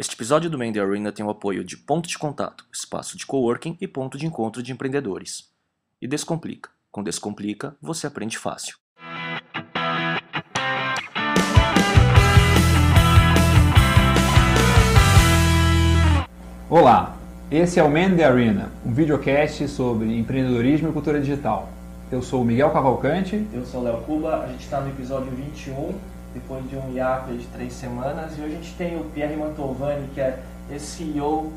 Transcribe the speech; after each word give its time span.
Este 0.00 0.14
episódio 0.14 0.48
do 0.48 0.56
Mandy 0.56 0.80
Arena 0.80 1.12
tem 1.12 1.22
o 1.22 1.28
apoio 1.28 1.62
de 1.62 1.76
Ponto 1.76 2.08
de 2.08 2.16
Contato, 2.16 2.64
espaço 2.72 3.18
de 3.18 3.26
coworking 3.26 3.76
e 3.78 3.86
ponto 3.86 4.16
de 4.16 4.24
encontro 4.24 4.62
de 4.62 4.72
empreendedores. 4.72 5.50
E 6.00 6.08
Descomplica. 6.08 6.70
Com 6.90 7.02
Descomplica, 7.02 7.76
você 7.82 8.06
aprende 8.06 8.38
fácil. 8.38 8.78
Olá, 16.70 17.18
esse 17.50 17.78
é 17.78 17.82
o 17.82 17.90
Man 17.90 18.16
the 18.16 18.24
Arena, 18.24 18.72
um 18.86 18.94
videocast 18.94 19.68
sobre 19.68 20.18
empreendedorismo 20.18 20.88
e 20.88 20.92
cultura 20.94 21.20
digital. 21.20 21.68
Eu 22.10 22.22
sou 22.22 22.40
o 22.40 22.44
Miguel 22.46 22.70
Cavalcante. 22.70 23.46
Eu 23.52 23.66
sou 23.66 23.82
o 23.82 23.84
Léo 23.84 24.00
Cuba, 24.04 24.44
a 24.44 24.46
gente 24.46 24.64
está 24.64 24.80
no 24.80 24.88
episódio 24.88 25.30
21, 25.30 25.92
depois 26.32 26.68
de 26.68 26.76
um 26.76 26.92
hiato 26.92 27.32
de 27.32 27.46
três 27.48 27.72
semanas, 27.72 28.38
e 28.38 28.42
hoje 28.42 28.52
a 28.52 28.56
gente 28.56 28.74
tem 28.74 29.00
o 29.00 29.04
Pierre 29.04 29.36
Mantovani, 29.36 30.08
que 30.14 30.20
é 30.20 30.38
CEO 30.78 31.52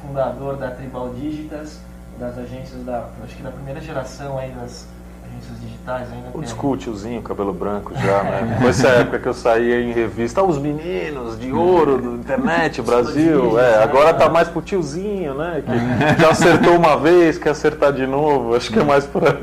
fundador 0.00 0.56
da 0.56 0.70
Tribal 0.70 1.10
Digitas, 1.14 1.80
das 2.18 2.38
agências 2.38 2.82
da, 2.84 3.04
acho 3.22 3.36
que 3.36 3.42
da 3.42 3.50
primeira 3.50 3.80
geração 3.80 4.38
aí 4.38 4.50
das 4.50 4.86
agências 5.26 5.60
digitais 5.60 6.10
ainda. 6.10 6.28
O 6.32 6.40
disco 6.40 6.76
tiozinho, 6.76 7.20
cabelo 7.20 7.52
branco 7.52 7.92
já, 7.94 8.22
né? 8.22 8.56
Foi 8.58 8.70
essa 8.70 8.88
época 8.88 9.18
que 9.18 9.28
eu 9.28 9.34
saía 9.34 9.80
em 9.82 9.92
revista, 9.92 10.42
os 10.42 10.58
meninos 10.58 11.38
de 11.38 11.52
ouro 11.52 12.00
do 12.00 12.14
internet, 12.14 12.80
Brasil. 12.80 13.58
É, 13.60 13.82
agora 13.82 14.14
tá 14.14 14.30
mais 14.30 14.48
pro 14.48 14.62
tiozinho, 14.62 15.34
né? 15.34 15.62
Que 15.66 16.16
já 16.22 16.30
acertou 16.30 16.76
uma 16.76 16.96
vez, 16.96 17.36
quer 17.36 17.50
acertar 17.50 17.92
de 17.92 18.06
novo. 18.06 18.54
Acho 18.54 18.72
que 18.72 18.78
é 18.78 18.84
mais 18.84 19.04
por 19.04 19.24
aí. 19.24 19.34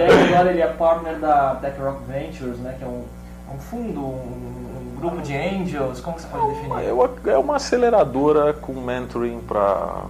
E 0.00 0.02
aí 0.02 0.34
agora 0.34 0.50
ele 0.50 0.60
é 0.60 0.66
partner 0.66 1.18
da 1.18 1.56
Tech 1.56 1.80
Rock 1.80 2.00
Ventures, 2.08 2.58
né? 2.58 2.74
Que 2.76 2.84
é 2.84 2.88
um, 2.88 3.04
um 3.52 3.58
fundo, 3.58 4.00
um, 4.00 4.94
um 4.94 4.96
grupo 4.98 5.22
de 5.22 5.36
angels, 5.36 6.00
como 6.00 6.18
você 6.18 6.26
pode 6.28 6.46
definir? 6.48 7.30
É 7.30 7.38
uma 7.38 7.56
aceleradora 7.56 8.52
com 8.52 8.72
mentoring 8.74 9.40
para 9.40 10.04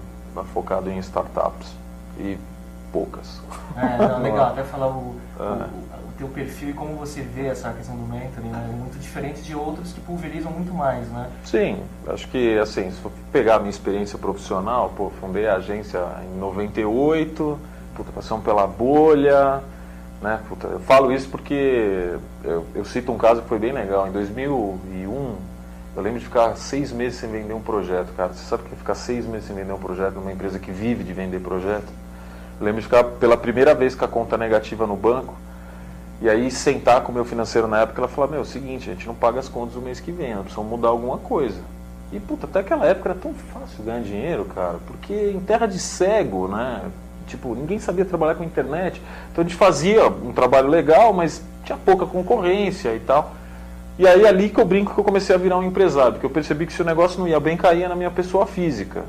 focado 0.53 0.91
em 0.91 0.99
startups. 0.99 1.73
E 2.19 2.39
poucas. 2.95 3.41
É, 3.77 3.99
não, 3.99 4.23
legal, 4.23 4.47
até 4.53 4.63
falar 4.63 4.87
o, 4.87 4.91
o, 4.91 5.43
o, 5.43 6.13
teu 6.17 6.29
perfil 6.29 6.71
e 6.71 6.73
como 6.73 6.95
você 6.95 7.23
vê 7.23 7.47
essa 7.47 7.73
questão 7.73 7.97
do 7.97 8.07
mentoring, 8.07 8.49
né? 8.49 8.71
É 8.73 8.77
muito 8.77 8.97
diferente 9.01 9.43
de 9.43 9.57
outros 9.57 9.93
que 9.93 10.01
pulverizam 10.01 10.53
muito 10.53 10.73
mais, 10.73 11.09
né? 11.09 11.29
Sim, 11.45 11.83
acho 12.07 12.29
que 12.29 12.57
assim, 12.57 12.89
se 12.93 13.01
for 13.01 13.11
pegar 13.33 13.57
a 13.57 13.59
minha 13.59 13.71
experiência 13.71 14.17
profissional, 14.17 14.93
pô, 14.97 15.11
fundei 15.21 15.49
a 15.49 15.57
agência 15.57 16.01
em 16.23 16.39
98, 16.39 17.59
puta, 17.97 18.13
passamos 18.13 18.45
pela 18.45 18.65
bolha, 18.65 19.61
né? 20.25 20.41
Puta, 20.49 20.67
eu 20.69 20.81
falo 20.81 21.13
isso 21.13 21.29
porque 21.29 22.17
eu, 22.43 22.65
eu 22.75 22.85
cito 22.87 23.13
um 23.13 23.19
caso 23.19 23.43
que 23.43 23.49
foi 23.49 23.59
bem 23.59 23.73
legal. 23.73 24.09
Em 24.09 24.11
2001, 24.11 25.37
eu 25.95 26.03
lembro 26.03 26.19
de 26.19 26.25
ficar 26.25 26.57
seis 26.57 26.91
meses 26.91 27.19
sem 27.21 27.31
vender 27.31 27.53
um 27.53 27.61
projeto, 27.61 28.11
cara. 28.17 28.33
Você 28.33 28.45
sabe 28.45 28.63
o 28.63 28.67
que 28.67 28.75
é 28.75 28.77
ficar 28.77 28.95
seis 28.95 29.27
meses 29.27 29.47
sem 29.47 29.55
vender 29.55 29.73
um 29.73 29.79
projeto 29.79 30.15
numa 30.15 30.33
empresa 30.33 30.59
que 30.59 30.73
vive 30.73 31.05
de 31.05 31.13
vender 31.13 31.41
projeto? 31.41 31.93
lembro 32.61 32.81
de 32.81 32.87
ficar 32.87 33.05
pela 33.05 33.37
primeira 33.37 33.75
vez 33.75 33.95
com 33.95 34.05
a 34.05 34.09
conta 34.09 34.39
negativa 34.39 34.87
no 34.87 34.97
banco. 34.97 35.35
E 36.23 36.31
aí 36.31 36.51
sentar 36.51 37.03
com 37.03 37.13
o 37.13 37.15
meu 37.15 37.25
financeiro 37.25 37.69
na 37.69 37.81
época, 37.81 38.01
ela 38.01 38.09
falou, 38.09 38.31
meu, 38.31 38.39
é 38.39 38.43
o 38.43 38.47
seguinte, 38.47 38.89
a 38.89 38.95
gente 38.95 39.07
não 39.07 39.15
paga 39.15 39.41
as 39.41 39.49
contas 39.49 39.77
o 39.77 39.81
mês 39.81 40.01
que 40.01 40.11
vem, 40.11 40.35
nós 40.35 40.45
precisamos 40.45 40.71
mudar 40.71 40.89
alguma 40.89 41.19
coisa. 41.19 41.61
E 42.13 42.21
puta, 42.21 42.47
até 42.47 42.61
aquela 42.61 42.87
época 42.87 43.11
era 43.11 43.19
tão 43.19 43.35
fácil 43.35 43.85
ganhar 43.85 44.01
dinheiro, 44.01 44.45
cara, 44.47 44.79
porque 44.87 45.33
em 45.35 45.41
terra 45.41 45.67
de 45.67 45.79
cego, 45.79 46.49
né? 46.49 46.83
Tipo, 47.27 47.55
ninguém 47.55 47.79
sabia 47.79 48.05
trabalhar 48.05 48.35
com 48.35 48.45
internet. 48.45 49.01
Então 49.33 49.43
a 49.43 49.47
gente 49.47 49.57
fazia 49.57 50.07
um 50.09 50.33
trabalho 50.33 50.69
legal, 50.69 51.13
mas 51.13 51.43
tinha 51.65 51.79
pouca 51.79 52.07
concorrência 52.07 52.95
e 52.95 53.01
tal. 53.01 53.35
E 53.97 54.09
aí 54.09 54.27
ali 54.27 54.49
que 54.49 54.59
eu 54.59 54.65
brinco 54.65 54.93
que 54.93 54.99
eu 54.99 55.05
comecei 55.05 55.33
a 55.33 55.39
virar 55.39 55.57
um 55.57 55.63
empresário, 55.63 56.15
porque 56.15 56.27
eu 56.27 56.31
percebi 56.31 56.67
que 56.67 56.73
se 56.73 56.83
o 56.83 56.85
negócio 56.85 57.21
não 57.21 57.29
ia 57.29 57.39
bem, 57.39 57.57
caía 57.57 57.89
na 57.89 57.95
minha 57.95 58.11
pessoa 58.11 58.45
física. 58.45 59.05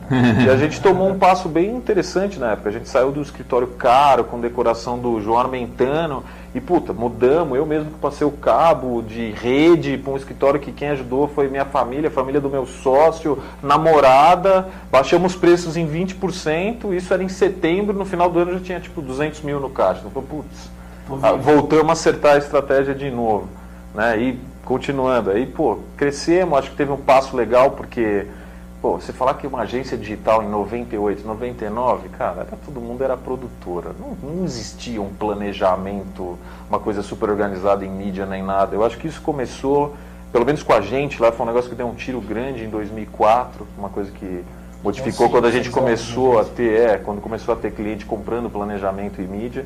e 0.46 0.48
a 0.48 0.56
gente 0.58 0.80
tomou 0.80 1.10
um 1.10 1.18
passo 1.18 1.50
bem 1.50 1.76
interessante 1.76 2.38
na 2.38 2.52
época. 2.52 2.70
A 2.70 2.72
gente 2.72 2.88
saiu 2.88 3.12
do 3.12 3.20
escritório 3.20 3.66
caro, 3.66 4.26
com 4.26 4.40
decoração 4.40 5.00
do 5.00 5.20
João 5.20 5.40
Armentano, 5.40 6.24
e 6.54 6.62
puta, 6.62 6.94
mudamos. 6.94 7.58
Eu 7.58 7.66
mesmo 7.66 7.90
que 7.90 7.98
passei 7.98 8.28
o 8.28 8.32
cabo 8.32 9.02
de 9.02 9.32
rede 9.32 9.98
para 9.98 10.14
um 10.14 10.18
escritório 10.18 10.60
que 10.60 10.72
quem 10.72 10.90
ajudou 10.90 11.28
foi 11.28 11.48
minha 11.48 11.66
família, 11.66 12.10
a 12.10 12.12
família 12.12 12.40
do 12.40 12.50
meu 12.50 12.68
sócio, 12.68 13.40
namorada. 13.64 14.68
Baixamos 14.92 15.36
preços 15.36 15.76
em 15.76 15.88
20%, 15.88 16.96
isso 16.96 17.12
era 17.12 17.24
em 17.24 17.30
setembro, 17.30 17.98
no 17.98 18.06
final 18.06 18.30
do 18.30 18.38
ano 18.38 18.54
já 18.54 18.60
tinha 18.60 18.80
tipo 18.80 19.02
200 19.02 19.42
mil 19.42 19.60
no 19.60 19.72
caixa. 19.72 20.04
Então, 20.06 20.22
putz, 20.22 20.70
voltamos 21.42 21.90
a 21.90 21.94
acertar 21.94 22.36
a 22.36 22.38
estratégia 22.38 22.94
de 22.94 23.10
novo. 23.10 23.50
Né? 23.96 24.20
E 24.20 24.40
continuando, 24.66 25.30
aí, 25.30 25.46
pô, 25.46 25.80
crescemos, 25.96 26.58
acho 26.58 26.72
que 26.72 26.76
teve 26.76 26.92
um 26.92 26.98
passo 26.98 27.38
legal, 27.38 27.72
porque, 27.72 28.26
pô, 28.82 29.00
você 29.00 29.14
falar 29.14 29.36
que 29.36 29.46
uma 29.46 29.62
agência 29.62 29.96
digital 29.96 30.42
em 30.44 30.50
98, 30.50 31.26
99, 31.26 32.10
cara, 32.10 32.42
era, 32.42 32.58
todo 32.66 32.82
mundo 32.82 33.04
era 33.04 33.16
produtora. 33.16 33.92
Não, 33.98 34.18
não 34.22 34.44
existia 34.44 35.02
um 35.02 35.14
planejamento, 35.14 36.38
uma 36.68 36.80
coisa 36.80 37.04
super 37.04 37.30
organizada 37.30 37.86
em 37.86 37.90
mídia 37.90 38.26
nem 38.26 38.44
nada. 38.44 38.76
Eu 38.76 38.84
acho 38.84 38.98
que 38.98 39.08
isso 39.08 39.22
começou, 39.22 39.96
pelo 40.32 40.46
menos 40.46 40.64
com 40.64 40.74
a 40.74 40.82
gente 40.82 41.22
lá, 41.22 41.32
foi 41.32 41.46
um 41.46 41.48
negócio 41.48 41.70
que 41.70 41.76
deu 41.76 41.88
um 41.88 41.96
tiro 41.96 42.20
grande 42.20 42.64
em 42.64 42.70
2004, 42.70 43.68
uma 43.78 43.90
coisa 43.90 44.12
que 44.12 44.44
modificou 44.84 45.30
quando 45.30 45.46
a 45.46 45.52
gente 45.52 45.70
começou 45.70 46.40
a 46.40 46.44
ter, 46.44 46.80
é, 46.80 46.98
quando 46.98 47.22
começou 47.22 47.54
a 47.54 47.58
ter 47.58 47.72
cliente 47.72 48.06
comprando 48.06 48.50
planejamento 48.50 49.22
e 49.22 49.26
mídia. 49.26 49.66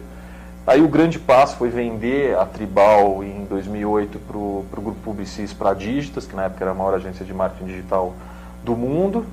Aí 0.69 0.83
o 0.83 0.87
grande 0.87 1.17
passo 1.17 1.57
foi 1.57 1.69
vender 1.69 2.37
a 2.37 2.45
Tribal 2.45 3.23
em 3.23 3.43
2008 3.45 4.19
para 4.19 4.37
o 4.37 4.63
grupo 4.71 4.95
Publicis 5.03 5.51
para 5.51 5.73
Digitas, 5.73 6.27
que 6.27 6.35
na 6.35 6.43
época 6.43 6.63
era 6.63 6.69
a 6.69 6.75
maior 6.75 6.93
agência 6.93 7.25
de 7.25 7.33
marketing 7.33 7.65
digital 7.65 8.13
do 8.63 8.75
mundo. 8.75 9.25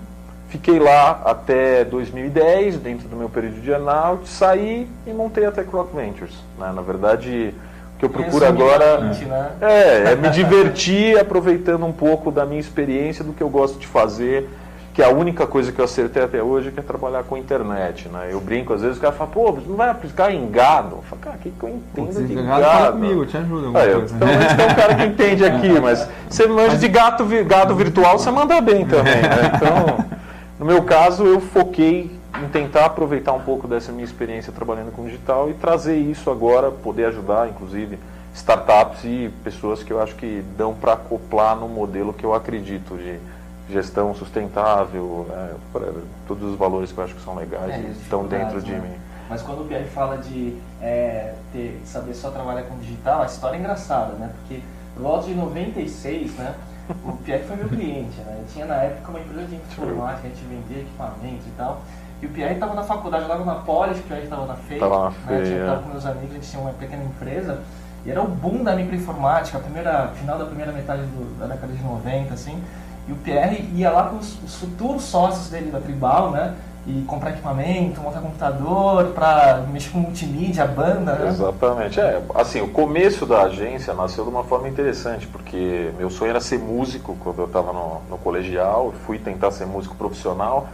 Fiquei 0.48 0.78
lá 0.78 1.20
até 1.26 1.84
2010, 1.84 2.78
dentro 2.78 3.06
do 3.06 3.16
meu 3.16 3.28
período 3.28 3.60
de 3.60 3.70
earnout, 3.70 4.26
saí 4.26 4.88
e 5.06 5.10
montei 5.10 5.44
a 5.44 5.52
Tech 5.52 5.68
Rock 5.68 5.94
Ventures. 5.94 6.32
Né? 6.58 6.72
Na 6.74 6.80
verdade, 6.80 7.52
o 7.96 7.98
que 7.98 8.06
eu 8.06 8.08
procuro 8.08 8.46
agora 8.46 9.02
né? 9.02 9.50
é, 9.60 10.12
é 10.12 10.16
me 10.16 10.30
divertir, 10.30 11.18
aproveitando 11.20 11.84
um 11.84 11.92
pouco 11.92 12.32
da 12.32 12.46
minha 12.46 12.60
experiência, 12.60 13.22
do 13.22 13.34
que 13.34 13.42
eu 13.42 13.50
gosto 13.50 13.78
de 13.78 13.86
fazer 13.86 14.48
que 14.96 15.02
a 15.02 15.10
única 15.10 15.46
coisa 15.46 15.70
que 15.70 15.78
eu 15.78 15.84
acertei 15.84 16.22
até 16.22 16.42
hoje 16.42 16.72
é, 16.74 16.80
é 16.80 16.82
trabalhar 16.82 17.22
com 17.22 17.36
internet, 17.36 18.08
né? 18.08 18.28
Eu 18.30 18.40
brinco, 18.40 18.72
às 18.72 18.80
vezes 18.80 18.96
o 18.96 19.00
cara 19.02 19.12
fala, 19.12 19.28
pô, 19.28 19.52
você 19.52 19.68
não 19.68 19.76
vai 19.76 19.90
aplicar 19.90 20.32
em 20.32 20.50
gado? 20.50 20.96
Eu 20.96 21.02
falo, 21.02 21.20
cara, 21.20 21.36
o 21.36 21.38
que, 21.38 21.50
que 21.50 21.62
eu 21.62 21.68
entendo 21.68 22.26
de 22.26 22.34
gado? 22.34 22.62
Fala 22.62 22.92
comigo, 22.92 23.26
te 23.26 23.36
ajuda. 23.36 23.78
Ah, 23.78 23.84
eu, 23.84 24.04
então, 24.04 24.26
tem 24.56 24.66
um 24.66 24.74
cara 24.74 24.94
que 24.94 25.04
entende 25.04 25.44
aqui, 25.44 25.68
mas 25.82 26.08
você 26.30 26.46
manja 26.46 26.78
de 26.78 26.88
gato, 26.88 27.26
gado 27.44 27.74
virtual, 27.74 28.18
você 28.18 28.30
manda 28.30 28.58
bem 28.62 28.86
também, 28.86 29.20
né? 29.20 29.52
Então, 29.54 30.02
no 30.58 30.64
meu 30.64 30.82
caso, 30.82 31.26
eu 31.26 31.40
foquei 31.42 32.18
em 32.42 32.48
tentar 32.48 32.86
aproveitar 32.86 33.34
um 33.34 33.40
pouco 33.40 33.68
dessa 33.68 33.92
minha 33.92 34.04
experiência 34.04 34.50
trabalhando 34.50 34.92
com 34.92 35.04
digital 35.04 35.50
e 35.50 35.52
trazer 35.52 35.98
isso 35.98 36.30
agora, 36.30 36.70
poder 36.70 37.04
ajudar, 37.08 37.50
inclusive, 37.50 37.98
startups 38.34 39.04
e 39.04 39.30
pessoas 39.44 39.82
que 39.82 39.92
eu 39.92 40.00
acho 40.00 40.14
que 40.14 40.42
dão 40.56 40.72
para 40.72 40.94
acoplar 40.94 41.54
no 41.54 41.68
modelo 41.68 42.14
que 42.14 42.24
eu 42.24 42.32
acredito 42.32 42.96
de 42.96 43.18
gestão 43.68 44.14
sustentável, 44.14 45.26
é, 45.30 45.54
todos 46.26 46.52
os 46.52 46.58
valores 46.58 46.92
que 46.92 46.98
eu 46.98 47.04
acho 47.04 47.14
que 47.14 47.22
são 47.22 47.34
legais 47.34 47.72
é, 47.72 47.90
estão 47.90 48.26
dentro 48.26 48.60
de 48.60 48.72
né? 48.72 48.78
mim. 48.78 49.06
Mas 49.28 49.42
quando 49.42 49.62
o 49.62 49.64
Pierre 49.64 49.86
fala 49.86 50.18
de 50.18 50.56
é, 50.80 51.34
ter, 51.52 51.80
saber 51.84 52.14
só 52.14 52.30
trabalhar 52.30 52.62
com 52.62 52.78
digital, 52.78 53.22
a 53.22 53.26
história 53.26 53.56
é 53.56 53.60
engraçada, 53.60 54.12
né? 54.12 54.30
Porque 54.38 54.62
por 54.94 55.02
volta 55.02 55.26
de 55.26 55.34
96, 55.34 56.32
né? 56.34 56.54
O 57.04 57.12
Pierre 57.16 57.42
foi 57.42 57.56
meu 57.56 57.68
cliente, 57.68 58.20
né? 58.20 58.38
Eu 58.38 58.46
tinha 58.52 58.64
na 58.64 58.76
época 58.76 59.10
uma 59.10 59.18
empresa 59.18 59.48
de 59.48 59.56
informática, 59.56 60.28
a 60.28 60.30
gente 60.30 60.44
vendia 60.44 60.82
equipamento 60.82 61.42
e 61.46 61.52
tal. 61.56 61.82
E 62.22 62.26
o 62.26 62.28
Pierre 62.30 62.54
estava 62.54 62.74
na 62.74 62.84
faculdade, 62.84 63.24
eu 63.24 63.32
estava 63.32 63.44
na 63.44 63.60
Polis, 63.62 63.98
o 63.98 64.02
Pierre 64.02 64.24
estava 64.24 64.46
na 64.46 64.54
FEI. 64.54 64.78
Tava 64.78 65.04
na 65.04 65.10
FEI, 65.10 65.38
né? 65.38 65.60
Estava 65.60 65.82
com 65.82 65.88
meus 65.88 66.06
amigos, 66.06 66.30
a 66.30 66.34
gente 66.34 66.48
tinha 66.48 66.62
uma 66.62 66.72
pequena 66.72 67.02
empresa. 67.02 67.60
E 68.04 68.10
era 68.10 68.22
o 68.22 68.28
boom 68.28 68.62
da 68.62 68.76
microinformática, 68.76 69.58
a 69.58 69.60
primeira, 69.60 70.08
final 70.14 70.38
da 70.38 70.44
primeira 70.44 70.70
metade 70.70 71.02
do, 71.02 71.38
da 71.40 71.46
década 71.46 71.72
de 71.72 71.82
90, 71.82 72.32
assim. 72.32 72.62
E 73.08 73.12
o 73.12 73.16
Pierre 73.16 73.68
ia 73.74 73.90
lá 73.90 74.04
com 74.04 74.16
os, 74.16 74.36
os 74.42 74.56
futuros 74.56 75.02
sócios 75.04 75.48
dele 75.48 75.70
da 75.70 75.80
Tribal, 75.80 76.30
né? 76.30 76.54
E 76.86 77.02
comprar 77.02 77.30
equipamento, 77.30 78.00
montar 78.00 78.20
computador, 78.20 79.06
para 79.06 79.64
mexer 79.72 79.90
com 79.90 79.98
multimídia, 79.98 80.64
banda, 80.66 81.14
né? 81.14 81.28
Exatamente. 81.28 81.98
É, 82.00 82.22
assim, 82.34 82.60
o 82.60 82.68
começo 82.68 83.26
da 83.26 83.42
agência 83.42 83.92
nasceu 83.92 84.22
de 84.24 84.30
uma 84.30 84.44
forma 84.44 84.68
interessante, 84.68 85.26
porque 85.26 85.90
meu 85.98 86.10
sonho 86.10 86.30
era 86.30 86.40
ser 86.40 86.58
músico 86.58 87.16
quando 87.22 87.40
eu 87.40 87.46
estava 87.46 87.72
no, 87.72 88.00
no 88.08 88.18
colegial, 88.18 88.94
fui 89.04 89.18
tentar 89.18 89.50
ser 89.50 89.66
músico 89.66 89.96
profissional. 89.96 90.68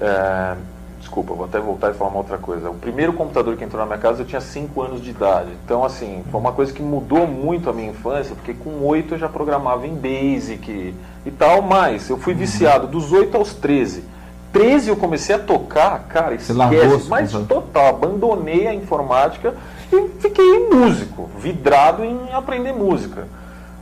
É, 0.00 0.56
Desculpa, 1.02 1.34
vou 1.34 1.44
até 1.44 1.58
voltar 1.58 1.90
e 1.90 1.94
falar 1.94 2.10
uma 2.10 2.18
outra 2.18 2.38
coisa. 2.38 2.70
O 2.70 2.74
primeiro 2.74 3.12
computador 3.12 3.56
que 3.56 3.64
entrou 3.64 3.80
na 3.80 3.86
minha 3.86 3.98
casa 3.98 4.22
eu 4.22 4.26
tinha 4.26 4.40
5 4.40 4.80
anos 4.80 5.02
de 5.02 5.10
idade. 5.10 5.50
Então, 5.64 5.84
assim, 5.84 6.22
foi 6.30 6.40
uma 6.40 6.52
coisa 6.52 6.72
que 6.72 6.80
mudou 6.80 7.26
muito 7.26 7.68
a 7.68 7.72
minha 7.72 7.90
infância, 7.90 8.36
porque 8.36 8.54
com 8.54 8.86
8 8.86 9.14
eu 9.14 9.18
já 9.18 9.28
programava 9.28 9.84
em 9.84 9.94
Basic 9.96 10.94
e 11.26 11.30
tal, 11.32 11.60
mas 11.60 12.08
eu 12.08 12.16
fui 12.16 12.34
viciado 12.34 12.86
dos 12.86 13.12
8 13.12 13.36
aos 13.36 13.52
13. 13.52 14.04
13 14.52 14.90
eu 14.90 14.96
comecei 14.96 15.34
a 15.34 15.40
tocar, 15.40 15.98
cara, 16.08 16.34
esquece, 16.36 17.08
mas 17.08 17.32
total, 17.48 17.88
abandonei 17.88 18.68
a 18.68 18.74
informática 18.74 19.54
e 19.92 20.08
fiquei 20.20 20.68
músico, 20.68 21.28
vidrado 21.36 22.04
em 22.04 22.32
aprender 22.32 22.72
música. 22.72 23.26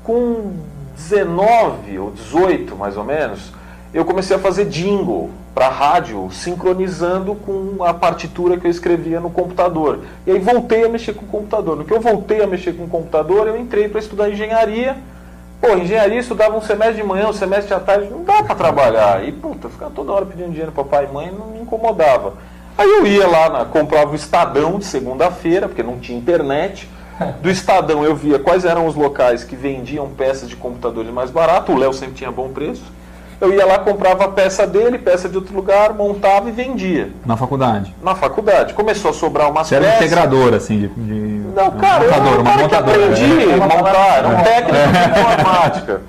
Com 0.03 0.55
19 0.97 1.99
ou 1.99 2.13
18, 2.13 2.75
mais 2.77 2.97
ou 2.97 3.05
menos, 3.05 3.53
eu 3.93 4.07
comecei 4.07 4.37
a 4.37 4.39
fazer 4.39 4.65
jingle 4.67 5.31
para 5.55 5.69
rádio, 5.69 6.29
sincronizando 6.31 7.35
com 7.35 7.85
a 7.85 7.93
partitura 7.93 8.57
que 8.57 8.67
eu 8.67 8.71
escrevia 8.71 9.21
no 9.21 9.31
computador. 9.31 10.01
E 10.27 10.31
aí 10.31 10.39
voltei 10.39 10.85
a 10.85 10.89
mexer 10.89 11.13
com 11.13 11.25
o 11.25 11.29
computador. 11.29 11.77
No 11.77 11.85
que 11.85 11.93
eu 11.93 12.01
voltei 12.01 12.43
a 12.43 12.47
mexer 12.47 12.73
com 12.73 12.85
o 12.85 12.89
computador, 12.89 13.49
eu 13.49 13.57
entrei 13.57 13.89
para 13.89 13.99
estudar 13.99 14.31
engenharia. 14.31 14.97
Pô, 15.61 15.77
engenharia 15.77 16.19
estudava 16.19 16.57
um 16.57 16.63
semestre 16.63 16.97
de 16.97 17.03
manhã, 17.03 17.29
um 17.29 17.33
semestre 17.33 17.75
à 17.75 17.81
tarde, 17.81 18.09
não 18.11 18.25
dá 18.25 18.43
para 18.43 18.55
trabalhar. 18.55 19.27
E 19.27 19.33
puta, 19.33 19.69
ficava 19.69 19.91
toda 19.91 20.13
hora 20.13 20.25
pedindo 20.25 20.51
dinheiro 20.51 20.73
para 20.73 20.85
pai 20.85 21.07
e 21.11 21.13
mãe, 21.13 21.31
não 21.31 21.49
me 21.49 21.61
incomodava. 21.61 22.35
Aí 22.79 22.89
eu 22.89 23.07
ia 23.07 23.27
lá, 23.27 23.51
na, 23.51 23.65
comprava 23.65 24.13
o 24.13 24.15
Estadão 24.15 24.79
de 24.79 24.87
segunda-feira, 24.87 25.69
porque 25.69 25.83
não 25.83 25.99
tinha 25.99 26.17
internet. 26.17 26.89
Do 27.43 27.51
Estadão 27.51 28.03
eu 28.03 28.17
via 28.17 28.39
quais 28.39 28.65
eram 28.65 28.87
os 28.87 28.95
locais 28.95 29.45
que 29.45 29.55
vendiam 29.55 30.09
peças 30.09 30.49
de 30.49 30.57
computadores 30.57 31.13
mais 31.13 31.31
barato. 31.31 31.73
O 31.73 31.77
Léo 31.77 31.93
sempre 31.93 32.15
tinha 32.15 32.31
bom 32.31 32.49
preço 32.49 33.00
eu 33.41 33.53
ia 33.55 33.65
lá, 33.65 33.79
comprava 33.79 34.25
a 34.25 34.29
peça 34.29 34.67
dele, 34.67 34.99
peça 34.99 35.29
de 35.29 35.37
outro 35.37 35.55
lugar, 35.55 35.95
montava 35.95 36.49
e 36.49 36.53
vendia. 36.53 37.11
Na 37.25 37.37
faculdade? 37.37 37.95
Na 38.03 38.15
faculdade. 38.15 38.75
Começou 38.75 39.11
a 39.11 39.15
sobrar 39.15 39.51
umas 39.51 39.67
Você 39.67 39.77
peças. 39.77 39.89
era 39.89 39.95
um 39.95 40.05
integrador, 40.05 40.55
assim, 40.55 40.79
de... 40.79 40.89
de... 40.89 41.15
Não, 41.55 41.71
cara, 41.73 42.05
um 42.05 42.07
montador, 42.07 42.33
eu 42.35 42.41
uma 42.41 42.45
cara 42.45 42.57
que 42.57 42.63
montadora. 42.63 43.05
aprendi 43.05 43.51
é. 43.51 43.55
a 43.55 43.57
montar, 43.57 44.19
era 44.19 44.29
um 44.29 44.43
técnico 44.43 44.77
de 44.77 45.21
informática. 45.21 46.03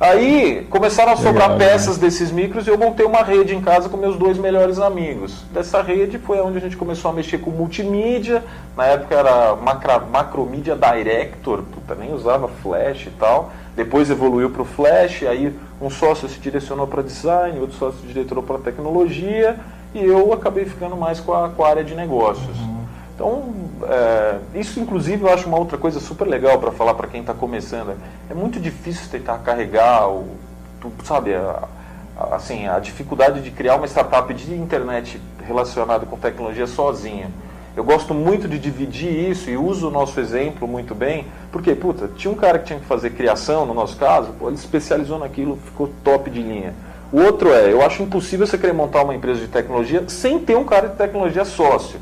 Aí 0.00 0.66
começaram 0.70 1.12
a 1.12 1.16
sobrar 1.16 1.52
Legal, 1.52 1.58
peças 1.58 1.98
desses 1.98 2.32
micros 2.32 2.66
e 2.66 2.70
eu 2.70 2.78
montei 2.78 3.04
uma 3.04 3.22
rede 3.22 3.54
em 3.54 3.60
casa 3.60 3.86
com 3.86 3.98
meus 3.98 4.16
dois 4.16 4.38
melhores 4.38 4.78
amigos. 4.78 5.44
Dessa 5.52 5.82
rede 5.82 6.18
foi 6.18 6.40
onde 6.40 6.56
a 6.56 6.60
gente 6.62 6.74
começou 6.74 7.10
a 7.10 7.14
mexer 7.14 7.36
com 7.36 7.50
multimídia. 7.50 8.42
Na 8.74 8.86
época 8.86 9.14
era 9.14 9.54
macra, 9.56 9.98
Macromedia 9.98 10.74
Director, 10.74 11.62
puta, 11.64 11.94
nem 11.94 12.14
usava 12.14 12.48
flash 12.48 13.08
e 13.08 13.10
tal. 13.10 13.52
Depois 13.76 14.08
evoluiu 14.08 14.48
para 14.48 14.62
o 14.62 14.64
flash, 14.64 15.22
aí 15.24 15.54
um 15.82 15.90
sócio 15.90 16.26
se 16.30 16.40
direcionou 16.40 16.86
para 16.86 17.02
design, 17.02 17.60
outro 17.60 17.76
sócio 17.76 18.00
se 18.00 18.06
direcionou 18.06 18.42
para 18.42 18.56
tecnologia 18.56 19.60
e 19.94 20.02
eu 20.02 20.32
acabei 20.32 20.64
ficando 20.64 20.96
mais 20.96 21.20
com 21.20 21.34
a, 21.34 21.50
com 21.50 21.62
a 21.62 21.68
área 21.68 21.84
de 21.84 21.94
negócios. 21.94 22.56
Então, 23.20 23.52
é, 23.86 24.38
isso 24.54 24.80
inclusive 24.80 25.22
eu 25.22 25.28
acho 25.30 25.46
uma 25.46 25.58
outra 25.58 25.76
coisa 25.76 26.00
super 26.00 26.26
legal 26.26 26.58
para 26.58 26.72
falar 26.72 26.94
para 26.94 27.06
quem 27.06 27.20
está 27.20 27.34
começando. 27.34 27.94
É 28.30 28.32
muito 28.34 28.58
difícil 28.58 29.10
tentar 29.10 29.36
carregar 29.40 30.08
o, 30.08 30.24
tu- 30.80 30.90
sabe, 31.04 31.34
a, 31.34 31.64
a- 32.18 32.36
assim, 32.36 32.66
a 32.66 32.78
dificuldade 32.78 33.42
de 33.42 33.50
criar 33.50 33.76
uma 33.76 33.86
startup 33.86 34.32
de 34.32 34.54
internet 34.54 35.20
relacionada 35.46 36.06
com 36.06 36.16
tecnologia 36.16 36.66
sozinha. 36.66 37.30
Eu 37.76 37.84
gosto 37.84 38.14
muito 38.14 38.48
de 38.48 38.58
dividir 38.58 39.12
isso 39.30 39.50
e 39.50 39.56
uso 39.58 39.88
o 39.88 39.90
nosso 39.90 40.18
exemplo 40.18 40.66
muito 40.66 40.94
bem, 40.94 41.26
porque, 41.52 41.74
puta, 41.74 42.08
tinha 42.16 42.32
um 42.32 42.36
cara 42.36 42.58
que 42.58 42.64
tinha 42.68 42.78
que 42.80 42.86
fazer 42.86 43.10
criação, 43.10 43.66
no 43.66 43.74
nosso 43.74 43.98
caso, 43.98 44.32
pô, 44.38 44.46
ele 44.48 44.56
especializou 44.56 45.18
naquilo, 45.18 45.58
ficou 45.66 45.90
top 46.02 46.30
de 46.30 46.40
linha. 46.40 46.72
O 47.12 47.20
outro 47.20 47.52
é, 47.52 47.70
eu 47.70 47.84
acho 47.84 48.02
impossível 48.02 48.46
você 48.46 48.56
querer 48.56 48.72
montar 48.72 49.02
uma 49.02 49.14
empresa 49.14 49.40
de 49.40 49.48
tecnologia 49.48 50.04
sem 50.08 50.38
ter 50.38 50.56
um 50.56 50.64
cara 50.64 50.88
de 50.88 50.96
tecnologia 50.96 51.44
sócio. 51.44 52.00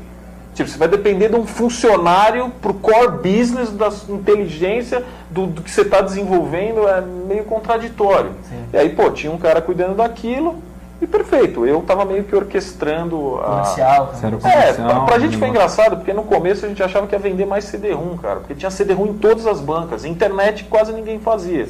Tipo, 0.53 0.69
você 0.69 0.77
vai 0.77 0.87
depender 0.87 1.29
de 1.29 1.35
um 1.35 1.45
funcionário 1.45 2.51
para 2.61 2.71
o 2.71 2.73
core 2.73 3.17
business 3.23 3.71
da 3.71 3.89
inteligência 4.09 5.03
do, 5.29 5.45
do 5.45 5.61
que 5.61 5.71
você 5.71 5.81
está 5.81 6.01
desenvolvendo, 6.01 6.87
é 6.87 7.01
meio 7.01 7.43
contraditório. 7.45 8.31
Sim. 8.49 8.63
E 8.73 8.77
aí, 8.77 8.89
pô, 8.89 9.09
tinha 9.11 9.31
um 9.31 9.37
cara 9.37 9.61
cuidando 9.61 9.95
daquilo 9.95 10.61
e 11.01 11.07
perfeito. 11.07 11.65
Eu 11.65 11.79
estava 11.79 12.03
meio 12.03 12.23
que 12.23 12.35
orquestrando 12.35 13.37
a. 13.37 13.43
Comercial. 13.43 14.13
Sério, 14.15 14.37
também. 14.37 14.57
É, 14.57 14.61
Comercial, 14.73 14.87
pra, 14.89 15.05
pra 15.05 15.19
gente 15.19 15.37
foi 15.37 15.47
engraçado, 15.47 15.95
porque 15.97 16.13
no 16.13 16.23
começo 16.23 16.65
a 16.65 16.69
gente 16.69 16.83
achava 16.83 17.07
que 17.07 17.15
ia 17.15 17.19
vender 17.19 17.45
mais 17.45 17.65
CD-ROM, 17.65 18.17
cara, 18.17 18.39
porque 18.41 18.55
tinha 18.55 18.69
CD-ROM 18.69 19.07
em 19.07 19.13
todas 19.13 19.47
as 19.47 19.61
bancas, 19.61 20.03
internet 20.03 20.65
quase 20.65 20.91
ninguém 20.91 21.19
fazia. 21.19 21.67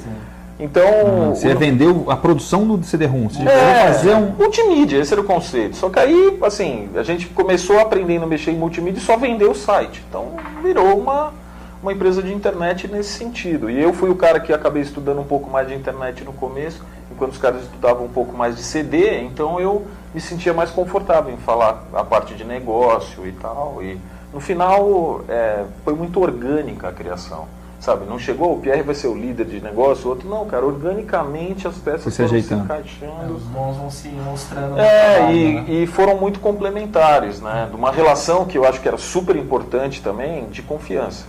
Então. 0.59 1.29
Você 1.33 1.53
o- 1.53 2.06
o- 2.06 2.11
a 2.11 2.17
produção 2.17 2.67
do 2.67 2.83
CD-ROM. 2.85 3.29
Você 3.29 3.41
é, 3.44 3.85
fazer 3.88 4.13
um... 4.15 4.31
multimídia, 4.38 4.97
esse 4.97 5.13
era 5.13 5.21
o 5.21 5.23
conceito. 5.23 5.77
Só 5.77 5.89
que 5.89 5.97
aí, 6.00 6.38
assim, 6.44 6.89
a 6.95 7.03
gente 7.03 7.27
começou 7.27 7.79
aprendendo 7.79 8.23
a 8.23 8.27
mexer 8.27 8.51
em 8.51 8.57
multimídia 8.57 9.00
e 9.00 9.01
só 9.01 9.15
vendeu 9.15 9.51
o 9.51 9.56
site. 9.56 10.03
Então 10.09 10.33
virou 10.61 11.00
uma, 11.00 11.33
uma 11.81 11.94
empresa 11.94 12.21
de 12.21 12.33
internet 12.33 12.88
nesse 12.89 13.09
sentido. 13.17 13.69
E 13.69 13.81
eu 13.81 13.94
fui 13.94 14.09
o 14.09 14.15
cara 14.15 14.39
que 14.39 14.51
acabei 14.51 14.81
estudando 14.81 15.21
um 15.21 15.25
pouco 15.25 15.50
mais 15.50 15.67
de 15.67 15.73
internet 15.75 16.25
no 16.25 16.33
começo, 16.33 16.83
enquanto 17.09 17.31
os 17.31 17.38
caras 17.38 17.61
estudavam 17.63 18.06
um 18.06 18.09
pouco 18.09 18.35
mais 18.35 18.56
de 18.57 18.61
CD, 18.63 19.21
então 19.21 19.59
eu 19.61 19.85
me 20.13 20.19
sentia 20.19 20.53
mais 20.53 20.69
confortável 20.71 21.33
em 21.33 21.38
falar 21.38 21.83
a 21.94 22.03
parte 22.03 22.33
de 22.35 22.44
negócio 22.44 23.25
e 23.25 23.31
tal. 23.31 23.77
E 23.81 23.97
no 24.33 24.39
final 24.41 25.21
é, 25.29 25.63
foi 25.85 25.94
muito 25.94 26.19
orgânica 26.21 26.89
a 26.89 26.91
criação. 26.91 27.45
Sabe, 27.79 28.05
não 28.05 28.19
chegou, 28.19 28.55
o 28.55 28.59
Pierre 28.59 28.83
vai 28.83 28.93
ser 28.93 29.07
o 29.07 29.15
líder 29.15 29.45
de 29.45 29.61
negócio, 29.61 30.07
o 30.07 30.09
outro 30.09 30.27
não, 30.27 30.45
cara, 30.45 30.65
organicamente 30.65 31.65
as 31.65 31.77
peças 31.77 32.13
se 32.13 32.27
foram 32.27 32.41
se 32.41 32.53
encaixando. 32.53 33.33
Os 33.33 33.43
bons 33.43 33.77
vão 33.77 33.89
se 33.89 34.09
mostrando. 34.09 34.77
É, 34.77 35.15
trabalho, 35.15 35.37
e, 35.37 35.53
né? 35.53 35.65
e 35.69 35.87
foram 35.87 36.17
muito 36.17 36.41
complementares, 36.41 37.39
né? 37.39 37.67
De 37.69 37.75
uma 37.77 37.89
relação 37.89 38.45
que 38.45 38.57
eu 38.57 38.65
acho 38.65 38.81
que 38.81 38.87
era 38.87 38.97
super 38.97 39.37
importante 39.37 40.01
também, 40.01 40.49
de 40.49 40.61
confiança. 40.61 41.25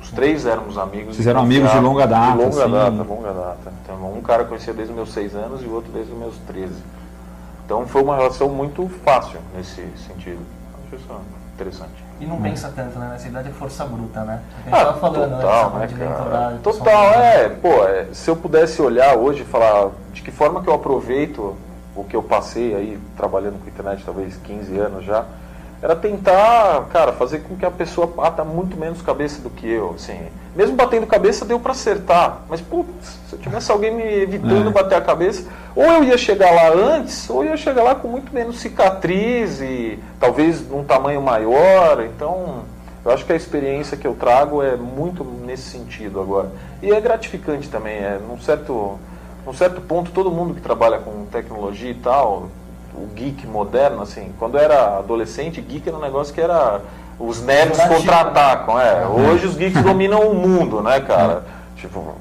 Os 0.00 0.10
três 0.10 0.46
éramos 0.46 0.78
amigos. 0.78 1.16
Vocês 1.16 1.26
e 1.26 1.28
eram 1.28 1.42
amigos 1.42 1.70
de 1.70 1.78
longa 1.80 2.06
data, 2.06 2.32
De 2.32 2.44
longa 2.44 2.64
assim. 2.64 2.72
data, 2.72 3.02
longa 3.02 3.32
data. 3.34 3.72
Então, 3.84 4.12
um 4.16 4.22
cara 4.22 4.44
eu 4.44 4.46
conhecia 4.46 4.72
desde 4.72 4.90
os 4.90 4.96
meus 4.96 5.12
seis 5.12 5.34
anos 5.34 5.62
e 5.62 5.66
o 5.66 5.74
outro 5.74 5.92
desde 5.92 6.10
os 6.10 6.18
meus 6.18 6.34
13. 6.46 6.72
Então 7.66 7.86
foi 7.86 8.02
uma 8.02 8.16
relação 8.16 8.48
muito 8.48 8.88
fácil 9.04 9.38
nesse 9.54 9.86
sentido. 10.06 10.40
Acho 10.86 10.96
isso 10.96 11.20
interessante. 11.54 12.07
E 12.20 12.26
não 12.26 12.40
pensa 12.40 12.72
tanto, 12.74 12.98
né? 12.98 13.10
Nessa 13.12 13.28
idade 13.28 13.48
é 13.48 13.52
força 13.52 13.84
bruta, 13.84 14.22
né? 14.22 14.40
A 14.66 14.70
gente 14.70 14.88
Ah, 14.88 14.92
falando, 14.94 15.36
total, 15.36 15.70
né? 15.70 15.78
né, 15.78 15.86
de 15.86 15.94
cara? 15.94 16.58
Total, 16.62 17.04
é. 17.14 17.48
Pô, 17.48 17.84
é, 17.84 18.06
se 18.12 18.28
eu 18.28 18.36
pudesse 18.36 18.82
olhar 18.82 19.16
hoje 19.16 19.42
e 19.42 19.44
falar 19.44 19.90
de 20.12 20.22
que 20.22 20.30
forma 20.32 20.60
que 20.62 20.68
eu 20.68 20.74
aproveito 20.74 21.56
o 21.94 22.04
que 22.04 22.16
eu 22.16 22.22
passei 22.22 22.74
aí 22.74 22.98
trabalhando 23.16 23.60
com 23.62 23.68
internet, 23.68 24.02
talvez 24.04 24.36
15 24.44 24.78
anos 24.78 25.04
já, 25.04 25.24
era 25.80 25.94
tentar, 25.94 26.86
cara, 26.92 27.12
fazer 27.12 27.40
com 27.40 27.56
que 27.56 27.64
a 27.64 27.70
pessoa 27.70 28.06
bata 28.06 28.42
muito 28.44 28.76
menos 28.76 29.00
cabeça 29.00 29.40
do 29.40 29.48
que 29.50 29.68
eu, 29.68 29.94
assim. 29.94 30.18
Mesmo 30.56 30.74
batendo 30.74 31.06
cabeça 31.06 31.44
deu 31.44 31.60
pra 31.60 31.70
acertar, 31.70 32.40
mas 32.48 32.60
putz, 32.60 33.18
se 33.28 33.34
eu 33.34 33.38
tivesse 33.38 33.70
alguém 33.70 33.94
me 33.94 34.02
evitando 34.02 34.68
É. 34.68 34.72
bater 34.72 34.96
a 34.96 35.00
cabeça, 35.00 35.46
ou 35.76 35.84
eu 35.84 36.04
ia 36.04 36.18
chegar 36.18 36.50
lá 36.50 36.70
antes, 36.70 37.30
ou 37.30 37.44
eu 37.44 37.50
ia 37.50 37.56
chegar 37.56 37.84
lá 37.84 37.94
com 37.94 38.08
muito 38.08 38.34
menos 38.34 38.58
cicatriz 38.58 39.60
e 39.60 39.98
talvez 40.18 40.68
num 40.68 40.82
tamanho 40.82 41.22
maior, 41.22 42.02
então 42.02 42.62
eu 43.04 43.12
acho 43.12 43.24
que 43.24 43.32
a 43.32 43.36
experiência 43.36 43.96
que 43.96 44.06
eu 44.06 44.14
trago 44.14 44.60
é 44.60 44.74
muito 44.76 45.22
nesse 45.22 45.70
sentido 45.70 46.20
agora. 46.20 46.50
E 46.82 46.90
é 46.90 47.00
gratificante 47.00 47.68
também, 47.68 47.94
é 47.94 48.18
num 48.28 48.40
certo, 48.40 48.98
num 49.46 49.54
certo 49.54 49.80
ponto 49.80 50.10
todo 50.10 50.28
mundo 50.28 50.54
que 50.54 50.60
trabalha 50.60 50.98
com 50.98 51.24
tecnologia 51.26 51.90
e 51.92 51.94
tal, 51.94 52.48
o 53.02 53.08
geek 53.14 53.46
moderno, 53.46 54.02
assim, 54.02 54.32
quando 54.38 54.56
eu 54.56 54.62
era 54.62 54.98
adolescente, 54.98 55.60
geek 55.60 55.88
era 55.88 55.96
um 55.96 56.00
negócio 56.00 56.34
que 56.34 56.40
era 56.40 56.80
os 57.18 57.42
nerds 57.42 57.80
contra-atacam, 57.80 58.80
é. 58.80 59.00
né? 59.00 59.06
Hoje 59.06 59.46
os 59.46 59.56
geeks 59.56 59.80
dominam 59.82 60.20
o 60.30 60.34
mundo, 60.34 60.82
né, 60.82 61.00
cara? 61.00 61.44
Tipo, 61.76 62.12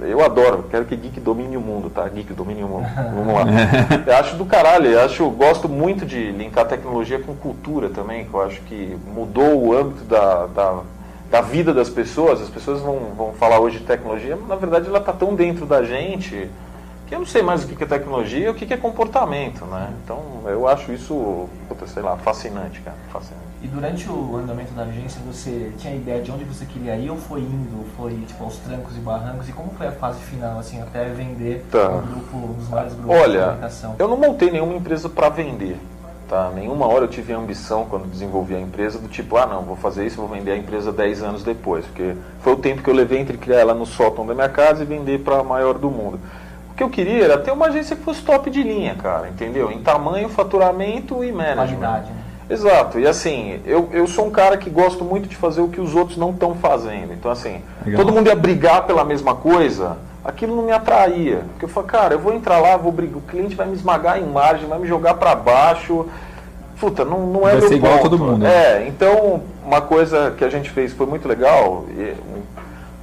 eu 0.00 0.22
adoro, 0.22 0.66
quero 0.70 0.84
que 0.84 0.94
geek 0.94 1.20
domine 1.20 1.56
o 1.56 1.60
mundo, 1.60 1.88
tá? 1.88 2.06
Geek 2.06 2.34
domine 2.34 2.62
o 2.62 2.68
mundo. 2.68 2.86
Vamos 3.14 3.34
lá. 3.34 3.44
Eu 4.06 4.16
acho 4.16 4.36
do 4.36 4.44
caralho, 4.44 4.90
eu 4.90 5.00
acho, 5.00 5.28
gosto 5.30 5.68
muito 5.68 6.04
de 6.04 6.32
linkar 6.32 6.66
tecnologia 6.66 7.18
com 7.18 7.34
cultura 7.34 7.88
também, 7.88 8.26
que 8.26 8.34
eu 8.34 8.42
acho 8.42 8.60
que 8.62 8.96
mudou 9.06 9.68
o 9.68 9.72
âmbito 9.72 10.04
da, 10.04 10.46
da, 10.46 10.80
da 11.30 11.40
vida 11.40 11.72
das 11.72 11.88
pessoas. 11.88 12.42
As 12.42 12.50
pessoas 12.50 12.82
vão, 12.82 12.98
vão 13.16 13.32
falar 13.32 13.58
hoje 13.58 13.78
de 13.78 13.84
tecnologia, 13.84 14.36
mas 14.36 14.48
na 14.48 14.56
verdade 14.56 14.86
ela 14.86 14.98
está 14.98 15.14
tão 15.14 15.34
dentro 15.34 15.64
da 15.64 15.82
gente 15.82 16.50
que 17.06 17.14
eu 17.14 17.18
não 17.20 17.26
sei 17.26 17.42
mais 17.42 17.64
o 17.64 17.68
que 17.68 17.82
é 17.82 17.86
tecnologia 17.86 18.46
e 18.46 18.48
o 18.48 18.54
que 18.54 18.72
é 18.72 18.76
comportamento, 18.76 19.64
né? 19.66 19.92
Então 20.04 20.20
eu 20.46 20.66
acho 20.66 20.92
isso, 20.92 21.48
puta, 21.68 21.86
sei 21.86 22.02
lá, 22.02 22.16
fascinante, 22.16 22.80
cara, 22.80 22.96
fascinante. 23.12 23.46
E 23.62 23.68
durante 23.68 24.08
o 24.08 24.36
andamento 24.36 24.72
da 24.74 24.82
agência, 24.82 25.20
você 25.26 25.72
tinha 25.78 25.94
ideia 25.94 26.20
de 26.22 26.30
onde 26.30 26.44
você 26.44 26.64
queria 26.66 26.96
ir 26.96 27.10
ou 27.10 27.16
foi 27.16 27.40
indo? 27.40 27.84
Foi 27.96 28.12
tipo 28.26 28.44
aos 28.44 28.56
trancos 28.58 28.96
e 28.96 29.00
barrancos? 29.00 29.48
E 29.48 29.52
como 29.52 29.70
foi 29.70 29.86
a 29.86 29.92
fase 29.92 30.20
final, 30.20 30.58
assim, 30.58 30.80
até 30.82 31.04
vender 31.06 31.64
Tá. 31.70 31.88
um 31.88 32.02
grupo, 32.02 32.36
um 32.36 32.52
dos 32.52 32.68
maiores 32.68 32.92
grupos 32.94 33.14
de 33.16 33.22
Olha, 33.22 33.40
comunicação? 33.44 33.94
eu 33.98 34.08
não 34.08 34.16
montei 34.16 34.50
nenhuma 34.50 34.74
empresa 34.74 35.08
para 35.08 35.28
vender. 35.28 35.78
Tá? 36.28 36.50
Nenhuma 36.54 36.86
hora 36.88 37.04
eu 37.04 37.08
tive 37.08 37.32
a 37.32 37.38
ambição, 37.38 37.86
quando 37.86 38.10
desenvolvi 38.10 38.54
a 38.56 38.60
empresa, 38.60 38.98
do 38.98 39.06
tipo, 39.08 39.36
ah, 39.36 39.46
não, 39.46 39.62
vou 39.62 39.76
fazer 39.76 40.04
isso, 40.04 40.16
vou 40.16 40.26
vender 40.28 40.50
a 40.52 40.56
empresa 40.56 40.90
10 40.92 41.22
anos 41.22 41.44
depois. 41.44 41.86
Porque 41.86 42.16
foi 42.40 42.52
o 42.52 42.56
tempo 42.56 42.82
que 42.82 42.90
eu 42.90 42.94
levei 42.94 43.20
entre 43.20 43.38
criar 43.38 43.60
ela 43.60 43.74
no 43.74 43.86
sótão 43.86 44.26
da 44.26 44.34
minha 44.34 44.48
casa 44.48 44.82
e 44.82 44.86
vender 44.86 45.20
para 45.20 45.38
a 45.38 45.44
maior 45.44 45.78
do 45.78 45.88
mundo. 45.88 46.18
O 46.76 46.78
que 46.78 46.82
eu 46.82 46.90
queria 46.90 47.24
era 47.24 47.38
ter 47.38 47.52
uma 47.52 47.68
agência 47.68 47.96
que 47.96 48.02
fosse 48.02 48.20
top 48.20 48.50
de 48.50 48.62
linha, 48.62 48.94
cara, 48.96 49.30
entendeu? 49.30 49.72
Em 49.72 49.78
tamanho, 49.78 50.28
faturamento 50.28 51.24
e 51.24 51.32
management. 51.32 51.78
Qualidade, 51.78 52.10
né? 52.10 52.16
Exato, 52.50 53.00
e 53.00 53.06
assim, 53.06 53.62
eu, 53.64 53.88
eu 53.94 54.06
sou 54.06 54.26
um 54.26 54.30
cara 54.30 54.58
que 54.58 54.68
gosto 54.68 55.02
muito 55.02 55.26
de 55.26 55.34
fazer 55.34 55.62
o 55.62 55.68
que 55.68 55.80
os 55.80 55.94
outros 55.94 56.18
não 56.18 56.32
estão 56.32 56.54
fazendo. 56.54 57.14
Então, 57.14 57.30
assim, 57.30 57.62
Legal. 57.82 58.04
todo 58.04 58.14
mundo 58.14 58.26
ia 58.26 58.36
brigar 58.36 58.86
pela 58.86 59.06
mesma 59.06 59.34
coisa, 59.34 59.96
aquilo 60.22 60.54
não 60.54 60.64
me 60.64 60.70
atraía. 60.70 61.44
Porque 61.52 61.64
eu 61.64 61.68
falo, 61.70 61.86
cara, 61.86 62.14
eu 62.14 62.18
vou 62.18 62.34
entrar 62.34 62.58
lá, 62.58 62.76
vou 62.76 62.92
brigar, 62.92 63.16
o 63.16 63.22
cliente 63.22 63.54
vai 63.54 63.66
me 63.66 63.72
esmagar 63.74 64.18
em 64.18 64.26
margem, 64.26 64.68
vai 64.68 64.78
me 64.78 64.86
jogar 64.86 65.14
para 65.14 65.34
baixo. 65.34 66.06
Puta, 66.78 67.06
não, 67.06 67.26
não 67.26 67.48
é 67.48 67.52
Vai 67.52 67.60
meu 67.60 67.68
ser 67.68 67.76
igual 67.76 67.94
a 67.94 67.96
ponto. 67.96 68.10
todo 68.10 68.18
mundo, 68.22 68.38
né? 68.40 68.50
É, 68.50 68.86
então, 68.86 69.42
uma 69.64 69.80
coisa 69.80 70.34
que 70.36 70.44
a 70.44 70.50
gente 70.50 70.68
fez 70.68 70.92
foi 70.92 71.06
muito 71.06 71.26
legal, 71.26 71.86
e, 71.88 72.12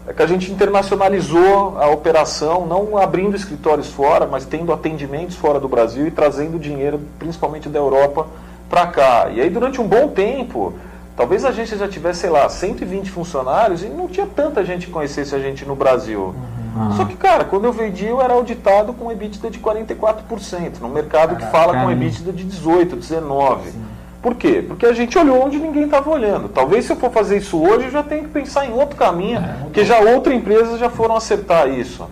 é 0.08 0.12
que 0.12 0.22
a 0.22 0.28
gente 0.28 0.52
internacionalizou 0.52 1.78
a 1.78 1.88
operação, 1.88 2.66
não 2.66 2.98
abrindo 2.98 3.36
escritórios 3.36 3.90
fora, 3.90 4.26
mas 4.26 4.46
tendo 4.46 4.74
atendimentos 4.74 5.36
fora 5.36 5.60
do 5.60 5.68
Brasil 5.70 6.06
e 6.08 6.12
trazendo 6.12 6.60
dinheiro, 6.60 7.00
principalmente 7.18 7.70
da 7.70 7.80
Europa, 7.80 8.28
para 8.70 8.88
cá. 8.88 9.30
E 9.34 9.40
aí, 9.40 9.50
durante 9.50 9.80
um 9.80 9.88
bom 9.88 10.10
tempo, 10.10 10.74
talvez 11.16 11.46
a 11.46 11.50
agência 11.50 11.78
já 11.78 11.88
tivesse, 11.88 12.22
sei 12.22 12.30
lá, 12.30 12.50
120 12.50 13.12
funcionários 13.12 13.84
e 13.84 13.88
não 13.88 14.08
tinha 14.08 14.28
tanta 14.28 14.66
gente 14.66 14.88
que 14.88 14.92
conhecesse 14.92 15.34
a 15.34 15.40
gente 15.40 15.66
no 15.66 15.76
Brasil. 15.76 16.36
Uhum. 16.76 16.98
Só 16.98 17.06
que, 17.06 17.16
cara, 17.16 17.46
quando 17.46 17.66
eu 17.66 17.72
vendi, 17.72 18.06
eu 18.06 18.22
era 18.22 18.34
auditado 18.34 18.94
com 18.94 19.12
EBITDA 19.12 19.52
de 19.52 19.60
44%, 19.60 20.80
no 20.82 20.90
mercado 20.90 21.38
que 21.38 21.46
fala 21.46 21.82
com 21.82 21.92
EBITDA 21.92 22.34
de 22.34 22.46
18%, 22.46 22.98
19%. 22.98 23.62
Sim. 23.64 23.93
Por 24.24 24.36
quê? 24.36 24.63
Porque 24.65 24.86
a 24.86 24.94
gente 24.94 25.18
olhou 25.18 25.46
onde 25.46 25.60
ninguém 25.60 25.84
estava 25.84 26.10
olhando. 26.10 26.48
Talvez 26.48 26.86
se 26.86 26.94
eu 26.94 26.96
for 26.96 27.12
fazer 27.12 27.39
isso 27.39 27.62
hoje, 27.62 27.88
eu 27.88 27.92
já 27.92 28.01
tenho 28.01 28.24
que 28.24 28.30
pensar 28.30 28.65
em 28.65 28.72
outro 28.72 28.96
caminho, 28.96 29.38
é, 29.38 29.58
porque 29.63 29.84
já 29.84 30.00
outras 30.00 30.34
empresas 30.34 30.80
já 30.80 30.89
foram 30.89 31.18
acertar 31.18 31.68
isso. 31.68 32.10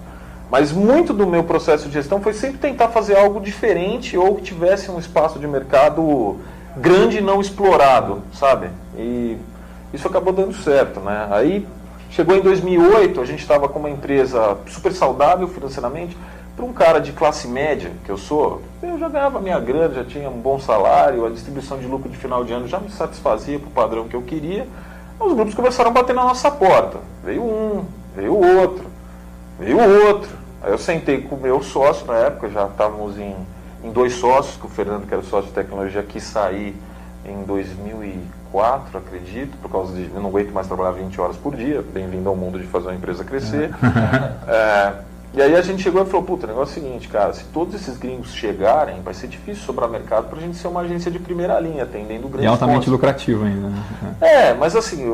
Mas 0.52 0.74
muito 0.74 1.14
do 1.14 1.26
meu 1.26 1.46
processo 1.46 1.88
de 1.88 1.94
gestão 1.94 2.22
foi 2.22 2.34
sempre 2.34 2.58
tentar 2.58 2.90
fazer 2.90 3.18
algo 3.18 3.40
diferente 3.40 4.18
ou 4.18 4.36
que 4.36 4.42
tivesse 4.42 4.92
um 4.92 5.00
espaço 5.00 5.40
de 5.40 5.48
mercado 5.48 6.38
grande 6.76 7.20
e 7.20 7.22
não 7.22 7.40
explorado, 7.40 8.22
sabe? 8.34 8.68
E 8.98 9.38
isso 9.94 10.06
acabou 10.06 10.34
dando 10.34 10.54
certo, 10.54 11.00
né? 11.00 11.30
Aí 11.32 11.66
chegou 12.10 12.36
em 12.36 12.42
2008, 12.42 13.22
a 13.22 13.26
gente 13.26 13.40
estava 13.40 13.70
com 13.70 13.80
uma 13.80 13.90
empresa 13.90 14.58
super 14.68 14.92
saudável 14.92 15.48
financeiramente, 15.48 16.18
para 16.62 16.70
um 16.70 16.74
cara 16.74 17.02
de 17.02 17.12
classe 17.12 17.48
média, 17.48 17.92
que 18.06 18.12
eu 18.12 18.18
sou, 18.18 18.62
eu 18.84 19.00
já 19.00 19.10
ganhava 19.10 19.42
minha 19.42 19.60
grana, 19.60 19.96
já 19.96 20.04
tinha 20.04 20.30
um 20.30 20.40
bom 20.40 20.60
salário, 20.60 21.26
a 21.26 21.30
distribuição 21.32 21.80
de 21.80 21.88
lucro 21.88 22.08
de 22.08 22.18
final 22.18 22.44
de 22.44 22.54
ano 22.54 22.68
já 22.68 22.80
me 22.80 22.92
satisfazia 22.92 23.58
para 23.58 23.68
o 23.68 23.72
padrão 23.72 24.08
que 24.08 24.16
eu 24.16 24.22
queria. 24.22 24.68
Os 25.20 25.34
grupos 25.34 25.56
começaram 25.56 25.90
a 25.90 25.94
bater 25.94 26.14
na 26.14 26.24
nossa 26.24 26.52
porta. 26.52 27.00
Veio 27.24 27.42
um, 27.42 27.84
veio 28.16 28.36
outro, 28.36 28.86
veio 29.60 29.80
outro. 30.06 30.30
Aí 30.62 30.72
eu 30.72 30.78
sentei 30.78 31.22
com 31.22 31.36
o 31.36 31.42
meu 31.42 31.64
sócio 31.64 32.06
na 32.06 32.16
época, 32.16 32.48
já 32.50 32.68
estávamos 32.68 33.18
em, 33.18 33.36
em 33.84 33.92
dois 33.92 34.14
sócios, 34.14 34.56
que 34.56 34.68
o 34.68 34.70
Fernando, 34.70 35.08
que 35.08 35.14
era 35.16 35.24
o 35.24 35.26
sócio 35.26 35.48
de 35.48 35.56
tecnologia, 35.56 36.04
quis 36.04 36.24
sair 36.24 36.76
em 37.26 37.42
2004, 37.44 39.00
acredito, 39.00 39.58
por 39.58 39.72
causa 39.72 39.96
de 39.96 40.12
eu 40.14 40.22
não 40.22 40.30
aguento 40.30 40.52
mais 40.52 40.68
trabalhar 40.68 40.92
20 40.92 41.20
horas 41.20 41.38
por 41.38 41.56
dia. 41.56 41.84
Bem-vindo 41.92 42.30
ao 42.30 42.36
mundo 42.36 42.60
de 42.60 42.68
fazer 42.68 42.90
uma 42.90 42.96
empresa 42.96 43.24
crescer. 43.24 43.72
É, 44.48 45.11
e 45.34 45.42
aí 45.42 45.56
a 45.56 45.62
gente 45.62 45.82
chegou 45.82 46.02
e 46.02 46.06
falou, 46.06 46.24
puta, 46.24 46.46
o 46.46 46.50
negócio 46.50 46.78
é 46.78 46.82
o 46.82 46.84
seguinte, 46.84 47.08
cara, 47.08 47.32
se 47.34 47.46
todos 47.46 47.74
esses 47.74 47.98
gringos 47.98 48.34
chegarem, 48.34 49.02
vai 49.02 49.14
ser 49.14 49.28
difícil 49.28 49.64
sobrar 49.64 49.90
mercado 49.90 50.28
para 50.28 50.38
a 50.38 50.42
gente 50.42 50.58
ser 50.58 50.68
uma 50.68 50.82
agência 50.82 51.10
de 51.10 51.20
primeira 51.20 51.58
linha, 51.60 51.84
atendendo 51.84 52.28
grandes 52.28 52.44
E 52.44 52.48
altamente 52.48 52.80
contas. 52.80 52.92
lucrativo 52.92 53.46
ainda. 53.46 53.70
Né? 53.70 53.84
É, 54.20 54.54
mas 54.54 54.76
assim, 54.76 55.06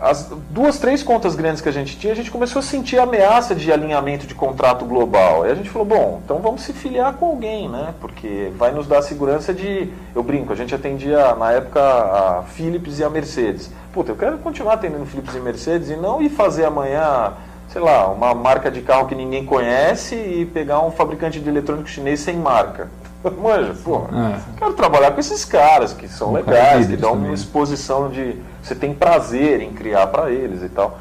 as 0.00 0.30
duas, 0.50 0.78
três 0.78 1.02
contas 1.02 1.34
grandes 1.34 1.60
que 1.60 1.68
a 1.68 1.72
gente 1.72 1.98
tinha, 1.98 2.12
a 2.12 2.16
gente 2.16 2.30
começou 2.30 2.60
a 2.60 2.62
sentir 2.62 2.98
a 2.98 3.02
ameaça 3.02 3.54
de 3.54 3.72
alinhamento 3.72 4.26
de 4.26 4.34
contrato 4.34 4.84
global. 4.84 5.42
Aí 5.42 5.50
a 5.50 5.54
gente 5.54 5.68
falou, 5.68 5.86
bom, 5.86 6.20
então 6.24 6.38
vamos 6.38 6.62
se 6.62 6.72
filiar 6.72 7.14
com 7.14 7.26
alguém, 7.26 7.68
né? 7.68 7.92
Porque 8.00 8.52
vai 8.56 8.70
nos 8.70 8.86
dar 8.86 8.98
a 8.98 9.02
segurança 9.02 9.52
de... 9.52 9.90
Eu 10.14 10.22
brinco, 10.22 10.52
a 10.52 10.56
gente 10.56 10.74
atendia 10.74 11.34
na 11.34 11.52
época 11.52 11.80
a 11.80 12.44
Philips 12.54 13.00
e 13.00 13.04
a 13.04 13.10
Mercedes. 13.10 13.70
Puta, 13.92 14.12
eu 14.12 14.16
quero 14.16 14.38
continuar 14.38 14.74
atendendo 14.74 15.06
Philips 15.06 15.34
e 15.34 15.40
Mercedes 15.40 15.90
e 15.90 15.96
não 15.96 16.22
ir 16.22 16.28
fazer 16.28 16.66
amanhã 16.66 17.32
sei 17.68 17.80
lá, 17.80 18.08
uma 18.08 18.34
marca 18.34 18.70
de 18.70 18.80
carro 18.80 19.06
que 19.06 19.14
ninguém 19.14 19.44
conhece 19.44 20.14
e 20.14 20.46
pegar 20.46 20.80
um 20.84 20.90
fabricante 20.90 21.40
de 21.40 21.48
eletrônico 21.48 21.88
chinês 21.88 22.20
sem 22.20 22.36
marca. 22.36 22.88
Manja, 23.42 23.74
pô, 23.82 24.04
é. 24.12 24.38
quero 24.58 24.72
trabalhar 24.74 25.10
com 25.12 25.20
esses 25.20 25.44
caras 25.44 25.92
que 25.92 26.08
são 26.08 26.30
um 26.30 26.32
legais, 26.34 26.86
que 26.86 26.96
dão 26.96 27.12
também. 27.12 27.26
uma 27.26 27.34
exposição 27.34 28.08
de. 28.08 28.36
Você 28.62 28.74
tem 28.74 28.94
prazer 28.94 29.60
em 29.60 29.72
criar 29.72 30.06
para 30.08 30.30
eles 30.30 30.62
e 30.62 30.68
tal. 30.68 30.98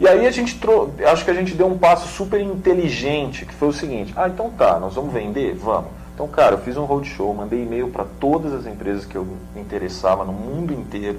E 0.00 0.06
aí 0.06 0.26
a 0.26 0.30
gente 0.30 0.58
trou 0.60 0.94
acho 1.04 1.24
que 1.24 1.30
a 1.30 1.34
gente 1.34 1.54
deu 1.54 1.66
um 1.66 1.76
passo 1.76 2.06
super 2.08 2.40
inteligente, 2.40 3.44
que 3.44 3.54
foi 3.54 3.68
o 3.68 3.72
seguinte, 3.72 4.12
ah, 4.16 4.28
então 4.28 4.50
tá, 4.50 4.78
nós 4.78 4.94
vamos 4.94 5.12
vender? 5.12 5.54
Vamos. 5.54 5.90
Então, 6.14 6.26
cara, 6.26 6.54
eu 6.54 6.58
fiz 6.58 6.76
um 6.76 6.84
roadshow, 6.84 7.32
mandei 7.32 7.62
e-mail 7.62 7.88
para 7.88 8.04
todas 8.18 8.52
as 8.52 8.66
empresas 8.66 9.04
que 9.04 9.14
eu 9.14 9.24
me 9.54 9.60
interessava 9.60 10.24
no 10.24 10.32
mundo 10.32 10.72
inteiro. 10.72 11.18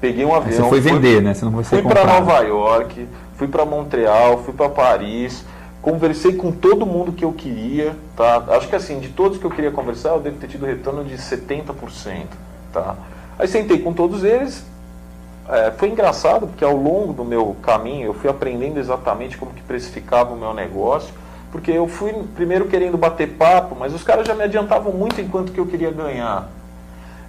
Peguei 0.00 0.24
um 0.24 0.34
avião. 0.34 0.64
Você 0.64 0.68
foi 0.70 0.80
vender, 0.80 1.16
fui, 1.16 1.20
né? 1.20 1.34
Você 1.34 1.44
não 1.44 1.52
foi 1.52 1.64
Fui 1.64 1.82
para 1.82 2.06
Nova 2.06 2.38
York, 2.40 3.06
fui 3.40 3.48
para 3.48 3.64
Montreal, 3.64 4.42
fui 4.44 4.52
para 4.52 4.68
Paris, 4.68 5.46
conversei 5.80 6.34
com 6.34 6.52
todo 6.52 6.84
mundo 6.84 7.10
que 7.10 7.24
eu 7.24 7.32
queria, 7.32 7.96
tá? 8.14 8.44
Acho 8.48 8.68
que 8.68 8.76
assim, 8.76 9.00
de 9.00 9.08
todos 9.08 9.38
que 9.38 9.44
eu 9.46 9.50
queria 9.50 9.70
conversar, 9.70 10.10
eu 10.10 10.20
devo 10.20 10.36
ter 10.36 10.46
tido 10.46 10.66
retorno 10.66 11.02
de 11.02 11.16
70%, 11.16 12.26
tá? 12.70 12.96
Aí 13.38 13.48
sentei 13.48 13.78
com 13.78 13.94
todos 13.94 14.24
eles, 14.24 14.62
é, 15.48 15.70
foi 15.70 15.88
engraçado 15.88 16.48
porque 16.48 16.62
ao 16.62 16.76
longo 16.76 17.14
do 17.14 17.24
meu 17.24 17.56
caminho 17.62 18.08
eu 18.08 18.12
fui 18.12 18.28
aprendendo 18.28 18.78
exatamente 18.78 19.38
como 19.38 19.54
que 19.54 19.62
precificava 19.62 20.34
o 20.34 20.36
meu 20.36 20.52
negócio, 20.52 21.14
porque 21.50 21.70
eu 21.70 21.88
fui 21.88 22.12
primeiro 22.36 22.66
querendo 22.68 22.98
bater 22.98 23.26
papo, 23.38 23.74
mas 23.74 23.94
os 23.94 24.04
caras 24.04 24.28
já 24.28 24.34
me 24.34 24.44
adiantavam 24.44 24.92
muito 24.92 25.18
enquanto 25.18 25.50
que 25.50 25.58
eu 25.58 25.64
queria 25.64 25.90
ganhar. 25.90 26.46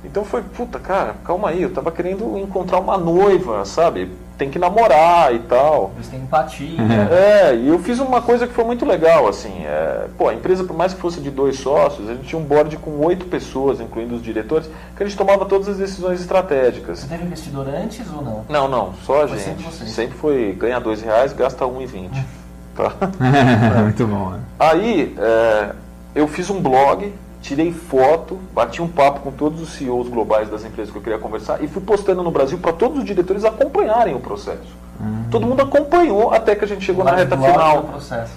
Então 0.03 0.25
foi, 0.25 0.41
puta, 0.41 0.79
cara, 0.79 1.15
calma 1.24 1.50
aí, 1.50 1.62
eu 1.62 1.72
tava 1.72 1.91
querendo 1.91 2.38
encontrar 2.38 2.79
uma 2.79 2.98
noiva, 2.98 3.63
sabe? 3.65 4.10
Tem 4.38 4.50
que 4.50 4.58
namorar 4.58 5.34
e 5.36 5.39
tal. 5.39 5.91
Você 5.98 6.12
tem 6.12 6.22
empatia. 6.22 6.81
É, 7.12 7.55
e 7.55 7.67
eu 7.67 7.77
fiz 7.77 8.00
uma 8.00 8.22
coisa 8.22 8.48
que 8.48 8.53
foi 8.53 8.63
muito 8.63 8.86
legal, 8.86 9.27
assim. 9.27 9.63
É, 9.63 10.08
pô, 10.17 10.29
a 10.29 10.34
empresa, 10.34 10.63
por 10.63 10.75
mais 10.75 10.93
que 10.93 11.00
fosse 11.00 11.20
de 11.20 11.29
dois 11.29 11.60
sócios, 11.60 12.10
a 12.10 12.13
gente 12.13 12.27
tinha 12.27 12.39
um 12.39 12.43
board 12.43 12.75
com 12.77 13.05
oito 13.05 13.25
pessoas, 13.25 13.79
incluindo 13.79 14.15
os 14.15 14.24
diretores, 14.24 14.67
que 14.96 15.03
a 15.03 15.05
gente 15.05 15.17
tomava 15.17 15.46
todas 15.46 15.67
as 15.67 15.77
decisões 15.77 16.20
estratégicas. 16.20 17.00
Você 17.00 17.08
teve 17.08 17.25
investidor 17.25 17.67
antes 17.67 18.05
ou 18.12 18.24
não? 18.24 18.46
Não, 18.50 18.67
não, 18.67 18.93
só 19.05 19.24
a 19.24 19.27
foi 19.27 19.38
gente. 19.38 19.62
Sempre, 19.62 19.89
sempre 19.89 20.17
foi 20.17 20.55
ganha 20.58 20.79
dois 20.79 21.01
reais, 21.01 21.34
gasta 21.34 21.65
um 21.67 21.81
e 21.81 21.86
vinte. 21.86 22.25
Tá? 22.74 22.89
muito 23.84 24.08
bom. 24.08 24.29
Né? 24.29 24.39
Aí, 24.58 25.13
é, 25.20 25.72
eu 26.15 26.25
fiz 26.25 26.50
um 26.50 26.62
blog 26.62 27.13
tirei 27.41 27.71
foto, 27.71 28.39
bati 28.53 28.81
um 28.81 28.88
papo 28.88 29.21
com 29.21 29.31
todos 29.31 29.62
os 29.62 29.69
CEOs 29.69 30.07
globais 30.07 30.50
das 30.50 30.63
empresas 30.63 30.91
que 30.91 30.98
eu 30.98 31.01
queria 31.01 31.17
conversar 31.17 31.63
e 31.63 31.67
fui 31.67 31.81
postando 31.81 32.21
no 32.21 32.31
Brasil 32.31 32.57
para 32.60 32.71
todos 32.71 33.00
os 33.00 33.05
diretores 33.05 33.43
acompanharem 33.43 34.15
o 34.15 34.19
processo. 34.19 34.79
Uhum. 35.00 35.25
Todo 35.31 35.48
mundo 35.48 35.62
acompanhou 35.62 36.31
até 36.31 36.55
que 36.55 36.63
a 36.63 36.67
gente 36.67 36.86
chegou 36.86 37.03
Mas 37.03 37.13
na 37.13 37.19
reta 37.19 37.36
final. 37.36 37.86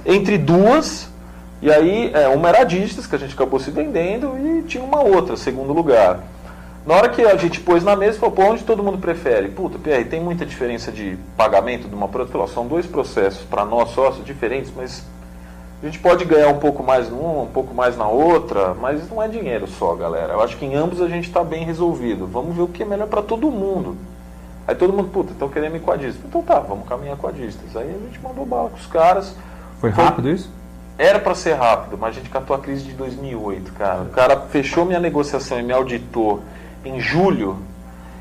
Entre 0.06 0.38
duas, 0.38 1.10
e 1.60 1.70
aí 1.70 2.10
é, 2.14 2.28
uma 2.28 2.48
era 2.48 2.62
a 2.62 2.64
Digitas, 2.64 3.06
que 3.06 3.14
a 3.14 3.18
gente 3.18 3.34
acabou 3.34 3.60
se 3.60 3.70
vendendo, 3.70 4.36
e 4.38 4.62
tinha 4.62 4.82
uma 4.82 5.02
outra, 5.02 5.36
segundo 5.36 5.72
lugar. 5.72 6.20
Na 6.86 6.94
hora 6.94 7.08
que 7.08 7.22
a 7.22 7.36
gente 7.36 7.60
pôs 7.60 7.82
na 7.82 7.96
mesa, 7.96 8.18
falou, 8.18 8.34
pô, 8.34 8.42
onde 8.42 8.62
todo 8.62 8.82
mundo 8.82 8.98
prefere? 8.98 9.48
Puta, 9.48 9.78
PR, 9.78 10.06
tem 10.08 10.20
muita 10.20 10.44
diferença 10.44 10.92
de 10.92 11.16
pagamento 11.36 11.88
de 11.88 11.94
uma 11.94 12.08
para 12.08 12.22
outra? 12.22 12.46
São 12.46 12.66
dois 12.66 12.84
processos 12.84 13.42
para 13.44 13.64
nós 13.64 13.90
sócios 13.90 14.24
diferentes, 14.24 14.70
mas 14.76 15.02
a 15.84 15.90
gente 15.90 15.98
pode 15.98 16.24
ganhar 16.24 16.48
um 16.48 16.58
pouco 16.58 16.82
mais 16.82 17.10
numa, 17.10 17.42
um 17.42 17.46
pouco 17.46 17.74
mais 17.74 17.94
na 17.94 18.08
outra, 18.08 18.72
mas 18.72 19.06
não 19.10 19.22
é 19.22 19.28
dinheiro 19.28 19.66
só, 19.66 19.94
galera. 19.94 20.32
Eu 20.32 20.42
acho 20.42 20.56
que 20.56 20.64
em 20.64 20.74
ambos 20.74 20.98
a 21.02 21.08
gente 21.08 21.28
está 21.28 21.44
bem 21.44 21.62
resolvido. 21.62 22.26
Vamos 22.26 22.56
ver 22.56 22.62
o 22.62 22.68
que 22.68 22.82
é 22.82 22.86
melhor 22.86 23.06
para 23.06 23.20
todo 23.20 23.50
mundo. 23.50 23.94
Aí 24.66 24.74
todo 24.74 24.94
mundo, 24.94 25.10
puta, 25.10 25.32
estão 25.32 25.46
querendo 25.46 25.76
ir 25.76 25.80
com 25.80 25.92
a. 25.92 25.96
Então 25.96 26.40
tá, 26.40 26.58
vamos 26.58 26.88
caminhar 26.88 27.18
com 27.18 27.26
a 27.26 27.30
Distas. 27.30 27.76
Aí 27.76 27.86
a 27.86 28.06
gente 28.06 28.18
mandou 28.22 28.46
bala 28.46 28.70
com 28.70 28.76
os 28.76 28.86
caras. 28.86 29.36
Foi 29.78 29.90
rápido 29.90 30.30
isso? 30.30 30.50
Era 30.96 31.18
para 31.18 31.34
ser 31.34 31.52
rápido, 31.52 31.98
mas 31.98 32.16
a 32.16 32.18
gente 32.18 32.30
catou 32.30 32.56
a 32.56 32.58
crise 32.58 32.84
de 32.84 32.92
2008, 32.92 33.72
cara. 33.72 34.02
O 34.04 34.10
cara 34.10 34.40
fechou 34.40 34.86
minha 34.86 35.00
negociação 35.00 35.60
e 35.60 35.62
me 35.62 35.72
auditou 35.74 36.40
em 36.82 36.98
julho 36.98 37.58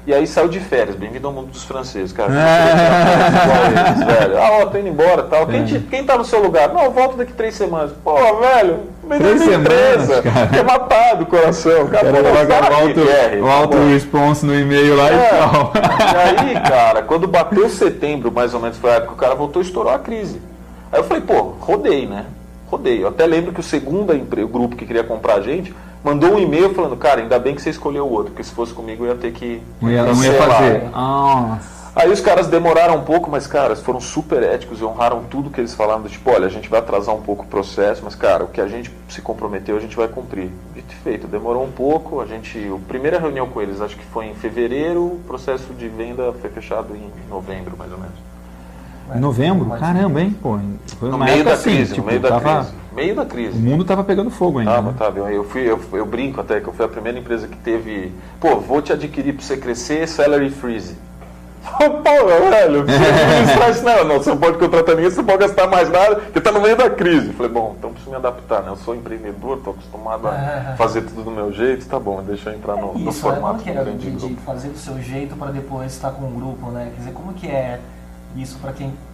e 0.06 0.14
aí 0.14 0.28
saiu 0.28 0.50
de 0.50 0.60
férias, 0.60 0.98
bem-vindo 0.98 1.28
ao 1.28 1.34
mundo 1.34 1.48
dos 1.48 1.64
franceses, 1.64 2.12
cara. 2.12 2.34
É. 2.44 3.90
Eles, 3.90 4.06
velho. 4.06 4.38
Ah, 4.38 4.60
ó, 4.62 4.66
tô 4.66 4.78
indo 4.78 4.90
embora 4.90 5.24
tal. 5.24 5.48
Quem, 5.48 5.64
te, 5.64 5.80
quem 5.80 6.04
tá 6.04 6.18
no 6.18 6.26
seu 6.26 6.42
lugar? 6.42 6.74
Não, 6.74 6.92
volto 6.92 7.16
daqui 7.16 7.32
três 7.34 7.56
semanas. 7.56 7.92
Pô, 8.04 8.16
velho, 8.40 8.82
três 9.08 9.42
empresa. 9.48 10.22
Quer 10.52 10.64
matar 10.64 11.16
do 11.16 11.26
coração. 11.26 11.88
Cara, 11.88 12.10
Era 12.10 12.34
pagar 12.34 12.72
o 12.72 12.76
auto, 12.76 13.00
o 13.42 13.50
auto 13.50 13.78
response 13.88 14.46
no 14.46 14.54
e-mail 14.54 14.96
lá 14.96 15.10
é. 15.10 15.14
e 15.14 15.30
tal. 15.30 15.74
E 15.76 16.50
aí, 16.50 16.62
cara, 16.62 17.02
quando 17.04 17.28
bateu 17.28 17.70
setembro, 17.70 18.32
mais 18.32 18.54
ou 18.54 18.60
menos, 18.60 18.78
foi 18.78 18.92
a 18.92 18.96
época 18.96 19.10
que 19.10 19.14
o 19.16 19.18
cara 19.18 19.36
voltou 19.36 19.62
e 19.62 19.66
estourou 19.66 19.94
a 19.94 20.00
crise. 20.00 20.42
Aí 20.92 21.00
eu 21.00 21.04
falei, 21.04 21.24
pô, 21.24 21.54
rodei, 21.60 22.06
né? 22.06 22.26
Rodei. 22.68 23.04
Eu 23.04 23.08
até 23.08 23.26
lembro 23.26 23.54
que 23.54 23.60
o 23.60 23.64
segundo 23.64 24.12
o 24.14 24.48
grupo 24.48 24.76
que 24.76 24.86
queria 24.86 25.04
comprar 25.04 25.36
a 25.36 25.42
gente 25.42 25.74
mandou 26.04 26.34
um 26.34 26.40
e-mail 26.40 26.74
falando, 26.74 26.98
cara, 26.98 27.22
ainda 27.22 27.40
bem 27.40 27.56
que 27.56 27.62
você 27.62 27.70
escolheu 27.70 28.06
o 28.06 28.12
outro, 28.12 28.32
porque 28.32 28.44
se 28.44 28.52
fosse 28.52 28.74
comigo 28.74 29.06
eu 29.06 29.10
ia 29.10 29.16
ter 29.16 29.32
que. 29.32 29.62
Não 29.82 29.90
ia, 29.90 30.04
não 30.04 30.24
ia 30.24 30.34
fazer. 30.34 30.90
Nossa. 30.90 31.84
Aí 31.96 32.12
os 32.12 32.20
caras 32.20 32.48
demoraram 32.48 32.96
um 32.96 33.04
pouco, 33.04 33.30
mas, 33.30 33.46
cara, 33.46 33.76
foram 33.76 34.02
super 34.02 34.42
éticos 34.42 34.82
e 34.82 34.84
honraram 34.84 35.24
tudo 35.30 35.52
que 35.52 35.62
eles 35.62 35.76
falaram. 35.76 36.02
Tipo, 36.04 36.32
olha, 36.32 36.48
a 36.48 36.50
gente 36.50 36.68
vai 36.68 36.80
atrasar 36.80 37.14
um 37.14 37.22
pouco 37.22 37.44
o 37.44 37.48
processo, 37.48 38.02
mas, 38.04 38.16
cara, 38.16 38.44
o 38.44 38.48
que 38.48 38.60
a 38.60 38.68
gente 38.68 38.92
se 39.08 39.22
comprometeu, 39.22 39.78
a 39.78 39.80
gente 39.80 39.96
vai 39.96 40.08
cumprir. 40.08 40.50
Dito 40.74 40.92
e 40.92 40.96
feito, 41.04 41.28
demorou 41.28 41.64
um 41.64 41.72
pouco. 41.72 42.20
A 42.20 42.26
gente, 42.26 42.58
a 42.58 42.88
primeira 42.88 43.20
reunião 43.20 43.48
com 43.48 43.62
eles, 43.62 43.80
acho 43.80 43.96
que 43.96 44.06
foi 44.06 44.26
em 44.26 44.34
fevereiro, 44.34 45.04
o 45.04 45.22
processo 45.28 45.72
de 45.72 45.88
venda 45.88 46.34
foi 46.34 46.50
fechado 46.50 46.96
em 46.96 47.12
novembro, 47.30 47.78
mais 47.78 47.92
ou 47.92 48.00
menos. 48.00 48.16
Em 49.16 49.20
novembro? 49.20 49.70
Caramba, 49.78 50.20
hein? 50.20 50.36
Pô, 50.42 50.58
foi 50.98 51.10
no 51.12 51.18
meio 51.20 51.44
da 51.44 51.54
assim, 51.54 51.76
crise, 51.76 51.94
tipo, 51.94 52.02
no 52.02 52.08
meio 52.08 52.20
da 52.20 52.30
tava... 52.30 52.64
crise 52.64 52.83
meio 52.94 53.16
da 53.16 53.26
crise. 53.26 53.58
O 53.58 53.62
mundo 53.62 53.82
estava 53.82 54.04
pegando 54.04 54.30
fogo 54.30 54.60
ainda. 54.60 54.72
Tava, 54.72 54.92
né? 54.92 54.96
tava. 54.98 55.20
Eu, 55.32 55.44
fui, 55.44 55.62
eu, 55.70 55.80
eu, 55.94 56.06
brinco 56.06 56.40
até 56.40 56.60
que 56.60 56.68
eu 56.68 56.74
fui 56.74 56.86
a 56.86 56.90
primeira 56.90 57.18
empresa 57.18 57.48
que 57.48 57.58
teve. 57.58 58.12
Pô, 58.40 58.58
vou 58.58 58.82
te 58.82 58.94
adquirir 58.94 59.34
para 59.34 59.44
você 59.44 59.58
crescer, 59.58 60.08
salary 60.08 60.50
freeze. 60.50 60.96
Pô, 61.64 62.50
velho, 62.50 62.86
você 62.86 63.82
não, 63.82 64.04
não, 64.04 64.18
você 64.18 64.30
não 64.30 64.38
pode 64.38 64.58
contratar 64.58 64.96
ninguém, 64.96 65.10
você 65.10 65.18
não 65.18 65.26
pode 65.26 65.40
gastar 65.40 65.68
mais 65.68 65.90
nada, 65.90 66.18
porque 66.18 66.42
tá 66.42 66.52
no 66.52 66.62
meio 66.62 66.76
da 66.76 66.90
crise. 66.90 67.28
Eu 67.28 67.34
falei, 67.34 67.52
bom, 67.52 67.76
então 67.78 67.92
preciso 67.92 68.10
me 68.12 68.18
adaptar, 68.18 68.64
né? 68.64 68.70
Eu 68.70 68.76
sou 68.76 68.94
empreendedor, 68.94 69.60
tô 69.64 69.72
acostumado 69.72 70.28
a 70.28 70.76
fazer 70.78 71.04
tudo 71.04 71.24
do 71.24 71.32
meu 71.32 71.54
jeito, 71.54 71.86
tá 71.86 71.98
bom, 71.98 72.22
deixa 72.22 72.50
eu 72.50 72.56
entrar 72.56 72.76
no, 72.76 72.94
Isso, 72.96 73.06
no 73.06 73.14
formato 73.14 73.64
como 73.64 73.64
que 73.64 73.72
do 73.72 73.80
é 73.80 73.94
de, 73.94 74.12
de 74.12 74.36
fazer 74.42 74.70
do 74.70 74.78
seu 74.78 75.02
jeito 75.02 75.36
para 75.36 75.52
depois 75.52 75.94
estar 75.94 76.12
com 76.12 76.26
um 76.26 76.36
grupo, 76.36 76.70
né? 76.70 76.92
Quer 76.94 77.00
dizer, 77.00 77.14
como 77.14 77.34
que 77.34 77.48
é 77.48 77.80
isso 78.36 78.58
para 78.60 78.74
quem 78.74 78.88
é 78.88 79.13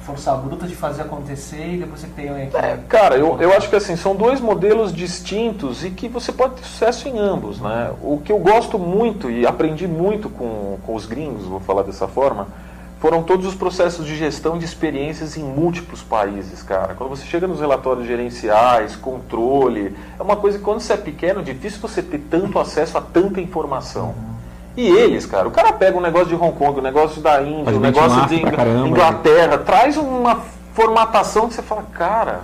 força 0.00 0.32
bruta 0.34 0.66
de 0.66 0.74
fazer 0.74 1.02
acontecer 1.02 1.74
e 1.74 1.78
depois 1.78 2.00
você 2.00 2.06
tem 2.08 2.26
equipe? 2.26 2.56
É, 2.56 2.78
cara, 2.88 3.16
eu, 3.16 3.40
eu 3.40 3.52
acho 3.52 3.68
que 3.68 3.76
assim, 3.76 3.96
são 3.96 4.14
dois 4.14 4.40
modelos 4.40 4.92
distintos 4.92 5.84
e 5.84 5.90
que 5.90 6.08
você 6.08 6.32
pode 6.32 6.54
ter 6.56 6.64
sucesso 6.64 7.08
em 7.08 7.18
ambos, 7.18 7.60
né? 7.60 7.90
O 8.02 8.18
que 8.18 8.32
eu 8.32 8.38
gosto 8.38 8.78
muito 8.78 9.30
e 9.30 9.46
aprendi 9.46 9.86
muito 9.86 10.28
com, 10.28 10.78
com 10.84 10.94
os 10.94 11.06
gringos, 11.06 11.44
vou 11.44 11.60
falar 11.60 11.82
dessa 11.82 12.08
forma, 12.08 12.48
foram 13.00 13.22
todos 13.22 13.46
os 13.46 13.54
processos 13.54 14.06
de 14.06 14.14
gestão 14.14 14.58
de 14.58 14.64
experiências 14.64 15.36
em 15.36 15.42
múltiplos 15.42 16.02
países, 16.02 16.62
cara. 16.62 16.94
Quando 16.94 17.10
você 17.10 17.24
chega 17.24 17.46
nos 17.46 17.58
relatórios 17.58 18.06
gerenciais, 18.06 18.94
controle, 18.94 19.96
é 20.18 20.22
uma 20.22 20.36
coisa 20.36 20.58
que 20.58 20.64
quando 20.64 20.80
você 20.80 20.92
é 20.92 20.98
pequeno, 20.98 21.40
é 21.40 21.42
difícil 21.42 21.80
você 21.80 22.02
ter 22.02 22.18
tanto 22.30 22.58
acesso 22.58 22.98
a 22.98 23.00
tanta 23.00 23.40
informação. 23.40 24.14
E 24.80 24.88
eles, 24.88 25.26
cara, 25.26 25.46
o 25.46 25.50
cara 25.50 25.72
pega 25.72 25.98
um 25.98 26.00
negócio 26.00 26.28
de 26.28 26.34
Hong 26.34 26.56
Kong, 26.56 26.78
um 26.78 26.82
negócio 26.82 27.20
da 27.20 27.42
Índia, 27.42 27.74
um 27.76 27.80
negócio 27.80 28.26
de 28.26 28.36
Ingl- 28.36 28.56
caramba. 28.56 28.88
Inglaterra, 28.88 29.58
traz 29.58 29.96
uma 29.96 30.40
formatação 30.72 31.48
que 31.48 31.54
você 31.54 31.60
fala, 31.62 31.82
cara, 31.92 32.40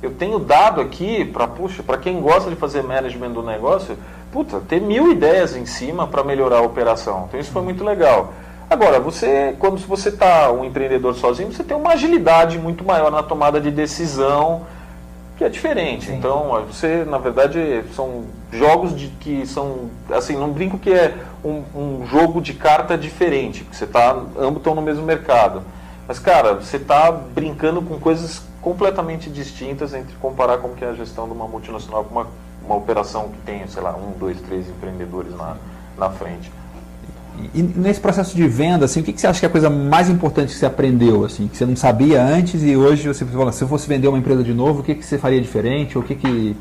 eu 0.00 0.10
tenho 0.12 0.38
dado 0.38 0.80
aqui 0.80 1.24
para, 1.24 1.46
puxa, 1.48 1.82
para 1.82 1.96
quem 1.98 2.20
gosta 2.20 2.50
de 2.50 2.56
fazer 2.56 2.82
management 2.82 3.30
do 3.30 3.42
negócio, 3.42 3.96
puta, 4.30 4.60
ter 4.68 4.80
mil 4.80 5.10
ideias 5.10 5.56
em 5.56 5.66
cima 5.66 6.06
para 6.06 6.22
melhorar 6.22 6.58
a 6.58 6.62
operação. 6.62 7.24
Então 7.28 7.40
isso 7.40 7.50
foi 7.50 7.62
muito 7.62 7.82
legal. 7.82 8.32
Agora, 8.70 9.00
você, 9.00 9.54
quando 9.58 9.76
você 9.78 10.08
está 10.08 10.50
um 10.52 10.64
empreendedor 10.64 11.14
sozinho, 11.14 11.52
você 11.52 11.62
tem 11.64 11.76
uma 11.76 11.90
agilidade 11.94 12.58
muito 12.58 12.84
maior 12.84 13.10
na 13.10 13.22
tomada 13.22 13.60
de 13.60 13.70
decisão, 13.70 14.62
que 15.42 15.46
é 15.46 15.48
diferente. 15.48 16.06
Sim. 16.06 16.16
Então, 16.16 16.64
você, 16.66 17.04
na 17.04 17.18
verdade, 17.18 17.84
são 17.94 18.24
jogos 18.52 18.96
de 18.96 19.08
que 19.08 19.46
são, 19.46 19.90
assim, 20.10 20.36
não 20.36 20.52
brinco 20.52 20.78
que 20.78 20.92
é 20.92 21.14
um, 21.44 21.62
um 21.74 22.06
jogo 22.06 22.40
de 22.40 22.54
carta 22.54 22.96
diferente, 22.96 23.64
porque 23.64 23.76
você 23.76 23.86
tá, 23.86 24.12
ambos 24.38 24.58
estão 24.58 24.74
no 24.74 24.82
mesmo 24.82 25.04
mercado. 25.04 25.62
Mas, 26.06 26.18
cara, 26.18 26.54
você 26.54 26.76
está 26.76 27.10
brincando 27.10 27.82
com 27.82 27.98
coisas 27.98 28.42
completamente 28.60 29.28
distintas 29.28 29.92
entre 29.92 30.14
comparar 30.16 30.58
como 30.58 30.74
que 30.74 30.84
é 30.84 30.88
a 30.88 30.94
gestão 30.94 31.26
de 31.26 31.32
uma 31.32 31.48
multinacional 31.48 32.04
com 32.04 32.14
uma, 32.14 32.26
uma 32.64 32.76
operação 32.76 33.28
que 33.28 33.38
tem, 33.38 33.66
sei 33.66 33.82
lá, 33.82 33.96
um, 33.96 34.12
dois, 34.18 34.40
três 34.42 34.68
empreendedores 34.68 35.36
na, 35.36 35.56
na 35.98 36.10
frente. 36.10 36.52
E 37.54 37.62
nesse 37.62 38.00
processo 38.00 38.34
de 38.34 38.46
venda, 38.46 38.84
assim, 38.84 39.00
o 39.00 39.02
que, 39.02 39.12
que 39.12 39.20
você 39.20 39.26
acha 39.26 39.40
que 39.40 39.46
é 39.46 39.48
a 39.48 39.52
coisa 39.52 39.70
mais 39.70 40.08
importante 40.08 40.52
que 40.52 40.58
você 40.58 40.66
aprendeu, 40.66 41.24
assim, 41.24 41.48
que 41.48 41.56
você 41.56 41.66
não 41.66 41.76
sabia 41.76 42.22
antes 42.22 42.62
e 42.62 42.76
hoje 42.76 43.06
você 43.08 43.24
fala, 43.24 43.52
se 43.52 43.62
eu 43.62 43.68
fosse 43.68 43.88
vender 43.88 44.08
uma 44.08 44.18
empresa 44.18 44.42
de 44.42 44.52
novo, 44.52 44.80
o 44.80 44.82
que, 44.82 44.94
que 44.94 45.04
você 45.04 45.18
faria 45.18 45.40
diferente? 45.40 45.96
Ou 45.96 46.04
o 46.04 46.06
que, 46.06 46.14
que 46.14 46.56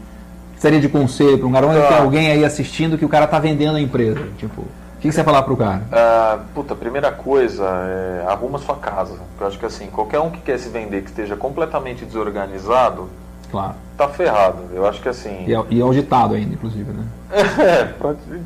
seria 0.57 0.79
de 0.79 0.89
conselho 0.89 1.37
para 1.37 1.47
um 1.47 1.51
garoto? 1.51 1.79
Tá. 1.79 1.87
Tem 1.87 1.97
alguém 1.97 2.31
aí 2.31 2.45
assistindo 2.45 2.97
que 2.97 3.05
o 3.05 3.09
cara 3.09 3.27
tá 3.27 3.39
vendendo 3.39 3.75
a 3.77 3.81
empresa. 3.81 4.21
Tipo, 4.37 4.61
o 4.61 4.67
que, 5.01 5.07
que 5.07 5.11
você 5.11 5.21
ia 5.21 5.25
falar 5.25 5.41
pro 5.43 5.57
cara? 5.57 5.81
Ah, 5.91 6.39
puta, 6.53 6.75
primeira 6.75 7.11
coisa 7.11 7.63
é 7.65 8.25
arruma 8.27 8.59
sua 8.59 8.75
casa. 8.75 9.15
Eu 9.39 9.47
acho 9.47 9.57
que 9.57 9.65
assim, 9.65 9.87
qualquer 9.87 10.19
um 10.19 10.29
que 10.29 10.41
quer 10.41 10.59
se 10.59 10.69
vender 10.69 11.01
que 11.01 11.09
esteja 11.09 11.35
completamente 11.35 12.05
desorganizado, 12.05 13.09
Claro. 13.51 13.75
tá 13.97 14.07
ferrado. 14.07 14.63
Eu 14.73 14.85
acho 14.87 15.01
que 15.01 15.09
assim. 15.09 15.45
E 15.45 15.53
é, 15.53 15.63
e 15.69 15.79
é 15.79 15.83
auditado 15.83 16.33
ainda, 16.33 16.53
inclusive, 16.53 16.91
né? 16.91 17.03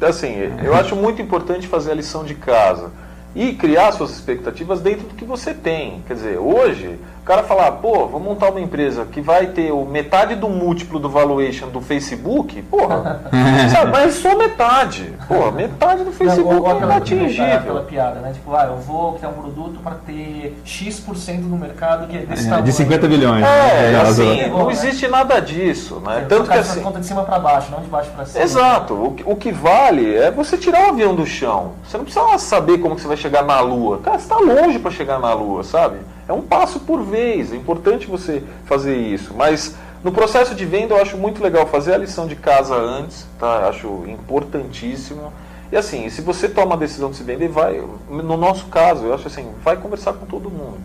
É, 0.02 0.06
assim, 0.06 0.36
eu 0.64 0.76
acho 0.76 0.96
muito 0.96 1.22
importante 1.22 1.68
fazer 1.68 1.92
a 1.92 1.96
lição 1.96 2.24
de 2.24 2.36
casa 2.36 2.92
e 3.36 3.54
criar 3.54 3.92
suas 3.92 4.12
expectativas 4.12 4.80
dentro 4.82 5.08
do 5.08 5.16
que 5.16 5.26
você 5.26 5.54
tem. 5.54 6.02
Quer 6.08 6.14
dizer, 6.14 6.38
hoje, 6.38 7.00
o 7.26 7.28
cara 7.28 7.42
falar, 7.42 7.72
pô, 7.72 8.06
vou 8.06 8.20
montar 8.20 8.52
uma 8.52 8.62
empresa 8.62 9.04
que 9.12 9.20
vai 9.20 9.48
ter 9.48 9.72
o 9.72 9.84
metade 9.84 10.36
do 10.36 10.48
múltiplo 10.48 11.00
do 11.00 11.10
valuation 11.10 11.70
do 11.70 11.82
Facebook, 11.82 12.62
porra, 12.62 13.20
sabe, 13.74 13.92
mas 13.92 14.14
só 14.14 14.38
metade. 14.38 15.12
Porra, 15.28 15.52
metade 15.52 16.02
do 16.04 16.12
Não, 16.12 16.14
Facebook 16.14 16.48
ou 16.48 16.68
é 16.68 16.72
aquela, 16.72 16.98
aquela 16.98 17.16
inatingível. 17.24 17.84
piada, 17.86 18.20
né? 18.20 18.32
Tipo, 18.32 18.54
ah, 18.56 18.66
eu 18.66 18.78
vou 18.78 19.14
criar 19.14 19.30
um 19.30 19.34
produto 19.34 19.80
para 19.80 19.96
ter 20.06 20.56
X% 20.64 21.42
do 21.50 21.56
mercado 21.58 22.06
que 22.08 22.16
é 22.16 22.20
desse 22.28 22.44
É, 22.46 22.46
tamanho. 22.46 22.64
de 22.66 22.72
50 22.74 23.08
bilhões. 23.08 23.44
É, 23.44 23.92
né? 23.92 24.02
assim, 24.04 24.42
Aquela- 24.42 24.60
não 24.60 24.70
existe 24.70 25.08
nada 25.08 25.40
disso, 25.42 26.00
né? 26.06 26.20
Você 26.20 26.26
Tanto 26.28 26.52
que 26.52 26.58
assim. 26.60 26.82
conta 26.82 27.00
de 27.00 27.08
cima 27.08 27.24
para 27.24 27.40
baixo, 27.40 27.72
não 27.72 27.80
de 27.82 27.88
baixo 27.88 28.12
para 28.16 28.26
cima. 28.28 28.44
Exato. 28.44 28.94
O 28.94 29.14
que, 29.16 29.24
o 29.26 29.36
que 29.36 29.52
vale 29.52 30.14
é 30.16 30.30
você 30.30 30.60
tirar 30.60 30.86
o 30.86 30.90
avião 30.90 31.16
do 31.16 31.26
chão. 31.26 31.72
Você 31.84 31.98
não 31.98 32.06
precisa 32.06 32.38
saber 32.38 32.78
como 32.78 32.94
que 32.94 33.02
você 33.02 33.08
vai 33.08 33.18
chegar 33.18 33.44
na 33.44 33.60
Lua. 33.62 33.98
Cara, 33.98 34.20
você 34.20 34.26
está 34.32 34.38
longe 34.38 34.78
para 34.78 34.92
chegar 34.92 35.20
na 35.20 35.34
Lua, 35.34 35.64
sabe? 35.64 35.98
É 36.28 36.34
um 36.34 36.42
passo 36.42 36.80
por 36.80 37.04
vez. 37.04 37.54
É 37.54 37.56
importante 37.56 38.08
você 38.08 38.44
fazer 38.66 38.96
isso. 38.96 39.34
Mas 39.34 39.76
no 40.04 40.12
processo 40.12 40.56
de 40.56 40.66
venda 40.66 40.94
eu 40.94 41.02
acho 41.02 41.18
muito 41.18 41.42
legal 41.42 41.66
fazer 41.68 41.94
a 41.94 41.98
lição 41.98 42.28
de 42.28 42.36
casa 42.36 42.76
antes, 42.76 43.26
tá? 43.40 43.68
Acho 43.68 44.04
importantíssimo. 44.08 45.32
E 45.72 45.76
assim, 45.78 46.10
se 46.10 46.22
você 46.22 46.48
toma 46.48 46.76
a 46.76 46.78
decisão 46.78 47.10
de 47.10 47.18
se 47.18 47.24
vender, 47.24 47.48
vai. 47.48 47.84
No 48.10 48.38
nosso 48.38 48.68
caso, 48.68 49.06
eu 49.06 49.14
acho 49.14 49.28
assim, 49.28 49.52
vai 49.64 49.78
conversar 49.78 50.14
com 50.14 50.26
todo 50.26 50.50
mundo. 50.50 50.78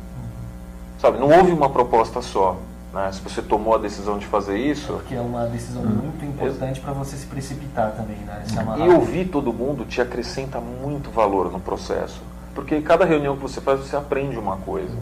Sabe? 0.98 1.18
Não 1.18 1.29
houve 1.29 1.53
uma 1.53 1.70
proposta 1.70 2.20
só. 2.20 2.57
Né? 2.92 3.11
Se 3.12 3.20
você 3.20 3.40
tomou 3.40 3.74
a 3.74 3.79
decisão 3.79 4.18
de 4.18 4.26
fazer 4.26 4.59
isso, 4.59 4.94
Porque 4.94 5.14
é 5.14 5.20
uma 5.20 5.46
decisão 5.46 5.83
muito 5.83 6.24
importante 6.24 6.81
para 6.81 6.92
você 6.92 7.16
se 7.16 7.26
precipitar 7.26 7.92
também, 7.92 8.16
né? 8.26 8.42
Amarrar. 8.57 8.87
E 8.87 8.90
ouvir 8.90 9.26
todo 9.26 9.53
mundo 9.53 9.85
te 9.85 10.00
acrescenta 10.00 10.61
muito 10.61 11.11
valor 11.11 11.53
no 11.53 11.61
processo. 11.61 12.20
Porque 12.55 12.81
cada 12.81 13.05
reunião 13.05 13.37
que 13.37 13.42
você 13.42 13.61
faz, 13.61 13.81
você 13.81 13.96
aprende 13.96 14.37
uma 14.37 14.57
coisa. 14.57 14.92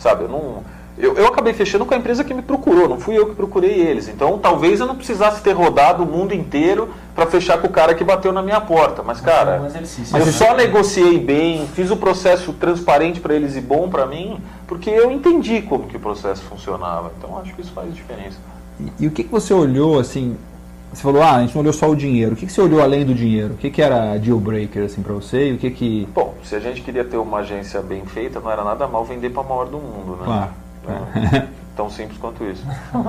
Sabe, 0.00 0.24
eu 0.24 0.28
não. 0.28 0.64
Eu, 0.98 1.14
eu 1.14 1.26
acabei 1.28 1.54
fechando 1.54 1.86
com 1.86 1.94
a 1.94 1.96
empresa 1.96 2.24
que 2.24 2.34
me 2.34 2.42
procurou, 2.42 2.86
não 2.88 3.00
fui 3.00 3.16
eu 3.16 3.26
que 3.28 3.34
procurei 3.34 3.70
eles. 3.70 4.08
Então 4.08 4.38
talvez 4.38 4.80
eu 4.80 4.86
não 4.86 4.96
precisasse 4.96 5.40
ter 5.40 5.52
rodado 5.52 6.02
o 6.02 6.06
mundo 6.06 6.34
inteiro 6.34 6.90
para 7.14 7.26
fechar 7.26 7.58
com 7.58 7.68
o 7.68 7.70
cara 7.70 7.94
que 7.94 8.02
bateu 8.04 8.32
na 8.32 8.42
minha 8.42 8.60
porta. 8.60 9.02
Mas, 9.02 9.18
É 9.18 9.22
um 9.22 9.24
cara, 9.24 9.62
exercício. 9.66 10.16
eu 10.18 10.26
só 10.26 10.52
negociei 10.54 11.18
bem, 11.18 11.66
fiz 11.74 11.90
o 11.90 11.96
processo 11.96 12.52
transparente 12.54 13.18
para 13.20 13.34
eles 13.34 13.56
e 13.56 13.60
bom 13.62 13.88
para 13.88 14.04
mim, 14.04 14.40
porque 14.66 14.90
eu 14.90 15.10
entendi 15.10 15.62
como 15.62 15.86
que 15.86 15.96
o 15.96 16.00
processo 16.00 16.42
funcionava. 16.42 17.12
Então 17.16 17.38
acho 17.38 17.54
que 17.54 17.62
isso 17.62 17.72
faz 17.72 17.94
diferença. 17.94 18.36
E, 18.78 19.04
e 19.04 19.06
o 19.06 19.10
que, 19.10 19.24
que 19.24 19.30
você 19.30 19.54
olhou, 19.54 19.98
assim, 19.98 20.36
você 20.92 21.02
falou, 21.02 21.22
ah, 21.22 21.36
a 21.36 21.40
gente 21.40 21.54
não 21.54 21.62
olhou 21.62 21.72
só 21.72 21.88
o 21.88 21.94
dinheiro. 21.94 22.32
O 22.32 22.36
que, 22.36 22.46
que 22.46 22.52
você 22.52 22.60
olhou 22.60 22.82
além 22.82 23.04
do 23.04 23.14
dinheiro? 23.14 23.54
O 23.54 23.56
que, 23.56 23.70
que 23.70 23.80
era 23.80 24.16
deal 24.18 24.38
breaker, 24.38 24.84
assim, 24.84 25.02
pra 25.02 25.14
você? 25.14 25.50
E 25.50 25.52
o 25.54 25.58
que 25.58 25.70
que... 25.70 26.08
Bom, 26.12 26.34
se 26.42 26.56
a 26.56 26.60
gente 26.60 26.82
queria 26.82 27.04
ter 27.04 27.16
uma 27.16 27.38
agência 27.38 27.80
bem 27.80 28.04
feita, 28.04 28.40
não 28.40 28.50
era 28.50 28.64
nada 28.64 28.88
mal 28.88 29.04
vender 29.04 29.30
para 29.30 29.42
a 29.42 29.46
maior 29.46 29.66
do 29.66 29.78
mundo, 29.78 30.16
né? 30.16 30.24
Claro. 30.24 30.50
Então, 30.82 31.48
tão 31.76 31.90
simples 31.90 32.18
quanto 32.18 32.44
isso. 32.44 32.64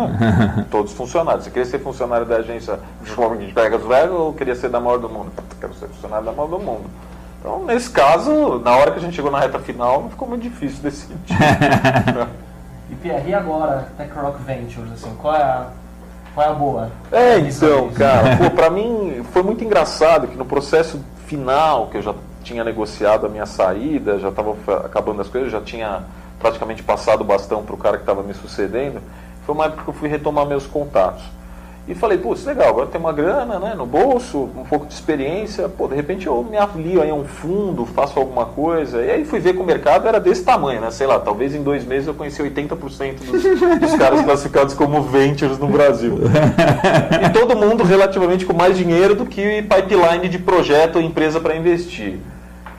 Todos 0.70 0.94
funcionários. 0.94 1.46
Você 1.46 1.50
queria 1.50 1.65
ser 1.65 1.80
funcionário 1.80 2.26
da 2.26 2.38
agência 2.38 2.80
de 3.04 3.54
Vegas 3.54 3.84
Velho 3.84 4.13
ou 4.13 4.34
queria 4.34 4.56
ser 4.56 4.70
da 4.70 4.80
maior 4.80 5.00
do 5.00 5.10
mundo? 5.10 5.32
Quero 5.60 5.74
ser 5.74 5.88
funcionário 5.88 6.26
da 6.26 6.32
maior 6.32 6.50
do 6.50 6.60
mundo. 6.60 6.86
Então, 7.39 7.65
nesse 7.65 7.89
caso, 7.89 8.60
na 8.60 8.76
hora 8.76 8.91
que 8.91 9.00
a 9.00 9.02
gente 9.02 9.15
chegou 9.15 9.32
na 9.32 9.39
reta 9.39 9.58
final, 9.58 10.04
não 10.04 10.10
ficou 10.12 10.28
muito 10.28 10.44
difícil 10.44 10.84
decidir. 10.84 11.17
E 12.91 12.96
Pierre, 12.96 13.30
e 13.30 13.34
agora, 13.34 13.88
Tech 13.98 14.12
Rock 14.13 14.44
Ventures, 14.44 14.91
assim, 14.91 15.15
qual 15.15 15.34
é 15.34 15.41
a, 15.41 15.70
qual 16.34 16.48
é 16.48 16.50
a 16.50 16.54
boa? 16.54 16.91
É, 17.12 17.38
Isso 17.39 17.65
então, 17.65 17.89
cara, 17.91 18.38
pô, 18.38 18.50
pra 18.56 18.70
mim 18.70 19.24
foi 19.32 19.44
muito 19.44 19.63
engraçado 19.63 20.28
que 20.28 20.38
no 20.38 20.46
processo 20.46 21.04
final, 21.28 21.88
que 21.88 21.98
eu 21.98 22.02
já 22.02 22.15
tinha 22.44 22.63
negociado 22.63 23.26
a 23.26 23.30
minha 23.30 23.46
saída, 23.46 24.20
já 24.20 24.30
estava 24.30 24.56
acabando 24.84 25.22
as 25.22 25.28
coisas, 25.28 25.52
já 25.52 25.62
tinha 25.62 26.04
praticamente 26.39 26.82
passado 26.82 27.22
o 27.22 27.24
bastão 27.24 27.63
pro 27.63 27.78
cara 27.78 27.98
que 27.98 28.04
estava 28.04 28.24
me 28.24 28.34
sucedendo, 28.34 29.02
foi 29.46 29.56
uma 29.56 29.65
época 29.65 29.84
que 29.84 29.89
eu 29.89 29.94
fui 29.94 30.10
retomar 30.10 30.46
meus 30.46 30.65
contatos. 30.65 31.24
E 31.88 31.96
falei, 31.96 32.17
putz, 32.17 32.46
legal, 32.46 32.70
agora 32.70 32.86
tem 32.86 33.02
uma 33.02 33.12
grana 33.12 33.58
né, 33.58 33.74
no 33.76 33.88
bolso, 33.88 34.50
um 34.56 34.63
pouco 34.63 34.86
de 34.86 34.94
experiência, 34.94 35.67
pô, 35.67 35.88
de 35.88 35.96
repente 35.96 36.28
eu 36.28 36.44
me 36.44 36.56
afilio 36.56 37.02
aí 37.02 37.10
a 37.10 37.13
um 37.13 37.26
fundo, 37.26 37.88
faço 37.88 38.20
alguma 38.20 38.46
coisa. 38.46 39.04
E 39.04 39.10
aí 39.10 39.26
fui 39.26 39.39
ver 39.39 39.54
que 39.54 39.60
o 39.60 39.65
mercado 39.65 40.08
era 40.08 40.20
desse 40.20 40.44
tamanho, 40.44 40.80
né? 40.80 40.91
Sei 40.91 41.08
lá, 41.08 41.20
talvez 41.20 41.56
em 41.56 41.63
dois 41.63 41.84
meses 41.84 42.08
eu 42.08 42.13
conheci 42.13 42.41
80% 42.41 43.15
dos, 43.26 43.80
dos 43.80 43.96
caras 43.96 44.22
classificados 44.22 44.76
como 44.76 45.02
ventures 45.02 45.58
no 45.58 45.67
Brasil. 45.67 46.20
E 47.26 47.30
todo 47.32 47.58
mundo 47.58 47.84
relativamente 47.84 48.46
com 48.46 48.54
mais 48.54 48.78
dinheiro 48.78 49.15
do 49.15 49.26
que 49.26 49.63
pipeline 49.63 50.30
de 50.30 50.38
projeto 50.38 50.98
ou 50.98 51.02
empresa 51.02 51.39
para 51.39 51.56
investir. 51.56 52.20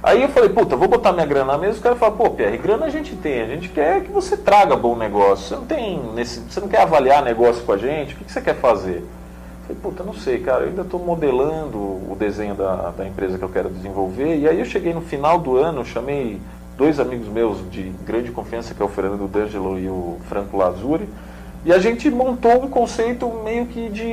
Aí 0.03 0.23
eu 0.23 0.29
falei, 0.31 0.49
puta, 0.49 0.75
vou 0.75 0.88
botar 0.88 1.12
minha 1.12 1.25
grana 1.25 1.53
na 1.53 1.59
mesa. 1.59 1.75
Os 1.75 1.81
caras 1.81 1.97
falaram, 1.97 2.19
pô, 2.19 2.31
Pierre, 2.31 2.59
grana 2.59 2.87
a 2.87 2.91
gente 2.91 3.15
tem, 3.15 3.41
a 3.41 3.47
gente 3.47 3.69
quer 3.69 4.03
que 4.03 4.11
você 4.11 4.37
traga 4.37 4.75
bom 4.75 4.97
negócio. 4.97 5.47
Você 5.47 5.55
não 5.55 5.65
tem 5.65 6.03
nesse, 6.12 6.41
você 6.41 6.59
não 6.61 6.67
quer 6.67 6.81
avaliar 6.81 7.23
negócio 7.23 7.62
com 7.62 7.73
a 7.73 7.77
gente, 7.77 8.15
o 8.15 8.19
que, 8.19 8.25
que 8.25 8.33
você 8.33 8.41
quer 8.41 8.57
fazer? 8.57 8.97
Eu 8.99 9.77
falei, 9.77 9.81
puta, 9.81 10.03
não 10.03 10.12
sei, 10.12 10.41
cara, 10.41 10.65
eu 10.65 10.71
ainda 10.71 10.83
estou 10.83 10.99
modelando 10.99 11.79
o 11.79 12.17
desenho 12.19 12.57
da, 12.57 12.91
da 12.91 13.07
empresa 13.07 13.38
que 13.38 13.45
eu 13.45 13.49
quero 13.49 13.71
desenvolver. 13.71 14.38
E 14.38 14.49
aí 14.49 14.59
eu 14.59 14.65
cheguei 14.65 14.93
no 14.93 15.03
final 15.03 15.38
do 15.38 15.57
ano, 15.57 15.85
chamei 15.85 16.41
dois 16.77 16.99
amigos 16.99 17.29
meus 17.29 17.59
de 17.71 17.93
grande 18.05 18.33
confiança, 18.33 18.75
que 18.75 18.83
é 18.83 18.85
o 18.85 18.88
Fernando 18.88 19.29
D'Angelo 19.29 19.79
e 19.79 19.87
o 19.87 20.19
Franco 20.29 20.57
Lazuri. 20.57 21.09
E 21.65 21.73
a 21.73 21.79
gente 21.79 22.11
montou 22.11 22.65
um 22.65 22.69
conceito 22.69 23.29
meio 23.45 23.67
que 23.67 23.88
de 23.88 24.05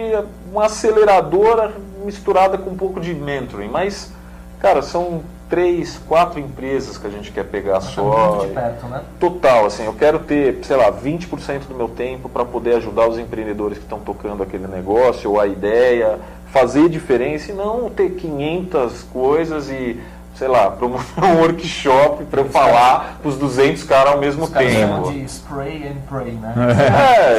uma 0.51 0.65
aceleradora 0.65 1.73
misturada 2.05 2.59
com 2.59 2.69
um 2.69 2.77
pouco 2.77 2.99
de 2.99 3.11
mentoring. 3.15 3.69
Mas, 3.69 4.13
cara, 4.59 4.83
são 4.83 5.23
três, 5.49 5.99
quatro 6.07 6.39
empresas 6.39 6.97
que 6.97 7.07
a 7.07 7.09
gente 7.09 7.31
quer 7.31 7.43
pegar 7.45 7.73
Tá 7.75 7.81
só. 7.81 8.45
de 8.45 8.53
perto, 8.53 8.85
né? 8.85 9.01
Total, 9.19 9.65
assim, 9.65 9.85
eu 9.85 9.93
quero 9.93 10.19
ter, 10.19 10.59
sei 10.63 10.75
lá, 10.75 10.91
20% 10.91 11.67
do 11.67 11.75
meu 11.75 11.87
tempo 11.89 12.29
para 12.29 12.45
poder 12.45 12.75
ajudar 12.75 13.07
os 13.07 13.17
empreendedores 13.17 13.77
que 13.77 13.83
estão 13.83 13.99
tocando 13.99 14.43
aquele 14.43 14.67
negócio 14.67 15.31
ou 15.31 15.39
a 15.39 15.47
ideia, 15.47 16.19
fazer 16.51 16.87
diferença 16.89 17.51
e 17.51 17.55
não 17.55 17.89
ter 17.89 18.11
500 18.11 19.03
coisas 19.03 19.69
e, 19.69 19.99
sei 20.39 20.47
lá, 20.47 20.71
promover 20.71 21.05
um 21.21 21.41
workshop 21.41 22.23
para 22.23 22.39
eu 22.39 22.45
falar 22.45 23.17
para 23.21 23.29
os 23.29 23.37
200 23.37 23.83
caras 23.83 24.13
ao 24.13 24.19
mesmo 24.19 24.45
Os 24.45 24.49
tempo. 24.49 25.11
de 25.11 25.25
spray 25.25 25.85
and 25.85 25.97
pray, 26.07 26.31
né? 26.31 26.53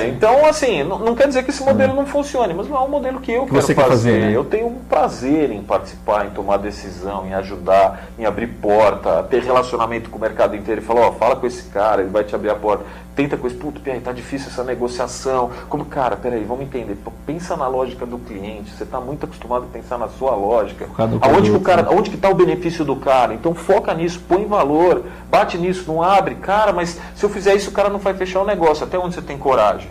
É, 0.04 0.08
então 0.08 0.44
assim, 0.44 0.82
não, 0.84 0.98
não 0.98 1.14
quer 1.14 1.26
dizer 1.26 1.42
que 1.42 1.50
esse 1.50 1.62
modelo 1.64 1.94
não 1.94 2.04
funcione, 2.04 2.52
mas 2.52 2.68
não 2.68 2.76
é 2.76 2.80
um 2.80 2.88
modelo 2.88 3.18
que 3.18 3.32
eu 3.32 3.44
Que 3.46 3.52
quero 3.52 3.62
você 3.62 3.74
quer 3.74 3.86
fazer. 3.88 4.10
fazer, 4.12 4.26
né? 4.26 4.36
Eu 4.36 4.44
tenho 4.44 4.66
um 4.66 4.74
prazer 4.74 5.50
em 5.50 5.62
participar, 5.62 6.26
em 6.26 6.30
tomar 6.30 6.58
decisão, 6.58 7.26
em 7.26 7.32
ajudar, 7.32 8.02
em 8.18 8.26
abrir 8.26 8.48
porta, 8.48 9.22
ter 9.30 9.42
relacionamento 9.42 10.10
com 10.10 10.18
o 10.18 10.20
mercado 10.20 10.54
inteiro 10.54 10.82
e 10.82 10.84
falar, 10.84 11.06
ó, 11.08 11.12
fala 11.12 11.36
com 11.36 11.46
esse 11.46 11.62
cara, 11.70 12.02
ele 12.02 12.10
vai 12.10 12.22
te 12.22 12.34
abrir 12.34 12.50
a 12.50 12.54
porta. 12.54 12.84
Tenta 13.20 13.36
com 13.36 13.46
esse, 13.46 13.56
puto, 13.56 13.82
Pierre, 13.82 14.00
tá 14.00 14.12
difícil 14.12 14.48
essa 14.48 14.64
negociação. 14.64 15.50
Como, 15.68 15.84
cara, 15.84 16.16
peraí, 16.16 16.42
vamos 16.42 16.64
entender. 16.64 16.96
Pensa 17.26 17.54
na 17.54 17.68
lógica 17.68 18.06
do 18.06 18.18
cliente. 18.18 18.70
Você 18.70 18.84
está 18.84 18.98
muito 18.98 19.26
acostumado 19.26 19.64
a 19.64 19.66
pensar 19.66 19.98
na 19.98 20.08
sua 20.08 20.34
lógica. 20.34 20.88
Aonde 21.20 21.50
que 21.50 21.56
o 21.58 21.60
cara, 21.60 21.82
né? 21.82 21.88
onde 21.92 22.08
que 22.08 22.16
está 22.16 22.30
o 22.30 22.34
benefício 22.34 22.82
do 22.82 22.96
cara? 22.96 23.34
Então 23.34 23.54
foca 23.54 23.92
nisso, 23.92 24.22
põe 24.26 24.46
valor, 24.46 25.04
bate 25.28 25.58
nisso, 25.58 25.84
não 25.86 26.02
abre. 26.02 26.36
Cara, 26.36 26.72
mas 26.72 26.98
se 27.14 27.22
eu 27.22 27.28
fizer 27.28 27.54
isso, 27.54 27.68
o 27.68 27.74
cara 27.74 27.90
não 27.90 27.98
vai 27.98 28.14
fechar 28.14 28.40
o 28.40 28.46
negócio. 28.46 28.84
Até 28.84 28.98
onde 28.98 29.14
você 29.14 29.20
tem 29.20 29.36
coragem? 29.36 29.90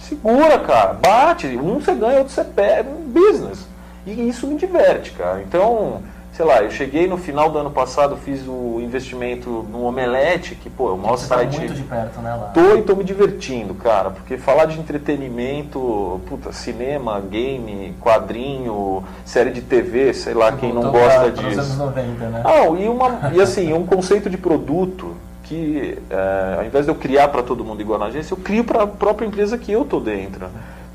Segura, 0.00 0.58
cara, 0.58 0.94
bate. 0.94 1.46
Um 1.46 1.78
você 1.78 1.94
ganha, 1.94 2.18
outro 2.18 2.34
você 2.34 2.42
perde. 2.42 2.90
Business. 3.06 3.64
E 4.04 4.28
isso 4.28 4.44
me 4.48 4.56
diverte, 4.56 5.12
cara. 5.12 5.40
Então, 5.40 6.02
sei 6.36 6.44
lá, 6.44 6.62
eu 6.62 6.70
cheguei 6.70 7.06
no 7.08 7.16
final 7.16 7.50
do 7.50 7.58
ano 7.58 7.70
passado, 7.70 8.14
fiz 8.14 8.46
o 8.46 8.78
investimento 8.82 9.48
no 9.72 9.84
Omelete, 9.84 10.54
que, 10.54 10.68
pô, 10.68 10.90
é 10.90 10.92
o 10.92 10.96
maior 10.98 11.16
Você 11.16 11.26
tá 11.28 11.36
site. 11.36 11.56
muito 11.58 11.72
de 11.72 11.82
perto, 11.82 12.20
né, 12.20 12.28
lá? 12.34 12.48
Tô 12.52 12.76
e 12.76 12.82
tô 12.82 12.94
me 12.94 13.02
divertindo, 13.02 13.72
cara, 13.72 14.10
porque 14.10 14.36
falar 14.36 14.66
de 14.66 14.78
entretenimento, 14.78 16.20
puta, 16.28 16.52
cinema, 16.52 17.18
game, 17.20 17.94
quadrinho, 18.02 19.02
série 19.24 19.50
de 19.50 19.62
TV, 19.62 20.12
sei 20.12 20.34
lá, 20.34 20.52
quem 20.52 20.74
não 20.74 20.82
gosta 20.90 21.20
pra- 21.20 21.30
pros 21.32 21.44
anos 21.54 21.66
disso. 21.68 21.78
90, 21.78 22.26
né? 22.28 22.42
Ah, 22.44 22.66
e, 22.66 22.86
uma, 22.86 23.30
e 23.32 23.40
assim, 23.40 23.72
um 23.72 23.86
conceito 23.86 24.28
de 24.28 24.36
produto 24.36 25.14
que, 25.42 25.96
é, 26.10 26.56
ao 26.58 26.66
invés 26.66 26.84
de 26.84 26.90
eu 26.90 26.94
criar 26.96 27.28
para 27.28 27.42
todo 27.42 27.64
mundo 27.64 27.80
igual 27.80 27.98
na 27.98 28.06
agência, 28.06 28.34
eu 28.34 28.38
crio 28.38 28.62
para 28.62 28.82
a 28.82 28.86
própria 28.86 29.26
empresa 29.26 29.56
que 29.56 29.72
eu 29.72 29.86
tô 29.86 30.00
dentro. 30.00 30.46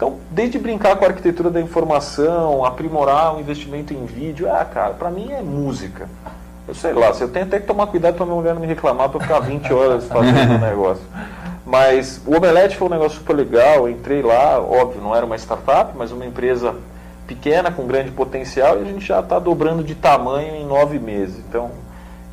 Então, 0.01 0.15
desde 0.31 0.57
brincar 0.57 0.95
com 0.95 1.05
a 1.05 1.09
arquitetura 1.09 1.51
da 1.51 1.61
informação, 1.61 2.65
aprimorar 2.65 3.35
o 3.35 3.39
investimento 3.39 3.93
em 3.93 4.03
vídeo, 4.03 4.51
ah, 4.51 4.65
cara, 4.65 4.95
para 4.95 5.11
mim 5.11 5.31
é 5.31 5.43
música. 5.43 6.09
Eu 6.67 6.73
sei 6.73 6.91
lá, 6.91 7.11
eu 7.19 7.27
tenho 7.29 7.45
até 7.45 7.59
que 7.59 7.67
tomar 7.67 7.85
cuidado 7.85 8.15
para 8.15 8.25
minha 8.25 8.35
mulher 8.35 8.55
não 8.55 8.61
me 8.61 8.65
reclamar 8.65 9.09
para 9.09 9.19
ficar 9.19 9.39
20 9.41 9.69
horas 9.71 10.05
fazendo 10.05 10.55
o 10.55 10.57
negócio. 10.57 11.03
Mas 11.63 12.19
o 12.25 12.35
Omelete 12.35 12.77
foi 12.77 12.87
um 12.87 12.91
negócio 12.91 13.19
super 13.19 13.35
legal, 13.35 13.75
eu 13.87 13.89
entrei 13.89 14.23
lá, 14.23 14.59
óbvio, 14.59 14.99
não 15.03 15.15
era 15.15 15.23
uma 15.23 15.35
startup, 15.37 15.91
mas 15.95 16.11
uma 16.11 16.25
empresa 16.25 16.73
pequena, 17.27 17.69
com 17.71 17.85
grande 17.85 18.09
potencial, 18.09 18.79
e 18.79 18.81
a 18.81 18.85
gente 18.85 19.05
já 19.05 19.19
está 19.19 19.37
dobrando 19.37 19.83
de 19.83 19.93
tamanho 19.93 20.55
em 20.55 20.65
nove 20.65 20.97
meses. 20.97 21.37
Então, 21.47 21.69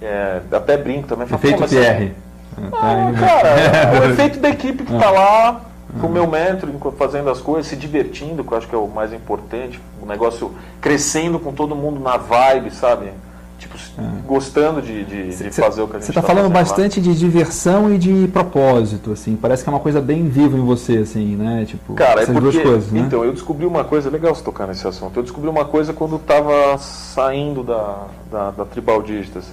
é, 0.00 0.40
até 0.50 0.78
brinco 0.78 1.07
também. 1.07 1.26
Efeito 1.26 1.54
"Pô, 1.57 1.61
mas 1.61 1.70
Pierre. 1.70 2.14
Tá 2.57 2.94
não, 2.94 3.11
indo- 3.11 3.20
cara, 3.20 3.48
é 3.50 4.00
o 4.00 4.11
efeito 4.11 4.38
da 4.40 4.48
equipe 4.48 4.85
que 4.85 4.94
está 4.94 5.11
lá, 5.12 5.61
com 6.01 6.07
o 6.07 6.11
meu 6.11 6.27
mentor, 6.27 6.68
enquanto 6.68 6.96
fazendo 6.96 7.31
as 7.31 7.40
coisas, 7.40 7.66
se 7.66 7.77
divertindo, 7.77 8.44
que 8.44 8.53
eu 8.53 8.59
acho 8.59 8.68
que 8.68 8.74
é 8.74 8.79
o 8.79 8.87
mais 8.88 9.12
importante, 9.12 9.81
o 10.03 10.07
negócio 10.07 10.53
crescendo 10.81 11.38
com 11.38 11.53
todo 11.53 11.74
mundo 11.74 11.98
na 11.98 12.16
vibe, 12.16 12.70
sabe? 12.70 13.11
Tipo, 13.59 13.77
gostando 14.24 14.81
de, 14.81 15.05
de, 15.05 15.35
de 15.35 15.51
fazer 15.51 15.83
o 15.83 15.88
que 15.88 15.96
a 15.96 15.98
gente 15.98 16.05
Você 16.05 16.12
está 16.12 16.20
tá 16.20 16.27
falando 16.29 16.44
fazendo 16.44 16.55
lá. 16.55 16.61
bastante 16.61 17.01
de 17.01 17.18
diversão 17.18 17.92
e 17.92 17.98
de 17.98 18.29
propósito, 18.29 19.11
assim. 19.11 19.35
Parece 19.35 19.64
que 19.64 19.68
é 19.68 19.72
uma 19.72 19.81
coisa 19.81 20.01
bem 20.01 20.29
viva 20.29 20.57
em 20.57 20.64
você, 20.64 20.98
assim, 20.98 21.35
né? 21.35 21.64
Tipo, 21.66 21.94
Cara, 21.94 22.20
é 22.20 22.22
essas 22.22 22.35
porque, 22.35 22.53
duas 22.53 22.62
coisas, 22.62 22.92
né? 22.92 23.01
então, 23.01 23.24
eu 23.24 23.33
descobri 23.33 23.66
uma 23.66 23.83
coisa, 23.83 24.09
legal 24.11 24.33
você 24.33 24.44
tocar 24.44 24.68
nesse 24.68 24.87
assunto, 24.87 25.16
eu 25.18 25.24
descobri 25.24 25.51
uma 25.51 25.64
coisa 25.64 25.92
quando 25.92 26.16
estava 26.16 26.79
saindo 26.79 27.64
da, 27.64 28.07
da, 28.31 28.51
da 28.53 28.64
Tribal 28.64 29.03
Digitas, 29.03 29.46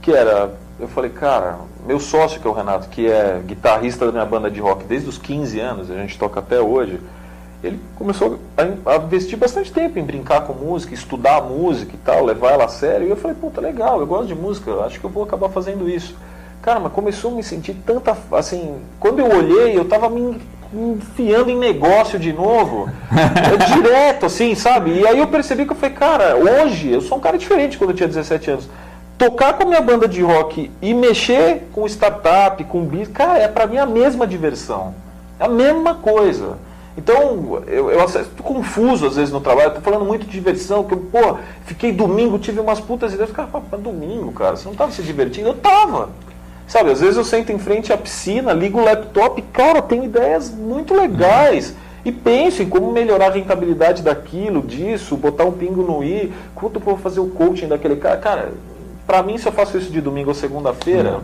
que 0.00 0.10
era, 0.10 0.54
eu 0.78 0.88
falei, 0.88 1.10
cara, 1.10 1.58
meu 1.86 2.00
sócio, 2.00 2.40
que 2.40 2.46
é 2.46 2.50
o 2.50 2.54
Renato, 2.54 2.88
que 2.88 3.06
é 3.06 3.40
guitarrista 3.44 4.06
da 4.06 4.12
minha 4.12 4.24
banda 4.24 4.50
de 4.50 4.60
rock 4.60 4.84
desde 4.84 5.08
os 5.08 5.18
15 5.18 5.60
anos, 5.60 5.90
a 5.90 5.94
gente 5.94 6.18
toca 6.18 6.40
até 6.40 6.60
hoje, 6.60 7.00
ele 7.62 7.80
começou 7.96 8.38
a, 8.56 8.96
investir 8.96 9.38
bastante 9.38 9.72
tempo 9.72 9.98
em 9.98 10.02
brincar 10.02 10.42
com 10.42 10.52
música, 10.52 10.92
estudar 10.92 11.40
música 11.42 11.92
e 11.94 11.98
tal, 11.98 12.24
levar 12.24 12.52
ela 12.52 12.64
a 12.64 12.68
sério, 12.68 13.06
e 13.06 13.10
eu 13.10 13.16
falei, 13.16 13.36
puta, 13.36 13.60
legal, 13.60 14.00
eu 14.00 14.06
gosto 14.06 14.26
de 14.26 14.34
música, 14.34 14.72
acho 14.84 14.98
que 14.98 15.06
eu 15.06 15.10
vou 15.10 15.22
acabar 15.22 15.48
fazendo 15.48 15.88
isso. 15.88 16.14
Cara, 16.60 16.80
mas 16.80 16.92
começou 16.92 17.32
a 17.32 17.34
me 17.34 17.42
sentir 17.42 17.74
tanta, 17.86 18.16
assim, 18.32 18.78
quando 18.98 19.20
eu 19.20 19.26
olhei, 19.26 19.78
eu 19.78 19.84
tava 19.84 20.08
me 20.08 20.40
enfiando 20.72 21.50
em 21.50 21.58
negócio 21.58 22.18
de 22.18 22.32
novo, 22.32 22.90
é 23.12 23.74
direto, 23.74 24.26
assim, 24.26 24.54
sabe? 24.54 24.90
E 24.90 25.06
aí 25.06 25.18
eu 25.18 25.26
percebi 25.28 25.64
que 25.64 25.72
eu 25.72 25.76
falei, 25.76 25.94
cara, 25.94 26.36
hoje 26.36 26.90
eu 26.90 27.00
sou 27.00 27.18
um 27.18 27.20
cara 27.20 27.38
diferente 27.38 27.78
quando 27.78 27.90
eu 27.90 27.96
tinha 27.96 28.08
17 28.08 28.50
anos. 28.50 28.68
Tocar 29.16 29.54
com 29.54 29.62
a 29.62 29.66
minha 29.66 29.80
banda 29.80 30.08
de 30.08 30.22
rock 30.22 30.70
e 30.82 30.92
mexer 30.92 31.68
com 31.72 31.86
startup, 31.86 32.62
com 32.64 32.84
business, 32.84 33.08
cara, 33.08 33.38
é 33.38 33.48
pra 33.48 33.66
mim 33.66 33.78
a 33.78 33.86
mesma 33.86 34.26
diversão. 34.26 34.94
É 35.38 35.44
a 35.44 35.48
mesma 35.48 35.94
coisa. 35.94 36.58
Então, 36.96 37.62
eu, 37.66 37.90
eu 37.90 38.06
tô 38.36 38.42
confuso 38.42 39.06
às 39.06 39.16
vezes 39.16 39.32
no 39.32 39.40
trabalho, 39.40 39.72
tô 39.72 39.80
falando 39.80 40.04
muito 40.04 40.26
de 40.26 40.32
diversão, 40.32 40.84
que 40.84 40.94
eu, 40.94 40.98
pô, 40.98 41.38
fiquei 41.64 41.92
domingo, 41.92 42.38
tive 42.38 42.60
umas 42.60 42.80
putas 42.80 43.12
ideias, 43.12 43.32
cara, 43.32 43.48
mas 43.70 43.80
domingo, 43.80 44.32
cara, 44.32 44.56
você 44.56 44.68
não 44.68 44.76
tava 44.76 44.92
se 44.92 45.02
divertindo? 45.02 45.48
Eu 45.48 45.54
tava. 45.54 46.10
Sabe, 46.66 46.90
às 46.90 47.00
vezes 47.00 47.16
eu 47.16 47.24
sento 47.24 47.52
em 47.52 47.58
frente 47.58 47.92
à 47.92 47.96
piscina, 47.96 48.52
ligo 48.52 48.78
o 48.80 48.84
laptop, 48.84 49.42
cara, 49.52 49.82
tenho 49.82 50.04
ideias 50.04 50.50
muito 50.50 50.94
legais. 50.94 51.74
E 52.04 52.12
penso 52.12 52.62
em 52.62 52.68
como 52.68 52.92
melhorar 52.92 53.28
a 53.28 53.30
rentabilidade 53.30 54.02
daquilo, 54.02 54.60
disso, 54.60 55.16
botar 55.16 55.44
um 55.44 55.52
pingo 55.52 55.82
no 55.82 56.04
i, 56.04 56.32
quanto 56.54 56.76
eu 56.76 56.80
vou 56.80 56.98
fazer 56.98 57.20
o 57.20 57.28
coaching 57.28 57.66
daquele 57.66 57.96
cara. 57.96 58.16
Cara, 58.18 58.52
pra 59.06 59.22
mim, 59.22 59.38
se 59.38 59.46
eu 59.46 59.52
faço 59.52 59.76
isso 59.78 59.90
de 59.90 60.00
domingo 60.00 60.30
ou 60.30 60.34
segunda-feira, 60.34 61.20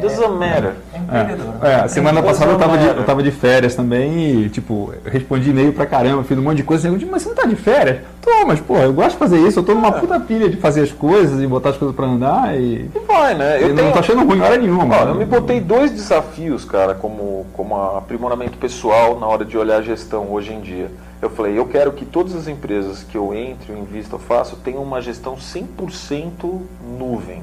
doesn't 0.00 0.36
matter. 0.38 0.74
É 0.92 0.98
empreendedor. 0.98 1.54
É, 1.62 1.74
a 1.76 1.88
semana 1.88 2.22
passada 2.22 2.52
eu 2.52 2.58
tava, 2.58 2.78
de, 2.78 2.86
eu 2.86 3.04
tava 3.04 3.22
de 3.22 3.30
férias 3.30 3.74
também 3.74 4.42
e, 4.42 4.48
tipo, 4.48 4.92
eu 5.04 5.10
respondi 5.10 5.50
e-mail 5.50 5.72
pra 5.72 5.86
caramba, 5.86 6.22
fiz 6.24 6.36
um 6.38 6.42
monte 6.42 6.58
de 6.58 6.62
coisa. 6.62 6.88
Eu 6.88 6.98
mas 7.10 7.22
você 7.22 7.28
não 7.28 7.36
tá 7.36 7.46
de 7.46 7.56
férias? 7.56 7.98
Tô, 8.20 8.46
mas, 8.46 8.60
pô, 8.60 8.76
eu 8.76 8.92
gosto 8.92 9.12
de 9.12 9.16
fazer 9.16 9.38
isso, 9.38 9.60
eu 9.60 9.62
tô 9.62 9.74
numa 9.74 9.92
puta 9.92 10.20
pilha 10.20 10.48
de 10.48 10.56
fazer 10.56 10.82
as 10.82 10.92
coisas 10.92 11.40
e 11.42 11.46
botar 11.46 11.70
as 11.70 11.76
coisas 11.76 11.96
pra 11.96 12.06
andar 12.06 12.58
e. 12.58 12.90
E 12.94 12.98
vai, 13.06 13.34
né? 13.34 13.62
Eu 13.62 13.74
não 13.74 13.90
tô 13.90 13.98
achando 13.98 14.24
ruim 14.24 14.40
hora 14.40 14.56
nenhuma. 14.56 14.84
Ó, 14.84 14.86
mano. 14.86 15.10
eu 15.12 15.14
me 15.14 15.24
botei 15.24 15.60
dois 15.60 15.90
desafios, 15.90 16.64
cara, 16.64 16.94
como, 16.94 17.46
como 17.54 17.74
aprimoramento 17.96 18.58
pessoal 18.58 19.18
na 19.18 19.26
hora 19.26 19.44
de 19.44 19.56
olhar 19.56 19.78
a 19.78 19.82
gestão 19.82 20.30
hoje 20.30 20.52
em 20.52 20.60
dia. 20.60 20.90
Eu 21.20 21.30
falei, 21.30 21.58
eu 21.58 21.66
quero 21.66 21.92
que 21.92 22.04
todas 22.04 22.34
as 22.34 22.46
empresas 22.46 23.02
que 23.02 23.16
eu 23.16 23.34
entre, 23.34 23.72
eu 23.72 23.78
invisto, 23.78 24.14
eu 24.14 24.20
faço, 24.20 24.56
tenham 24.56 24.82
uma 24.82 25.00
gestão 25.00 25.34
100% 25.34 26.60
nuvem. 26.98 27.42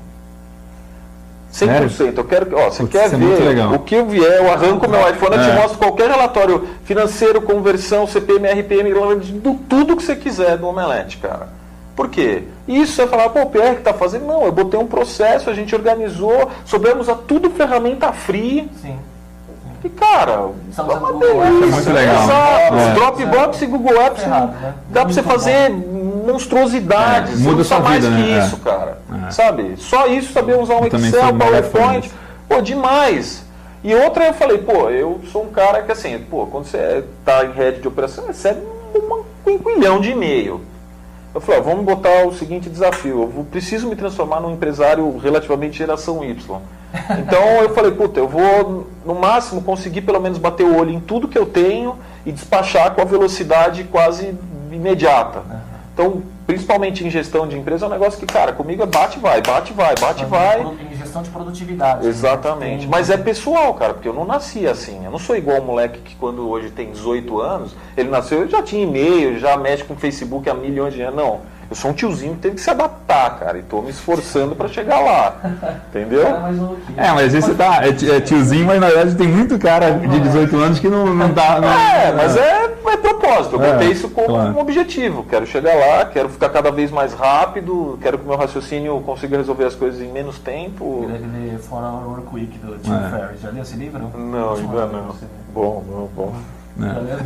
100%. 1.56 1.90
Sério? 1.90 2.14
Eu 2.18 2.24
quero 2.26 2.46
que, 2.48 2.56
ó, 2.56 2.70
você 2.70 2.84
Putz, 2.84 2.92
quer 2.92 3.06
é 3.06 3.10
ver 3.10 3.74
o 3.74 3.80
que 3.80 3.96
eu 3.96 4.06
vier, 4.06 4.38
eu 4.38 4.52
arranco 4.52 4.90
meu 4.90 5.00
iPhone, 5.10 5.36
eu 5.38 5.42
te 5.44 5.50
É. 5.50 5.56
mostro 5.56 5.78
qualquer 5.78 6.10
relatório 6.10 6.68
financeiro, 6.84 7.42
conversão, 7.42 8.06
CPM, 8.06 8.48
RPM, 8.48 8.94
do 9.40 9.54
tudo 9.70 9.96
que 9.96 10.04
você 10.04 10.16
quiser 10.16 10.58
do 10.58 10.68
Omelete, 10.68 11.18
cara. 11.18 11.48
Por 11.96 12.10
quê? 12.10 12.44
Isso 12.68 12.94
você 12.94 13.08
falar, 13.08 13.30
pô, 13.30 13.42
o 13.44 13.46
PR 13.46 13.76
que 13.76 13.82
tá 13.82 13.94
fazendo? 13.94 14.26
Não, 14.26 14.44
eu 14.44 14.52
botei 14.52 14.78
um 14.78 14.86
processo, 14.86 15.50
a 15.50 15.54
gente 15.54 15.74
organizou, 15.74 16.50
soubemos 16.66 17.08
a 17.08 17.16
tudo 17.16 17.50
ferramenta 17.52 18.12
free. 18.12 18.70
Sim. 18.82 18.98
E, 19.82 19.90
cara, 19.90 20.50
Tá 20.76 20.84
é 20.84 20.96
uma 20.98 21.14
delícia. 21.14 21.44
Apps. 21.44 21.70
Muito 21.76 21.94
legal. 21.94 22.24
Exato. 22.24 22.76
É. 22.76 22.94
Dropbox 22.96 23.62
e 23.62 23.66
Google 23.68 24.02
Apps 24.02 24.24
Ferrado, 24.24 24.48
né? 24.60 24.74
dá 24.90 25.06
pra 25.06 25.14
você 25.14 25.22
fazer 25.22 25.70
monstruosidades. 26.26 27.40
É, 27.42 27.44
muda 27.44 27.64
sua 27.64 27.80
mais 27.80 28.04
vida, 28.04 28.16
que 28.16 28.22
né? 28.24 28.40
isso, 28.40 28.58
cara. 28.58 28.98
É. 29.28 29.32
Sabe? 29.32 29.76
Só 29.78 30.08
isso, 30.08 30.34
saber 30.34 30.58
usar 30.58 30.76
um 30.76 30.86
Eu 30.86 30.88
Excel, 31.00 31.34
PowerPoint. 31.36 32.12
Pô, 32.48 32.62
demais. 32.62 33.44
E 33.84 33.94
outra 33.94 34.26
eu 34.26 34.34
falei, 34.34 34.58
pô, 34.58 34.90
eu 34.90 35.22
sou 35.32 35.44
um 35.44 35.50
cara 35.50 35.84
que 35.84 35.92
assim, 35.92 36.18
pô, 36.30 36.48
quando 36.48 36.66
você 36.66 37.04
tá 37.24 37.46
em 37.46 37.52
rede 37.52 37.82
de 37.82 37.88
operação, 37.88 38.24
você 38.24 38.30
recebe 38.30 38.62
um 38.96 39.24
quinquilhão 39.44 40.02
de 40.02 40.12
e-mail. 40.12 40.62
Eu 41.34 41.42
falei, 41.42 41.60
ó, 41.60 41.64
vamos 41.64 41.84
botar 41.86 42.26
o 42.26 42.34
seguinte 42.34 42.70
desafio. 42.70 43.24
Eu 43.24 43.28
vou- 43.28 43.44
preciso 43.44 43.88
me 43.88 43.96
transformar 43.96 44.40
num 44.40 44.54
empresário 44.54 45.18
relativamente 45.18 45.78
geração 45.78 46.24
Y. 46.24 46.36
Então 47.20 47.44
eu 47.62 47.74
falei, 47.76 47.92
puta, 47.92 48.20
eu 48.22 48.28
vou 48.28 48.88
no 49.06 49.16
máximo 49.16 49.62
conseguir 49.62 50.02
pelo 50.02 50.20
menos 50.20 50.38
bater 50.38 50.64
o 50.66 50.78
olho 50.78 50.92
em 50.92 51.00
tudo 51.00 51.28
que 51.28 51.38
eu 51.38 51.46
tenho 51.46 51.98
e 52.26 52.32
despachar 52.32 52.92
com 52.96 53.02
a 53.02 53.06
velocidade 53.06 53.84
quase 53.84 54.34
imediata. 54.72 55.44
Então, 55.96 56.22
principalmente 56.46 57.08
em 57.08 57.10
gestão 57.10 57.48
de 57.48 57.58
empresa, 57.58 57.86
é 57.86 57.88
um 57.88 57.92
negócio 57.92 58.20
que, 58.20 58.26
cara, 58.26 58.52
comigo 58.52 58.84
é 58.84 58.86
bate 58.86 59.18
e 59.18 59.22
vai, 59.22 59.42
bate 59.42 59.72
e 59.72 59.74
vai, 59.74 59.96
bate 59.96 60.24
e 60.24 60.26
vai. 60.26 60.60
Em 60.62 60.98
gestão 60.98 61.24
de 61.24 61.30
produtividade. 61.30 62.06
Exatamente. 62.06 62.82
Tem- 62.82 62.90
Mas 62.90 63.10
é 63.10 63.16
pessoal, 63.16 63.74
cara, 63.76 63.94
porque 63.94 64.10
eu 64.10 64.14
não 64.14 64.26
nasci 64.26 64.68
assim. 64.68 65.06
Eu 65.06 65.10
não 65.12 65.18
sou 65.18 65.38
igual 65.38 65.62
um 65.62 65.66
moleque 65.66 66.00
que 66.02 66.14
quando 66.18 66.50
hoje 66.50 66.70
tem 66.70 66.92
18 66.92 67.40
anos, 67.40 67.74
ele 67.96 68.10
nasceu 68.10 68.46
e 68.46 68.50
já 68.50 68.62
tinha 68.62 68.84
e-mail, 68.84 69.40
já 69.40 69.56
mexe 69.56 69.86
com 69.86 69.96
Facebook 69.96 70.50
há 70.50 70.54
milhões 70.54 70.94
de 70.94 71.02
anos. 71.02 71.16
Não. 71.16 71.40
Eu 71.68 71.76
sou 71.76 71.90
um 71.90 71.94
tiozinho 71.96 72.34
que 72.36 72.42
teve 72.42 72.56
que 72.56 72.62
se 72.62 72.70
adaptar, 72.70 73.40
cara, 73.40 73.58
e 73.58 73.64
tô 73.64 73.82
me 73.82 73.90
esforçando 73.90 74.54
para 74.56 74.68
chegar 74.68 75.00
lá. 75.00 75.34
Entendeu? 75.90 76.30
Maluquinho. 76.30 76.76
É, 77.00 77.12
mas 77.12 77.34
você 77.34 77.56
tá. 77.56 77.80
É, 77.84 77.90
é 78.18 78.22
tiozinho, 78.22 78.68
mas 78.68 78.80
na 78.80 78.88
verdade 78.88 79.16
tem 79.16 79.28
muito 79.28 79.58
cara 79.58 79.92
de 79.92 80.20
18 80.20 80.56
anos 80.58 80.78
que 80.80 80.88
não, 80.90 81.08
não 81.08 81.32
dá. 81.34 81.60
Não, 81.60 81.68
É, 81.68 82.12
mas 82.12 82.38
é, 82.38 82.68
é 82.90 82.98
propósito. 82.98 83.56
Eu 83.56 83.64
É, 83.64 83.72
botei 83.74 83.92
isso 83.92 84.10
como 84.10 84.28
claro. 84.28 84.54
um 84.56 84.60
objetivo. 84.60 85.24
Quero 85.30 85.46
chegar 85.46 85.74
lá, 85.76 86.06
quero 86.06 86.30
ficar 86.30 86.50
cada 86.50 86.72
vez 86.72 86.92
mais 86.92 87.14
rápido, 87.14 87.98
quero 88.02 88.18
que 88.18 88.26
o 88.26 88.28
meu 88.28 88.38
raciocínio 88.38 89.00
consiga 89.02 89.38
resolver 89.38 89.66
as 89.66 89.76
coisas 89.76 90.02
em 90.02 90.12
menos 90.12 90.40
tempo. 90.40 91.06
Deve 91.12 91.26
ler 91.26 91.58
For 91.60 91.78
Our 91.84 92.08
Work 92.10 92.34
Week 92.36 92.58
do 92.60 92.78
Tim 92.80 92.92
É. 92.94 93.10
Ferriss. 93.10 93.42
Já 93.42 93.50
leu 93.50 93.64
esse 93.64 93.76
livro? 93.76 94.00
Não, 94.18 94.54
ainda 94.56 94.86
não. 94.88 95.16
Bom, 95.54 95.84
bom, 95.88 96.10
bom. 96.16 96.34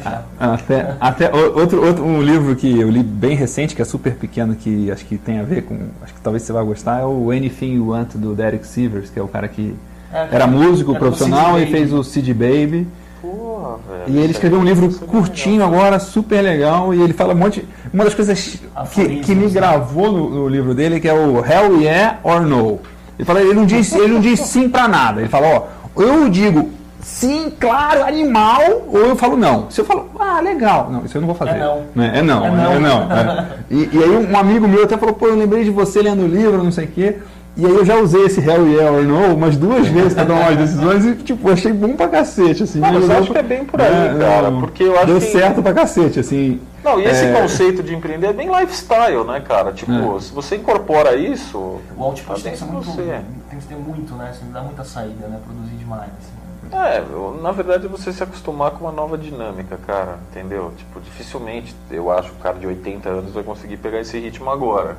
já? 0.03 0.23
Até, 0.39 0.95
até 0.99 1.31
o- 1.33 1.57
outro, 1.59 1.83
outro 1.83 2.03
um 2.05 2.21
livro 2.21 2.55
que 2.55 2.79
eu 2.79 2.89
li 2.89 3.01
bem 3.01 3.35
recente, 3.35 3.75
que 3.75 3.81
é 3.81 3.85
super 3.85 4.13
pequeno, 4.15 4.55
que 4.55 4.91
acho 4.91 5.05
que 5.05 5.17
tem 5.17 5.39
a 5.39 5.43
ver 5.43 5.63
com. 5.63 5.75
Acho 6.03 6.13
que 6.13 6.21
talvez 6.21 6.43
você 6.43 6.53
vai 6.53 6.63
gostar, 6.63 6.99
é 7.01 7.05
o 7.05 7.31
Anything 7.31 7.75
You 7.77 7.89
Want 7.89 8.15
do 8.15 8.35
Derek 8.35 8.65
Sivers, 8.67 9.09
que 9.09 9.19
é 9.19 9.23
o 9.23 9.27
cara 9.27 9.47
que 9.47 9.75
É, 10.13 10.27
era 10.31 10.45
músico 10.47 10.91
era 10.91 10.99
profissional 10.99 11.55
Sid 11.57 11.63
e 11.67 11.71
fez 11.71 11.91
o 11.93 12.03
Cid 12.03 12.33
Baby. 12.33 12.87
Porra, 13.21 13.77
velho. 13.89 14.03
E 14.07 14.17
ele 14.17 14.21
isso 14.25 14.31
escreveu 14.33 14.59
um 14.59 14.63
livro 14.63 14.87
é 14.87 15.05
curtinho 15.05 15.65
legal. 15.65 15.73
agora, 15.73 15.99
super 15.99 16.41
legal, 16.41 16.93
e 16.93 17.01
ele 17.01 17.13
fala 17.13 17.33
um 17.33 17.37
monte. 17.37 17.67
Uma 17.93 18.05
das 18.05 18.15
coisas 18.15 18.59
que, 18.91 19.19
que 19.19 19.35
me 19.35 19.45
né? 19.45 19.51
gravou 19.51 20.11
no, 20.11 20.29
no 20.29 20.47
livro 20.47 20.73
dele, 20.73 20.99
que 20.99 21.07
é 21.07 21.13
o 21.13 21.43
Hell 21.45 21.81
Yeah 21.81 22.19
or 22.23 22.41
No. 22.41 22.79
Ele 23.17 23.25
fala, 23.25 23.41
ele 23.41 23.53
não 23.53 23.65
diz, 23.65 23.93
ele 23.93 24.13
não 24.13 24.21
diz 24.21 24.39
sim 24.39 24.69
pra 24.69 24.87
nada. 24.87 25.19
Ele 25.19 25.29
fala, 25.29 25.47
ó, 25.47 26.01
eu 26.01 26.29
digo 26.29 26.69
sim, 27.01 27.51
claro, 27.59 28.03
animal, 28.03 28.61
ou 28.87 28.99
eu 28.99 29.15
falo 29.15 29.35
não. 29.35 29.69
Se 29.69 29.81
eu 29.81 29.85
falo, 29.85 30.09
ah, 30.19 30.39
legal, 30.39 30.89
não, 30.91 31.03
isso 31.03 31.17
eu 31.17 31.21
não 31.21 31.27
vou 31.27 31.35
fazer. 31.35 31.57
É 31.57 31.59
não. 31.59 31.83
Né? 31.95 32.11
É 32.15 32.21
não, 32.21 32.45
É 32.45 32.47
é 32.47 32.51
não. 32.51 32.79
não. 32.79 33.11
é. 33.11 33.47
E, 33.69 33.89
e 33.91 34.03
aí 34.03 34.09
um 34.09 34.37
amigo 34.37 34.67
meu 34.67 34.83
até 34.83 34.97
falou, 34.97 35.15
pô, 35.15 35.27
eu 35.27 35.35
lembrei 35.35 35.63
de 35.63 35.69
você 35.69 36.01
lendo 36.01 36.23
o 36.23 36.27
livro, 36.27 36.63
não 36.63 36.71
sei 36.71 36.85
o 36.85 36.87
quê. 36.87 37.17
E 37.59 37.65
aí 37.65 37.71
eu 37.75 37.83
já 37.85 37.97
usei 37.97 38.23
esse 38.25 38.39
Hell 38.39 38.67
Yeah 38.69 38.89
or 38.89 39.03
No 39.03 39.35
umas 39.35 39.57
duas 39.57 39.85
vezes 39.89 40.13
pra 40.13 40.25
tomar 40.25 40.41
umas 40.51 40.57
decisões 40.57 41.05
e, 41.05 41.15
tipo, 41.15 41.49
achei 41.51 41.73
bom 41.73 41.93
pra 41.93 42.07
cacete, 42.07 42.63
assim. 42.63 42.79
Não, 42.79 42.93
mas 42.93 43.09
eu 43.09 43.17
acho 43.17 43.31
que 43.33 43.37
é 43.37 43.43
bem 43.43 43.65
por 43.65 43.81
aí, 43.81 44.17
cara, 44.17 44.49
porque 44.53 44.83
eu 44.83 44.95
acho 44.95 45.07
Deu 45.07 45.19
que- 45.19 45.25
certo 45.25 45.61
pra 45.61 45.73
cacete, 45.73 46.21
assim. 46.21 46.61
Não, 46.81 47.01
e 47.01 47.03
esse 47.03 47.25
É. 47.25 47.33
conceito 47.41 47.83
de 47.83 47.93
empreender 47.93 48.27
é 48.27 48.33
bem 48.33 48.49
lifestyle, 48.49 49.25
né, 49.25 49.41
cara? 49.41 49.73
Tipo, 49.73 49.91
É. 49.91 50.19
se 50.21 50.31
você 50.31 50.55
incorpora 50.55 51.15
isso. 51.17 51.57
O 51.57 51.81
output 52.03 52.41
tem 52.41 52.53
que 52.53 52.57
ser 52.57 52.63
bem 52.63 52.73
muito. 52.75 52.85
você. 52.91 53.21
Tem 53.49 53.59
que 53.59 53.65
ter 53.65 53.75
muito, 53.75 54.15
né? 54.15 54.31
Você 54.33 54.45
não 54.45 54.51
dá 54.53 54.61
muita 54.61 54.83
saída, 54.85 55.27
né? 55.27 55.37
Produzir 55.45 55.75
demais. 55.75 56.09
Assim. 56.17 56.39
É, 56.71 57.03
na 57.41 57.51
verdade 57.51 57.87
é 57.87 57.89
você 57.89 58.13
se 58.13 58.23
acostumar 58.23 58.71
com 58.71 58.85
uma 58.85 58.91
nova 58.93 59.17
dinâmica, 59.17 59.77
cara, 59.85 60.19
entendeu? 60.31 60.71
Tipo, 60.77 61.01
dificilmente 61.01 61.75
eu 61.91 62.09
acho 62.11 62.29
que 62.29 62.35
o 62.35 62.39
cara 62.39 62.57
de 62.57 62.67
80 62.67 63.09
anos 63.09 63.33
vai 63.33 63.43
conseguir 63.43 63.75
pegar 63.77 63.99
esse 63.99 64.17
ritmo 64.17 64.49
agora. 64.49 64.95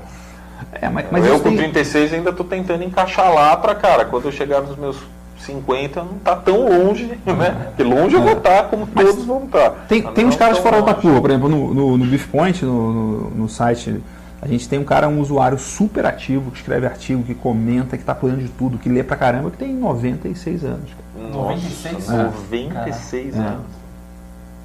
É, 0.73 0.89
mas, 0.89 1.07
mas 1.11 1.27
eu 1.27 1.39
com 1.41 1.49
tem- 1.51 1.57
36 1.59 2.13
ainda 2.15 2.33
tô 2.33 2.45
tentando 2.45 2.83
encaixar 2.85 3.33
lá 3.33 3.57
pra, 3.57 3.75
cara, 3.75 4.05
quando 4.05 4.27
eu 4.27 4.33
chegar 4.33 4.61
nos 4.63 4.77
meus 4.77 4.97
50 5.39 6.03
não 6.03 6.19
tá 6.19 6.37
tão 6.37 6.69
longe, 6.69 7.07
né? 7.27 7.67
Porque 7.69 7.83
longe 7.83 8.15
eu 8.15 8.23
vou 8.23 8.33
estar, 8.33 8.65
como 8.65 8.87
todos 8.87 9.25
vão 9.25 9.45
estar. 9.45 9.71
Tem, 9.89 10.03
Mas 10.03 10.15
tem 10.15 10.25
não 10.25 10.31
uns 10.31 10.37
caras 10.37 10.59
fora 10.59 10.83
da 10.83 10.95
curva, 10.95 11.21
por 11.21 11.31
exemplo, 11.31 11.49
no, 11.49 11.75
no, 11.75 11.97
no 11.97 12.05
Beef 12.07 12.27
Point, 12.29 12.65
no, 12.65 12.93
no, 12.93 13.31
no 13.31 13.49
site, 13.49 14.01
a 14.43 14.47
gente 14.49 14.69
tem 14.69 14.79
um 14.79 14.85
cara, 14.85 15.09
um 15.09 15.21
usuário 15.21 15.59
super 15.59 16.05
ativo, 16.07 16.51
que 16.51 16.59
escreve 16.59 16.87
artigo, 16.87 17.23
que 17.23 17.35
comenta, 17.35 17.97
que 17.99 18.05
tá 18.05 18.13
apoiando 18.13 18.41
de 18.43 18.49
tudo, 18.49 18.79
que 18.79 18.89
lê 18.89 19.03
pra 19.03 19.17
caramba, 19.17 19.51
que 19.51 19.57
tem 19.59 19.75
96 19.75 20.65
anos. 20.65 20.91
cara. 20.91 21.29
Nossa, 21.29 21.39
96? 21.39 22.09
96 22.09 23.35
É. 23.37 23.39
anos. 23.39 23.61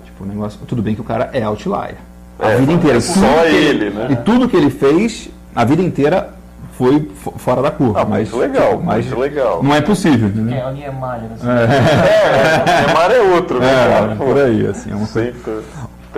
Tipo, 0.06 0.24
o 0.24 0.28
negócio. 0.28 0.60
Tudo 0.68 0.82
bem 0.82 0.96
que 0.96 1.02
o 1.02 1.04
cara 1.04 1.30
é 1.34 1.44
outlier. 1.44 1.96
A 2.40 2.50
É, 2.52 2.58
vida 2.58 2.72
inteira. 2.74 2.98
é 2.98 3.02
só 3.02 3.20
que 3.44 3.56
ele, 3.56 3.90
né? 3.90 4.08
E 4.12 4.16
tudo 4.18 4.48
que 4.48 4.56
ele 4.56 4.70
fez, 4.70 5.30
a 5.56 5.64
vida 5.66 5.82
inteira 5.82 6.30
foi 6.78 7.10
fo- 7.16 7.32
fora 7.38 7.62
da 7.62 7.72
curva. 7.72 8.02
Ah, 8.02 8.06
mas, 8.06 8.30
muito 8.32 8.42
legal, 8.54 8.72
tipo, 8.72 8.84
mas 8.84 9.06
muito 9.06 9.20
legal. 9.20 9.64
Não 9.64 9.74
é 9.74 9.82
possível, 9.82 10.30
Quem 10.30 10.42
né? 10.44 10.60
é 10.60 10.66
o 10.66 10.72
Niemeyer, 10.72 11.32
assim. 11.34 11.48
É, 11.48 12.62
o 12.84 12.86
Neymar 12.88 13.12
é 13.12 13.20
outro, 13.22 13.60
né, 13.60 13.72
É, 13.72 13.90
cara? 14.00 14.16
por 14.16 14.38
aí, 14.38 14.68
assim, 14.68 14.92
é 14.92 14.96
uma 14.96 15.08
coisa. 15.08 15.32
Sempre. 15.34 15.64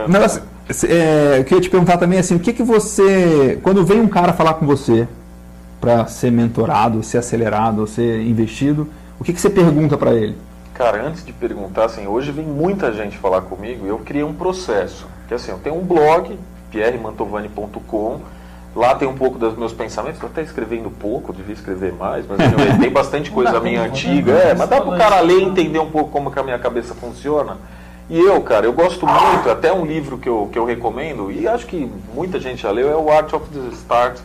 Um 0.05 0.11
negócio, 0.11 0.41
é, 0.89 1.39
eu 1.39 1.43
queria 1.43 1.61
te 1.61 1.69
perguntar 1.69 1.97
também 1.97 2.19
assim, 2.19 2.35
o 2.35 2.39
que 2.39 2.53
que 2.53 2.63
você, 2.63 3.59
quando 3.63 3.85
vem 3.85 3.99
um 4.01 4.07
cara 4.07 4.33
falar 4.33 4.55
com 4.55 4.65
você 4.65 5.07
para 5.79 6.05
ser 6.07 6.31
mentorado, 6.31 7.03
ser 7.03 7.19
acelerado, 7.19 7.85
ser 7.87 8.21
investido, 8.21 8.87
o 9.19 9.23
que 9.23 9.33
que 9.33 9.39
você 9.41 9.49
pergunta 9.49 9.95
para 9.97 10.13
ele? 10.13 10.35
Cara, 10.73 11.03
antes 11.07 11.25
de 11.25 11.33
perguntar, 11.33 11.85
assim, 11.85 12.05
hoje 12.07 12.31
vem 12.31 12.45
muita 12.45 12.91
gente 12.93 13.17
falar 13.17 13.41
comigo 13.41 13.85
e 13.85 13.89
eu 13.89 13.97
criei 13.99 14.23
um 14.23 14.33
processo. 14.33 15.07
Que 15.27 15.33
assim, 15.33 15.51
eu 15.51 15.57
tenho 15.57 15.75
um 15.75 15.83
blog, 15.83 16.37
pierremantovani.com, 16.71 18.19
lá 18.77 18.93
tem 18.95 19.07
um 19.07 19.15
pouco 19.15 19.37
dos 19.39 19.57
meus 19.57 19.73
pensamentos, 19.73 20.15
estou 20.17 20.29
até 20.29 20.41
escrevendo 20.43 20.89
pouco, 20.91 21.33
devia 21.33 21.53
escrever 21.55 21.93
mais, 21.93 22.25
mas 22.27 22.39
assim, 22.39 22.79
tem 22.79 22.89
bastante 22.91 23.29
coisa 23.31 23.59
minha 23.59 23.81
antiga, 23.81 24.33
né? 24.33 24.51
é, 24.51 24.55
mas 24.55 24.69
dá 24.69 24.79
pro 24.79 24.95
cara 24.97 25.19
ler 25.19 25.33
e 25.33 25.37
isso. 25.41 25.49
entender 25.49 25.79
um 25.79 25.89
pouco 25.89 26.11
como 26.11 26.31
que 26.31 26.39
a 26.39 26.43
minha 26.43 26.59
cabeça 26.59 26.93
funciona. 26.93 27.57
E 28.09 28.17
eu, 28.19 28.39
cara, 28.41 28.65
eu 28.65 28.71
gosto 28.73 29.05
muito, 29.05 29.49
até 29.49 29.73
um 29.73 29.83
livro 29.85 30.17
que 30.17 30.29
eu, 30.29 30.47
que 30.51 30.57
eu 30.57 30.63
recomendo, 30.63 31.29
e 31.31 31.47
acho 31.47 31.65
que 31.65 31.91
muita 32.13 32.39
gente 32.39 32.61
já 32.61 32.71
leu, 32.71 32.89
é 32.89 32.95
o 32.95 33.11
Art 33.11 33.33
of 33.33 33.45
the 33.49 33.73
Start 33.73 34.19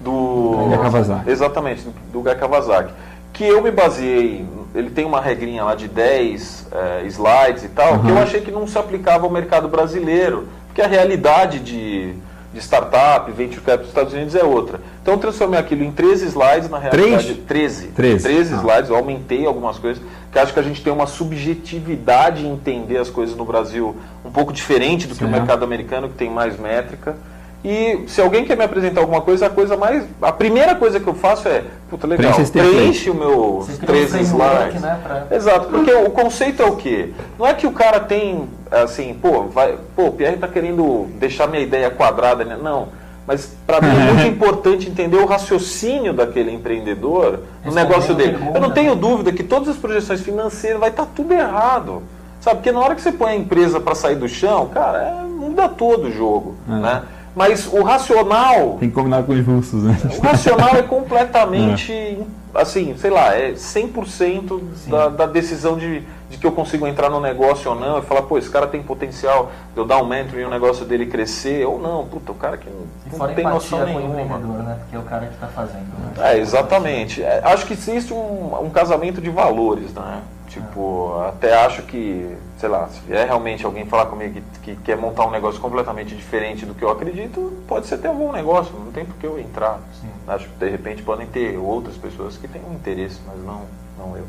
do... 0.00 0.66
Guy 0.68 0.78
Kawasaki. 0.78 1.30
Exatamente, 1.30 1.86
do 2.12 2.22
Guy 2.22 2.34
Kawasaki. 2.36 2.92
Que 3.32 3.44
eu 3.44 3.60
me 3.62 3.70
baseei, 3.70 4.46
ele 4.74 4.90
tem 4.90 5.04
uma 5.04 5.20
regrinha 5.20 5.62
lá 5.64 5.74
de 5.74 5.88
10 5.88 6.68
eh, 6.72 7.02
slides 7.06 7.64
e 7.64 7.68
tal, 7.68 7.98
que 7.98 8.08
eu 8.08 8.14
Uhum. 8.14 8.22
achei 8.22 8.40
que 8.40 8.50
não 8.50 8.66
se 8.66 8.78
aplicava 8.78 9.24
ao 9.24 9.30
mercado 9.30 9.68
brasileiro, 9.68 10.48
porque 10.66 10.80
a 10.80 10.86
realidade 10.86 11.58
de, 11.58 12.14
de 12.52 12.60
startup, 12.60 13.30
venture 13.30 13.56
capital 13.60 13.78
dos 13.78 13.88
Estados 13.88 14.12
Unidos 14.14 14.34
é 14.34 14.42
outra. 14.42 14.80
Então 15.02 15.14
eu 15.14 15.20
transformei 15.20 15.58
aquilo 15.60 15.84
em 15.84 15.92
13 15.92 16.26
slides, 16.26 16.68
na 16.70 16.78
realidade. 16.78 17.34
13. 17.34 17.88
13. 17.88 18.22
13 18.22 18.54
Ah. 18.54 18.56
slides, 18.58 18.90
eu 18.90 18.96
aumentei 18.96 19.44
algumas 19.46 19.78
coisas, 19.78 20.02
que 20.32 20.38
acho 20.38 20.52
que 20.54 20.58
a 20.60 20.62
gente 20.62 20.82
tem 20.82 20.92
uma 20.92 21.06
subjetividade 21.06 22.46
em 22.46 22.52
entender 22.52 22.96
as 22.98 23.10
coisas 23.10 23.36
no 23.36 23.44
Brasil 23.44 23.94
um 24.24 24.30
pouco 24.30 24.52
diferente 24.52 25.06
do 25.06 25.14
que 25.14 25.24
o 25.24 25.28
mercado 25.28 25.62
americano, 25.64 26.08
que 26.08 26.14
tem 26.14 26.30
mais 26.30 26.58
métrica. 26.58 27.16
E 27.64 28.04
se 28.06 28.20
alguém 28.20 28.44
quer 28.44 28.56
me 28.56 28.62
apresentar 28.64 29.00
alguma 29.00 29.20
coisa, 29.20 29.46
a 29.46 29.50
coisa 29.50 29.76
mais. 29.76 30.04
A 30.22 30.30
primeira 30.30 30.76
coisa 30.76 31.00
que 31.00 31.06
eu 31.08 31.14
faço 31.14 31.48
é, 31.48 31.64
puta, 31.90 32.06
legal, 32.06 32.32
Preenche 32.52 33.10
o 33.10 33.14
meu 33.14 33.58
Você 33.62 33.72
cria 33.72 33.82
um 33.82 33.86
13 34.06 34.08
framework, 34.26 34.54
slides. 34.68 34.80
né, 34.82 34.98
pra- 35.02 35.36
Exato, 35.36 35.68
porque 35.68 35.92
o 35.92 36.10
conceito 36.10 36.62
é 36.62 36.66
o 36.66 36.76
quê? 36.76 37.10
Não 37.38 37.44
é 37.46 37.54
que 37.54 37.66
o 37.66 37.72
cara 37.72 37.98
tem, 37.98 38.48
assim, 38.70 39.12
pô, 39.20 39.42
vai, 39.44 39.76
pô, 39.96 40.04
o 40.06 40.12
Pierre 40.12 40.36
tá 40.36 40.46
querendo 40.46 41.08
deixar 41.18 41.48
minha 41.48 41.62
ideia 41.62 41.90
quadrada, 41.90 42.44
né? 42.44 42.56
Não. 42.62 42.88
Mas 43.26 43.54
para 43.66 43.80
mim 43.80 43.88
é 43.88 44.12
muito 44.14 44.26
importante 44.32 44.88
entender 44.88 45.16
o 45.16 45.26
raciocínio 45.26 46.12
daquele 46.14 46.52
empreendedor 46.52 47.40
no 47.64 47.72
negócio 47.74 48.14
dele. 48.14 48.32
pergunta. 48.38 48.56
Eu 48.56 48.62
não 48.62 48.70
tenho 48.70 48.94
dúvida 48.94 49.32
que 49.32 49.42
todas 49.42 49.68
as 49.68 49.76
projeções 49.76 50.20
financeiras 50.20 50.78
vai 50.78 50.90
estar 50.90 51.06
tudo 51.06 51.34
errado. 51.34 52.04
Sabe? 52.40 52.58
Porque 52.58 52.70
na 52.70 52.78
hora 52.78 52.94
que 52.94 53.02
você 53.02 53.10
põe 53.10 53.32
a 53.32 53.36
empresa 53.36 53.80
para 53.80 53.96
sair 53.96 54.14
do 54.14 54.28
chão, 54.28 54.68
cara, 54.72 54.98
é, 55.02 55.22
muda 55.24 55.68
todo 55.68 56.04
o 56.06 56.12
jogo. 56.12 56.54
É. 56.68 56.72
Né? 56.72 57.02
Mas 57.38 57.72
o 57.72 57.82
racional 57.84 58.76
Tem 58.80 58.88
que 58.88 58.94
combinar 58.96 59.22
com 59.22 59.32
os 59.32 59.46
russos, 59.46 59.84
né? 59.84 59.96
o 60.18 60.20
racional 60.20 60.70
é 60.74 60.82
completamente, 60.82 62.18
assim, 62.52 62.96
sei 62.98 63.10
lá, 63.10 63.32
é 63.32 63.52
100% 63.52 64.60
da, 64.88 65.08
da 65.08 65.26
decisão 65.26 65.78
de, 65.78 66.02
de 66.28 66.36
que 66.36 66.44
eu 66.44 66.50
consigo 66.50 66.84
entrar 66.84 67.08
no 67.08 67.20
negócio 67.20 67.70
ou 67.70 67.78
não, 67.78 68.00
e 68.00 68.02
falar, 68.02 68.22
pô, 68.22 68.38
esse 68.38 68.50
cara 68.50 68.66
tem 68.66 68.82
potencial 68.82 69.52
de 69.72 69.78
eu 69.78 69.84
dar 69.84 70.02
um 70.02 70.06
mentor 70.06 70.40
e 70.40 70.44
o 70.44 70.50
negócio 70.50 70.84
dele 70.84 71.06
crescer, 71.06 71.64
ou 71.64 71.80
não, 71.80 72.04
puta, 72.06 72.32
o 72.32 72.34
cara 72.34 72.56
que 72.56 72.68
E 72.68 73.16
não, 73.16 73.26
não 73.28 73.34
tem 73.34 73.44
noção 73.44 73.84
nenhuma. 73.84 74.38
né? 74.38 74.76
Porque 74.80 74.96
é 74.96 74.98
o 74.98 75.02
cara 75.02 75.26
que 75.26 75.34
está 75.34 75.46
fazendo. 75.46 75.86
Né? 76.16 76.32
É, 76.32 76.38
exatamente. 76.38 77.22
É, 77.22 77.40
acho 77.44 77.66
que 77.66 77.74
existe 77.74 78.12
um, 78.12 78.64
um 78.64 78.70
casamento 78.70 79.20
de 79.20 79.30
valores, 79.30 79.94
né? 79.94 80.22
Tipo, 80.48 81.20
até 81.28 81.54
acho 81.54 81.82
que, 81.82 82.34
sei 82.58 82.68
lá, 82.70 82.88
se 82.88 83.00
vier 83.00 83.26
realmente 83.26 83.66
alguém 83.66 83.84
falar 83.84 84.06
comigo 84.06 84.40
que, 84.62 84.74
que 84.74 84.82
quer 84.82 84.96
montar 84.96 85.26
um 85.26 85.30
negócio 85.30 85.60
completamente 85.60 86.16
diferente 86.16 86.64
do 86.64 86.74
que 86.74 86.82
eu 86.82 86.90
acredito, 86.90 87.52
pode 87.68 87.86
ser 87.86 87.96
até 87.96 88.08
um 88.08 88.16
bom 88.16 88.32
negócio, 88.32 88.72
não 88.74 88.90
tem 88.90 89.04
por 89.04 89.14
que 89.16 89.26
eu 89.26 89.38
entrar. 89.38 89.78
Sim. 90.00 90.08
Acho 90.26 90.48
que 90.48 90.56
de 90.56 90.70
repente 90.70 91.02
podem 91.02 91.26
ter 91.26 91.58
outras 91.58 91.96
pessoas 91.96 92.38
que 92.38 92.48
têm 92.48 92.62
um 92.62 92.74
interesse, 92.74 93.20
mas 93.26 93.38
não, 93.44 93.62
não 93.98 94.16
eu. 94.16 94.24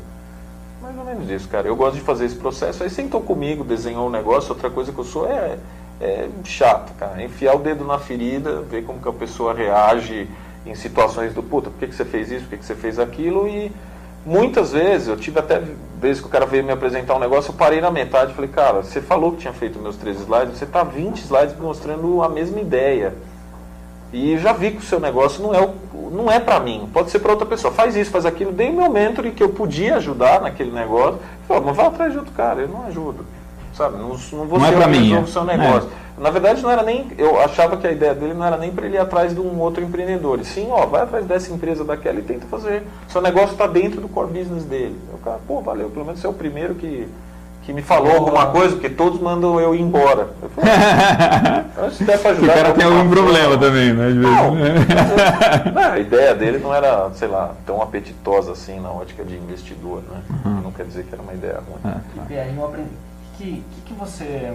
Mais 0.82 0.96
ou 0.96 1.04
menos 1.04 1.28
isso, 1.30 1.48
cara. 1.48 1.66
Eu 1.66 1.76
gosto 1.76 1.94
de 1.96 2.02
fazer 2.02 2.26
esse 2.26 2.36
processo. 2.36 2.82
Aí 2.82 2.90
sentou 2.90 3.22
comigo, 3.22 3.64
desenhou 3.64 4.06
um 4.06 4.10
negócio, 4.10 4.52
outra 4.52 4.68
coisa 4.68 4.92
que 4.92 4.98
eu 4.98 5.04
sou 5.04 5.26
é, 5.26 5.58
é 6.00 6.28
chato, 6.44 6.92
cara. 6.98 7.22
Enfiar 7.22 7.54
o 7.54 7.58
dedo 7.58 7.84
na 7.84 7.98
ferida, 7.98 8.60
ver 8.60 8.84
como 8.84 9.00
que 9.00 9.08
a 9.08 9.12
pessoa 9.12 9.54
reage 9.54 10.28
em 10.66 10.74
situações 10.74 11.32
do 11.32 11.42
puta, 11.42 11.70
por 11.70 11.78
que, 11.78 11.86
que 11.86 11.94
você 11.94 12.04
fez 12.04 12.30
isso, 12.30 12.42
por 12.42 12.50
que, 12.50 12.58
que 12.58 12.64
você 12.64 12.74
fez 12.74 12.98
aquilo 12.98 13.48
e 13.48 13.72
muitas 14.24 14.72
vezes, 14.72 15.08
eu 15.08 15.16
tive 15.16 15.38
até 15.38 15.62
vezes 16.00 16.20
que 16.20 16.26
o 16.26 16.30
cara 16.30 16.46
veio 16.46 16.64
me 16.64 16.72
apresentar 16.72 17.14
um 17.14 17.18
negócio, 17.18 17.50
eu 17.50 17.54
parei 17.54 17.80
na 17.80 17.90
metade 17.90 18.32
e 18.32 18.34
falei, 18.34 18.50
cara, 18.50 18.82
você 18.82 19.00
falou 19.00 19.32
que 19.32 19.38
tinha 19.38 19.52
feito 19.52 19.78
meus 19.78 19.96
três 19.96 20.18
slides, 20.20 20.58
você 20.58 20.66
tá 20.66 20.82
20 20.82 21.18
slides 21.18 21.56
mostrando 21.58 22.22
a 22.22 22.28
mesma 22.28 22.60
ideia. 22.60 23.14
E 24.12 24.36
já 24.38 24.52
vi 24.52 24.72
que 24.72 24.78
o 24.78 24.82
seu 24.82 24.98
negócio 24.98 25.42
não 25.42 25.54
é, 25.54 25.60
o, 25.60 26.10
não 26.10 26.30
é 26.30 26.40
para 26.40 26.58
mim, 26.58 26.88
pode 26.92 27.10
ser 27.10 27.20
para 27.20 27.30
outra 27.30 27.46
pessoa. 27.46 27.72
Faz 27.72 27.94
isso, 27.94 28.10
faz 28.10 28.26
aquilo. 28.26 28.50
Dei 28.50 28.72
meu 28.72 28.90
mentor 28.90 29.30
que 29.30 29.42
eu 29.42 29.50
podia 29.50 29.96
ajudar 29.96 30.40
naquele 30.40 30.72
negócio. 30.72 31.20
Falei, 31.46 31.62
mas 31.66 31.76
vai 31.76 31.86
atrás 31.86 32.12
de 32.12 32.18
outro 32.18 32.32
cara, 32.32 32.62
eu 32.62 32.68
não 32.68 32.86
ajudo. 32.86 33.24
Sabe? 33.74 33.98
Não, 33.98 34.08
não 34.08 34.46
vou 34.46 34.58
Não 34.58 34.66
é 34.66 34.70
ser 34.70 34.76
eu 34.76 34.80
que 34.80 34.88
mim, 34.88 34.98
resolvo 34.98 35.20
é. 35.20 35.22
o 35.22 35.26
seu 35.28 35.44
negócio. 35.44 35.88
Na 36.20 36.30
verdade, 36.30 36.62
não 36.62 36.70
era 36.70 36.82
nem. 36.82 37.08
Eu 37.16 37.40
achava 37.40 37.76
que 37.78 37.86
a 37.86 37.90
ideia 37.92 38.14
dele 38.14 38.34
não 38.34 38.44
era 38.44 38.56
nem 38.58 38.70
para 38.70 38.84
ele 38.86 38.96
ir 38.96 39.00
atrás 39.00 39.34
de 39.34 39.40
um 39.40 39.58
outro 39.58 39.82
empreendedor. 39.82 40.38
E 40.38 40.44
sim, 40.44 40.68
ó, 40.70 40.84
vai 40.86 41.02
atrás 41.02 41.24
dessa 41.24 41.52
empresa 41.52 41.82
daquela 41.82 42.18
e 42.18 42.22
tenta 42.22 42.46
fazer. 42.46 42.82
Seu 43.08 43.22
negócio 43.22 43.52
está 43.52 43.66
dentro 43.66 44.00
do 44.00 44.08
core 44.08 44.30
business 44.38 44.64
dele. 44.64 44.96
O 45.14 45.18
cara, 45.18 45.38
pô, 45.48 45.60
valeu, 45.62 45.88
pelo 45.88 46.04
menos 46.04 46.20
você 46.20 46.26
é 46.26 46.30
o 46.30 46.34
primeiro 46.34 46.74
que, 46.74 47.08
que 47.62 47.72
me 47.72 47.80
falou 47.80 48.12
alguma 48.16 48.46
coisa, 48.48 48.74
porque 48.74 48.90
todos 48.90 49.18
mandam 49.18 49.58
eu 49.58 49.74
ir 49.74 49.80
embora. 49.80 50.28
Eu 50.42 50.50
falei, 50.50 50.70
"Ah, 50.72 51.88
se 51.90 52.04
der 52.04 52.18
pra 52.18 52.32
ajudar. 52.32 52.52
o 52.52 52.54
cara 52.54 52.72
tem 52.74 52.84
alguma 52.84 53.02
algum 53.02 53.14
forma." 53.14 53.30
problema 53.30 53.58
também, 53.58 53.92
né? 53.94 54.06
Às 54.08 54.14
vezes, 54.14 54.30
Não, 54.30 54.54
né? 54.54 54.74
não, 55.74 55.82
a 55.92 55.98
ideia 55.98 56.34
dele 56.34 56.58
não 56.58 56.74
era, 56.74 57.10
sei 57.14 57.28
lá, 57.28 57.54
tão 57.64 57.80
apetitosa 57.80 58.52
assim 58.52 58.78
na 58.78 58.90
ótica 58.90 59.24
de 59.24 59.36
investidor, 59.36 60.02
né? 60.10 60.20
Uhum. 60.44 60.60
Não 60.64 60.72
quer 60.72 60.84
dizer 60.84 61.04
que 61.04 61.14
era 61.14 61.22
uma 61.22 61.32
ideia 61.32 61.54
ruim. 61.66 61.80
Ah, 61.82 62.00
E 62.28 62.38
aí, 62.38 62.54
eu 62.54 62.64
aprendi. 62.66 62.90
Que, 63.38 63.64
que, 63.74 63.80
que 63.86 63.94
você, 63.94 64.52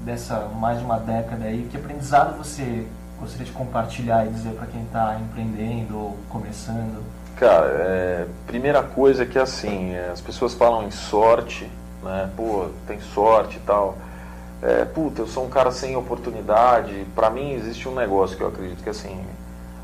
dessa 0.00 0.48
mais 0.60 0.78
de 0.78 0.84
uma 0.84 0.98
década 0.98 1.44
aí, 1.44 1.68
que 1.70 1.76
aprendizado 1.76 2.36
você 2.36 2.86
gostaria 3.18 3.46
de 3.46 3.52
compartilhar 3.52 4.26
e 4.26 4.28
dizer 4.30 4.50
para 4.50 4.66
quem 4.66 4.82
está 4.82 5.18
empreendendo 5.20 5.96
ou 5.96 6.16
começando? 6.28 7.02
Cara, 7.36 7.66
é, 7.66 8.26
primeira 8.46 8.82
coisa 8.82 9.22
é 9.22 9.26
que 9.26 9.38
assim, 9.38 9.92
é, 9.92 10.10
as 10.12 10.20
pessoas 10.20 10.54
falam 10.54 10.84
em 10.84 10.90
sorte, 10.90 11.70
né? 12.02 12.30
Pô, 12.36 12.66
tem 12.86 13.00
sorte 13.00 13.58
e 13.58 13.60
tal. 13.60 13.96
É, 14.60 14.84
puta, 14.84 15.22
eu 15.22 15.26
sou 15.26 15.44
um 15.44 15.48
cara 15.48 15.70
sem 15.70 15.96
oportunidade. 15.96 17.06
Pra 17.14 17.30
mim 17.30 17.52
existe 17.52 17.88
um 17.88 17.94
negócio 17.94 18.36
que 18.36 18.42
eu 18.42 18.48
acredito 18.48 18.82
que 18.82 18.90
assim, 18.90 19.20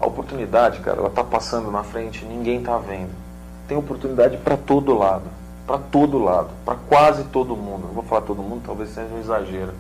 a 0.00 0.06
oportunidade, 0.06 0.80
cara, 0.80 0.98
ela 0.98 1.10
tá 1.10 1.22
passando 1.22 1.70
na 1.70 1.84
frente, 1.84 2.24
ninguém 2.24 2.62
tá 2.62 2.76
vendo. 2.78 3.12
Tem 3.68 3.76
oportunidade 3.76 4.36
pra 4.38 4.56
todo 4.56 4.96
lado, 4.96 5.24
Pra 5.66 5.78
todo 5.78 6.18
lado, 6.18 6.50
pra 6.62 6.74
quase 6.74 7.24
todo 7.24 7.56
mundo. 7.56 7.86
Não 7.86 7.94
vou 7.94 8.02
falar 8.02 8.20
todo 8.20 8.42
mundo, 8.42 8.62
talvez 8.66 8.90
seja 8.90 9.08
um 9.14 9.18
exagero. 9.18 9.72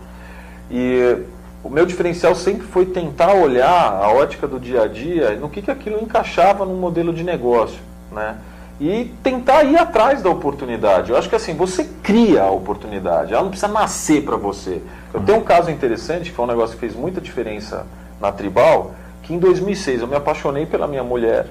E 0.70 1.16
o 1.62 1.70
meu 1.70 1.86
diferencial 1.86 2.34
sempre 2.34 2.66
foi 2.66 2.86
tentar 2.86 3.32
olhar 3.34 3.92
a 3.92 4.10
ótica 4.12 4.46
do 4.46 4.60
dia 4.60 4.82
a 4.82 4.86
dia 4.86 5.34
no 5.36 5.48
que, 5.48 5.62
que 5.62 5.70
aquilo 5.70 5.98
encaixava 6.02 6.64
num 6.66 6.76
modelo 6.76 7.12
de 7.12 7.24
negócio, 7.24 7.78
né? 8.12 8.36
E 8.80 9.12
tentar 9.22 9.62
ir 9.62 9.76
atrás 9.76 10.20
da 10.20 10.28
oportunidade. 10.28 11.10
Eu 11.10 11.16
acho 11.16 11.28
que 11.28 11.36
assim, 11.36 11.54
você 11.54 11.88
cria 12.02 12.42
a 12.42 12.50
oportunidade, 12.50 13.32
ela 13.32 13.42
não 13.42 13.50
precisa 13.50 13.72
nascer 13.72 14.24
para 14.24 14.36
você. 14.36 14.82
Eu 15.12 15.20
tenho 15.20 15.38
um 15.38 15.42
caso 15.42 15.70
interessante, 15.70 16.30
que 16.30 16.36
foi 16.36 16.44
um 16.44 16.48
negócio 16.48 16.74
que 16.74 16.80
fez 16.80 16.94
muita 16.94 17.20
diferença 17.20 17.86
na 18.20 18.32
Tribal, 18.32 18.94
que 19.22 19.32
em 19.32 19.38
2006 19.38 20.02
eu 20.02 20.06
me 20.06 20.16
apaixonei 20.16 20.66
pela 20.66 20.86
minha 20.86 21.04
mulher, 21.04 21.46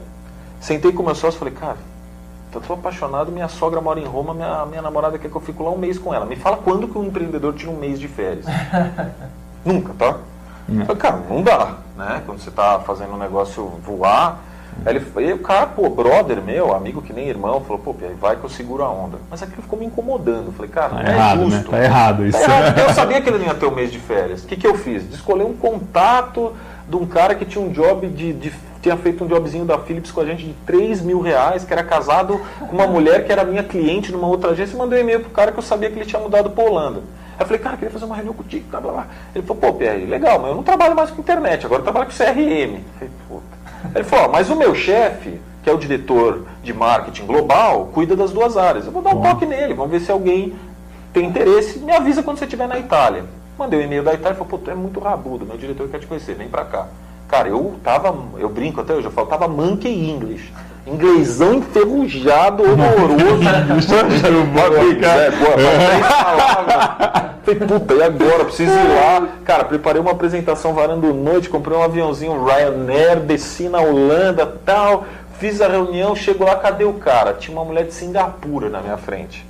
sentei 0.59 0.91
com 0.91 1.01
meu 1.01 1.15
sócio 1.15 1.37
e 1.37 1.39
falei, 1.39 1.53
cara, 1.53 1.77
eu 2.55 2.61
tô 2.61 2.73
apaixonado, 2.73 3.31
minha 3.31 3.47
sogra 3.47 3.79
mora 3.81 3.99
em 3.99 4.05
Roma, 4.05 4.33
minha, 4.33 4.65
minha 4.65 4.81
namorada 4.81 5.17
quer 5.17 5.29
que 5.29 5.35
eu 5.35 5.41
fique 5.41 5.61
lá 5.61 5.71
um 5.71 5.77
mês 5.77 5.97
com 5.97 6.13
ela. 6.13 6.25
Me 6.25 6.35
fala 6.35 6.57
quando 6.57 6.87
que 6.87 6.97
um 6.97 7.05
empreendedor 7.05 7.53
tira 7.53 7.71
um 7.71 7.77
mês 7.77 7.99
de 7.99 8.07
férias. 8.07 8.45
Nunca, 9.65 9.93
tá? 9.97 10.17
Não. 10.67 10.85
Falei, 10.85 11.01
cara, 11.01 11.19
não 11.29 11.41
dá, 11.41 11.75
né? 11.97 12.21
Quando 12.25 12.39
você 12.39 12.51
tá 12.51 12.79
fazendo 12.79 13.13
um 13.13 13.17
negócio 13.17 13.65
voar. 13.85 14.39
Aí 14.85 14.95
ele, 14.95 15.05
aí 15.17 15.33
o 15.33 15.37
cara, 15.39 15.67
pô, 15.67 15.87
brother 15.87 16.41
meu, 16.41 16.73
amigo 16.73 16.99
que 17.01 17.13
nem 17.13 17.27
irmão, 17.27 17.61
falou, 17.61 17.77
pô, 17.77 17.95
vai 18.19 18.35
que 18.37 18.43
eu 18.43 18.49
seguro 18.49 18.83
a 18.83 18.89
onda. 18.89 19.17
Mas 19.29 19.43
aquilo 19.43 19.61
ficou 19.61 19.77
me 19.77 19.85
incomodando. 19.85 20.51
Falei, 20.51 20.71
cara, 20.71 20.89
Tá 20.89 20.95
não 20.95 21.03
é 21.09 21.13
errado, 21.13 21.39
né? 21.41 21.49
justo. 21.57 21.69
Tá 21.71 21.83
errado 21.83 22.25
isso. 22.25 22.39
Tá 22.39 22.43
errado, 22.43 22.79
eu 22.79 22.89
sabia 22.93 23.21
que 23.21 23.29
ele 23.29 23.37
não 23.37 23.45
ia 23.45 23.53
ter 23.53 23.65
um 23.67 23.75
mês 23.75 23.91
de 23.91 23.99
férias. 23.99 24.43
O 24.43 24.47
que, 24.47 24.55
que 24.57 24.65
eu 24.65 24.75
fiz? 24.75 25.03
Descolei 25.03 25.45
um 25.45 25.53
contato 25.53 26.53
de 26.89 26.95
um 26.95 27.05
cara 27.05 27.35
que 27.35 27.45
tinha 27.45 27.63
um 27.63 27.69
job 27.71 28.07
de, 28.07 28.33
de- 28.33 28.53
tinha 28.83 28.97
feito 28.97 29.23
um 29.23 29.27
jobzinho 29.27 29.63
da 29.63 29.79
Philips 29.79 30.11
com 30.11 30.19
a 30.19 30.25
gente 30.25 30.43
de 30.43 30.53
3 30.65 31.01
mil 31.01 31.21
reais, 31.21 31.63
que 31.63 31.71
era 31.71 31.83
casado 31.83 32.39
com 32.59 32.75
uma 32.75 32.85
mulher 32.85 33.25
que 33.25 33.31
era 33.31 33.45
minha 33.45 33.63
cliente 33.63 34.11
numa 34.11 34.27
outra 34.27 34.51
agência, 34.51 34.75
e 34.75 34.77
mandei 34.77 34.99
um 34.99 35.03
e-mail 35.03 35.21
pro 35.21 35.29
cara 35.29 35.53
que 35.53 35.57
eu 35.57 35.63
sabia 35.63 35.89
que 35.89 35.97
ele 35.97 36.05
tinha 36.05 36.21
mudado 36.21 36.49
pra 36.49 36.65
Holanda. 36.65 36.99
Aí 36.99 37.39
eu 37.39 37.45
falei, 37.45 37.61
cara, 37.61 37.77
queria 37.77 37.91
fazer 37.91 38.03
uma 38.03 38.15
reunião 38.15 38.33
contigo, 38.33 38.65
blá, 38.69 38.81
blá, 38.81 38.91
blá. 38.91 39.07
Ele 39.33 39.47
falou, 39.47 39.61
pô, 39.61 39.73
Pierre, 39.73 40.05
legal, 40.05 40.37
mas 40.37 40.49
eu 40.49 40.55
não 40.55 40.63
trabalho 40.63 40.95
mais 40.95 41.09
com 41.09 41.21
internet, 41.21 41.65
agora 41.65 41.79
eu 41.79 41.83
trabalho 41.83 42.07
com 42.07 42.11
CRM. 42.11 42.81
Eu 42.99 43.09
falei, 43.29 43.43
Ele 43.95 44.03
falou, 44.03 44.29
mas 44.29 44.49
o 44.49 44.55
meu 44.57 44.75
chefe, 44.75 45.39
que 45.63 45.69
é 45.69 45.73
o 45.73 45.77
diretor 45.77 46.45
de 46.61 46.73
marketing 46.73 47.25
global, 47.25 47.89
cuida 47.93 48.17
das 48.17 48.31
duas 48.31 48.57
áreas. 48.57 48.85
Eu 48.85 48.91
vou 48.91 49.01
dar 49.01 49.15
um 49.15 49.21
toque 49.21 49.45
nele, 49.45 49.73
vamos 49.73 49.91
ver 49.91 50.01
se 50.01 50.11
alguém 50.11 50.53
tem 51.13 51.25
interesse. 51.25 51.79
Me 51.79 51.93
avisa 51.93 52.21
quando 52.21 52.37
você 52.37 52.43
estiver 52.43 52.67
na 52.67 52.77
Itália. 52.77 53.23
Mandei 53.57 53.79
o 53.79 53.81
um 53.81 53.85
e-mail 53.85 54.03
da 54.03 54.13
Itália 54.13 54.35
e 54.35 54.37
falou, 54.37 54.49
pô, 54.49 54.57
tu 54.57 54.69
é 54.69 54.75
muito 54.75 54.99
rabudo, 54.99 55.45
meu 55.45 55.57
diretor 55.57 55.87
quer 55.87 55.99
te 55.99 56.07
conhecer, 56.07 56.35
vem 56.35 56.49
pra 56.49 56.65
cá. 56.65 56.87
Cara, 57.33 57.49
eu 57.49 57.73
tava, 57.83 58.15
eu 58.37 58.47
brinco 58.47 58.79
até 58.79 58.93
hoje, 58.93 59.07
eu 59.07 59.11
falo, 59.11 59.25
tava 59.25 59.47
monkey 59.47 59.89
English. 60.07 60.53
Inglesão 60.85 61.55
enferrujado, 61.55 62.61
horroroso. 62.61 63.41
é, 63.49 63.73
mas 63.73 63.87
três 63.87 64.21
palavras. 66.21 67.33
Falei, 67.43 67.59
puta, 67.67 67.93
e 67.95 68.03
agora? 68.03 68.45
Preciso 68.45 68.71
ir 68.71 68.87
lá. 68.87 69.27
Cara, 69.43 69.65
preparei 69.65 69.99
uma 69.99 70.11
apresentação 70.11 70.75
varando 70.75 71.11
noite, 71.11 71.49
comprei 71.49 71.75
um 71.75 71.81
aviãozinho 71.81 72.45
Ryanair, 72.45 73.21
desci 73.21 73.67
na 73.67 73.81
Holanda 73.81 74.45
tal. 74.63 75.05
Fiz 75.39 75.59
a 75.59 75.67
reunião, 75.67 76.15
chego 76.15 76.43
lá, 76.43 76.57
cadê 76.57 76.83
o 76.83 76.93
cara? 76.93 77.33
Tinha 77.33 77.57
uma 77.57 77.65
mulher 77.65 77.87
de 77.87 77.95
Singapura 77.95 78.69
na 78.69 78.79
minha 78.79 78.97
frente. 78.97 79.43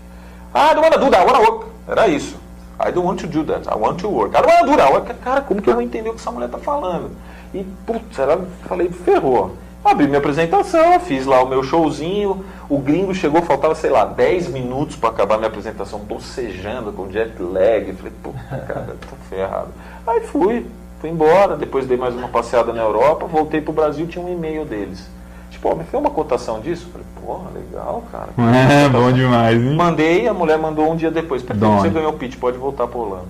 Ah, 0.54 0.72
I 0.72 0.76
don't 0.76 0.88
wanna 0.88 0.98
do 0.98 1.12
that, 1.12 1.22
I 1.22 1.26
wanna 1.26 1.46
work. 1.46 1.66
Era 1.86 2.08
isso. 2.08 2.38
I 2.80 2.94
don't 2.94 3.06
want 3.06 3.20
to 3.20 3.28
do 3.28 3.44
that, 3.44 3.68
I 3.68 3.76
want 3.76 4.00
to 4.00 4.08
work. 4.08 4.34
I 4.38 4.42
don't 4.42 4.54
wanna 4.54 4.72
do 4.72 4.78
that. 4.78 5.16
Cara, 5.22 5.42
como 5.42 5.62
que 5.62 5.70
eu 5.70 5.74
vou 5.74 5.84
entender 5.84 6.08
o 6.08 6.14
que 6.14 6.22
essa 6.22 6.32
mulher 6.32 6.48
tá 6.48 6.58
falando? 6.58 7.12
E, 7.54 7.64
putz, 7.86 8.18
era, 8.18 8.40
falei, 8.68 8.90
ferrou. 8.90 9.56
Abri 9.84 10.08
minha 10.08 10.20
apresentação, 10.20 10.98
fiz 11.02 11.26
lá 11.26 11.44
o 11.44 11.48
meu 11.48 11.62
showzinho. 11.62 12.44
O 12.70 12.78
gringo 12.78 13.14
chegou, 13.14 13.42
faltava, 13.42 13.76
sei 13.76 13.90
lá, 13.90 14.06
10 14.06 14.48
minutos 14.48 14.96
para 14.96 15.10
acabar 15.10 15.38
minha 15.38 15.50
apresentação, 15.50 16.00
bocejando 16.00 16.92
com 16.94 17.12
jet 17.12 17.34
lag. 17.42 17.92
Falei, 17.94 18.14
pô, 18.24 18.32
cara, 18.50 18.96
tô 19.10 19.16
ferrado. 19.30 19.68
Aí 20.08 20.22
fui, 20.22 20.66
fui 21.02 21.10
embora. 21.10 21.58
Depois 21.58 21.86
dei 21.86 21.98
mais 21.98 22.16
uma 22.16 22.30
passeada 22.30 22.72
na 22.72 22.82
Europa, 22.82 23.28
voltei 23.28 23.60
pro 23.60 23.74
Brasil, 23.74 24.08
tinha 24.08 24.24
um 24.24 24.32
e-mail 24.32 24.64
deles. 24.64 25.06
Tipo, 25.52 25.70
ó, 25.70 25.76
me 25.76 25.84
fez 25.84 26.02
uma 26.02 26.10
cotação 26.10 26.62
disso? 26.62 26.88
Falei, 26.90 27.06
porra, 27.22 27.50
legal, 27.54 28.04
cara. 28.10 28.30
É, 28.86 28.88
bom 28.88 29.12
demais, 29.12 29.62
hein? 29.62 29.76
Mandei, 29.76 30.28
a 30.30 30.34
mulher 30.34 30.58
mandou 30.58 30.90
um 30.92 30.96
dia 30.96 31.12
depois. 31.12 31.44
Perfeito, 31.44 31.82
você 31.82 31.90
ganhou 31.90 32.12
o 32.12 32.18
pitch, 32.18 32.38
pode 32.40 32.58
voltar 32.58 32.88
pra 32.88 33.00
Holanda. 33.00 33.28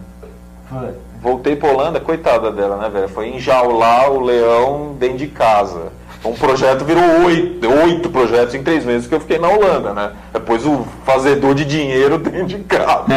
Foi. 0.70 0.94
Voltei 1.24 1.56
pra 1.56 1.72
Holanda, 1.72 2.02
coitada 2.02 2.52
dela, 2.52 2.76
né, 2.76 2.90
velho? 2.90 3.08
Foi 3.08 3.30
enjaular 3.30 4.12
o 4.12 4.20
leão 4.20 4.94
dentro 5.00 5.20
de 5.20 5.28
casa. 5.28 5.94
Um 6.26 6.34
projeto 6.34 6.86
virou 6.86 7.04
oito, 7.26 7.70
oito 7.84 8.10
projetos 8.10 8.56
em 8.56 8.64
três 8.64 8.86
meses 8.86 9.08
que 9.08 9.14
eu 9.14 9.20
fiquei 9.20 9.38
na 9.38 9.50
Holanda, 9.50 9.94
né? 9.94 10.12
Depois 10.32 10.66
o 10.66 10.86
fazedor 11.06 11.54
de 11.54 11.66
dinheiro 11.66 12.18
dentro 12.20 12.46
de 12.46 12.60
casa. 12.60 13.04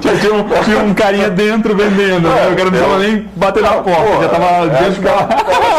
Tinha 0.00 0.34
um, 0.34 0.44
tinha 0.64 0.78
um 0.78 0.94
carinha 0.94 1.30
dentro 1.30 1.74
vendendo, 1.76 2.28
né? 2.28 2.48
O 2.48 2.56
cara 2.56 2.64
não 2.64 2.70
precisava 2.70 2.98
nem 2.98 3.28
bater 3.36 3.62
na 3.62 3.74
porta, 3.74 4.22
já 4.22 4.28
tava 4.28 4.44
é, 4.44 4.68
dentro 4.68 5.02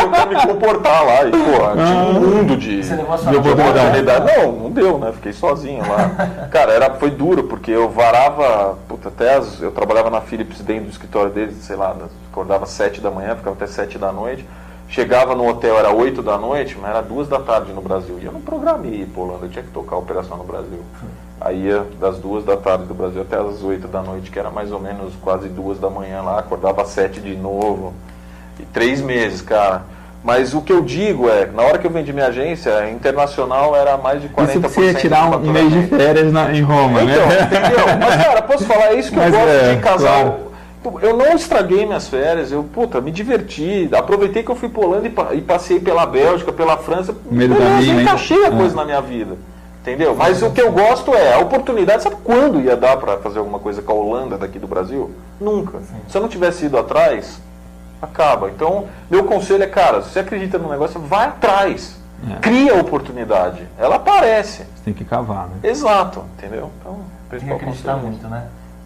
achou 0.02 0.10
que 0.12 0.20
ia 0.20 0.26
me 0.26 0.48
comportar 0.48 1.06
lá. 1.06 1.26
E, 1.26 1.32
pô, 1.32 1.38
tinha 1.38 2.04
um 2.04 2.14
mundo 2.14 2.58
de, 2.58 2.82
de 2.82 2.88
De 2.88 2.94
oportunidade. 2.94 3.80
oportunidade. 3.80 4.38
Não, 4.38 4.52
não 4.54 4.72
deu, 4.72 4.98
né? 4.98 5.12
Fiquei 5.14 5.34
sozinho 5.34 5.82
lá. 5.88 6.48
Cara, 6.52 6.72
era, 6.74 6.90
foi 6.92 7.10
duro, 7.10 7.44
porque 7.44 7.72
eu 7.72 7.90
varava, 7.90 8.78
puta, 8.88 9.10
até 9.10 9.36
as, 9.36 9.62
eu 9.62 9.72
trabalhava 9.72 10.10
na 10.10 10.22
Philips 10.22 10.62
dentro 10.62 10.86
do 10.86 10.92
escritório 10.92 11.32
deles, 11.32 11.56
sei 11.62 11.76
lá, 11.76 11.96
acordava 12.32 12.66
sete 12.66 13.02
da 13.02 13.12
manhã, 13.12 13.36
ficava 13.36 13.56
até 13.56 13.68
sete 13.68 13.98
da 13.98 14.12
noite. 14.12 14.46
Chegava 14.92 15.34
no 15.36 15.48
hotel, 15.48 15.78
era 15.80 15.90
8 15.90 16.22
da 16.22 16.38
noite, 16.38 16.78
mas 16.80 16.92
era 16.92 17.02
duas 17.02 17.28
da 17.30 17.40
tarde 17.40 17.72
no 17.72 17.82
Brasil. 17.82 18.20
E 18.22 18.26
eu 18.26 18.32
não 18.34 18.42
programei 18.42 18.92
ir 19.02 19.06
pra 19.06 19.24
Holanda, 19.24 19.46
eu 19.46 19.50
tinha 19.50 19.64
que 19.64 19.72
tocar 19.72 19.96
a 19.96 20.00
operação 20.00 20.36
no 20.36 20.44
Brasil. 20.44 20.80
Aí 21.40 21.64
ia 21.68 21.86
das 22.00 22.18
duas 22.20 22.44
da 22.44 22.58
tarde 22.58 22.84
do 22.84 22.94
Brasil 22.94 23.22
até 23.22 23.38
as 23.38 23.64
8 23.64 23.88
da 23.88 24.02
noite, 24.02 24.30
que 24.30 24.38
era 24.38 24.50
mais 24.52 24.70
ou 24.72 24.82
menos 24.82 25.14
quase 25.22 25.48
duas 25.48 25.80
da 25.80 25.90
manhã 25.90 26.22
lá, 26.22 26.38
acordava 26.40 26.82
às 26.82 26.90
7 26.90 27.22
de 27.22 27.36
novo. 27.38 27.94
E 28.60 28.64
três 28.64 29.00
meses, 29.02 29.42
cara. 29.42 29.84
Mas 30.24 30.54
o 30.54 30.62
que 30.62 30.72
eu 30.74 30.82
digo 30.82 31.28
é, 31.30 31.46
na 31.48 31.64
hora 31.64 31.78
que 31.80 31.88
eu 31.88 31.92
vendi 31.92 32.12
minha 32.14 32.28
agência, 32.28 32.88
internacional 32.92 33.74
era 33.76 33.98
mais 33.98 34.22
de 34.22 34.28
40% 34.28 34.50
Isso 34.50 34.60
que 34.62 34.70
você 34.70 34.82
ia 34.88 34.94
tirar 34.94 35.26
um, 35.32 35.40
mês 35.40 35.72
de 35.72 35.88
férias 35.88 36.32
na- 36.34 36.52
em 36.54 36.62
Roma, 36.62 37.02
Então, 37.02 37.28
né? 37.28 37.42
entendeu? 37.44 37.86
Mas, 38.00 38.24
cara, 38.24 38.42
posso 38.44 38.66
falar 38.66 38.88
é 38.94 38.96
isso 39.00 39.10
que 39.10 39.16
Mas 39.16 39.34
eu 39.34 39.40
gosto 39.40 39.52
é, 39.52 39.76
de 39.76 39.82
casal. 39.82 40.22
claro. 40.26 40.51
Eu 41.02 41.16
não 41.16 41.34
estraguei 41.36 41.86
minhas 41.86 42.08
férias, 42.08 42.52
eu, 42.52 42.64
puta, 42.64 43.00
me 43.00 43.12
diverti. 43.12 43.88
Aproveitei 43.94 44.42
que 44.42 44.50
eu 44.50 44.56
fui 44.56 44.68
pra 44.68 44.82
Holanda 44.86 45.08
e, 45.08 45.38
e 45.38 45.42
passei 45.42 45.80
pela 45.80 46.06
Bélgica, 46.06 46.52
pela 46.52 46.76
França. 46.78 47.16
meio 47.30 47.54
Beleza, 47.54 48.02
encaixei 48.02 48.44
a 48.46 48.48
É. 48.48 48.52
coisa 48.52 48.76
na 48.76 48.86
minha 48.86 49.02
vida. 49.02 49.38
Entendeu? 49.82 50.16
Mas 50.16 50.42
o 50.44 50.52
que 50.52 50.62
eu 50.62 50.72
gosto 50.72 51.14
é 51.16 51.34
a 51.34 51.40
oportunidade. 51.40 52.04
Sabe 52.04 52.16
quando 52.24 52.60
ia 52.62 52.76
dar 52.76 52.98
pra 52.98 53.18
fazer 53.18 53.40
alguma 53.40 53.58
coisa 53.60 53.82
com 53.82 53.92
a 53.92 53.96
Holanda 53.96 54.38
daqui 54.38 54.60
do 54.60 54.68
Brasil? 54.68 55.12
Nunca. 55.40 55.80
Se 56.08 56.16
eu 56.18 56.22
não 56.22 56.30
tivesse 56.30 56.66
ido 56.66 56.78
atrás, 56.78 57.40
acaba. 58.02 58.50
Então, 58.50 58.86
meu 59.10 59.24
conselho 59.24 59.64
é, 59.64 59.68
cara, 59.68 60.02
se 60.04 60.10
você 60.10 60.20
acredita 60.20 60.58
no 60.60 60.70
negócio, 60.70 61.00
vai 61.00 61.28
atrás. 61.28 61.96
É. 62.30 62.36
Cria 62.40 62.74
a 62.74 62.82
oportunidade. 62.82 63.68
Ela 63.80 63.96
aparece. 63.96 64.60
Você 64.76 64.84
tem 64.86 64.94
que 64.94 65.04
cavar, 65.04 65.48
né? 65.48 65.56
Exato, 65.70 66.24
entendeu? 66.38 66.70
Então, 66.80 67.00
Tem 67.32 67.40
que 67.40 67.52
acreditar 67.52 67.94
conselho 67.94 68.08
é 68.08 68.10
muito, 68.10 68.28
né? 68.28 68.44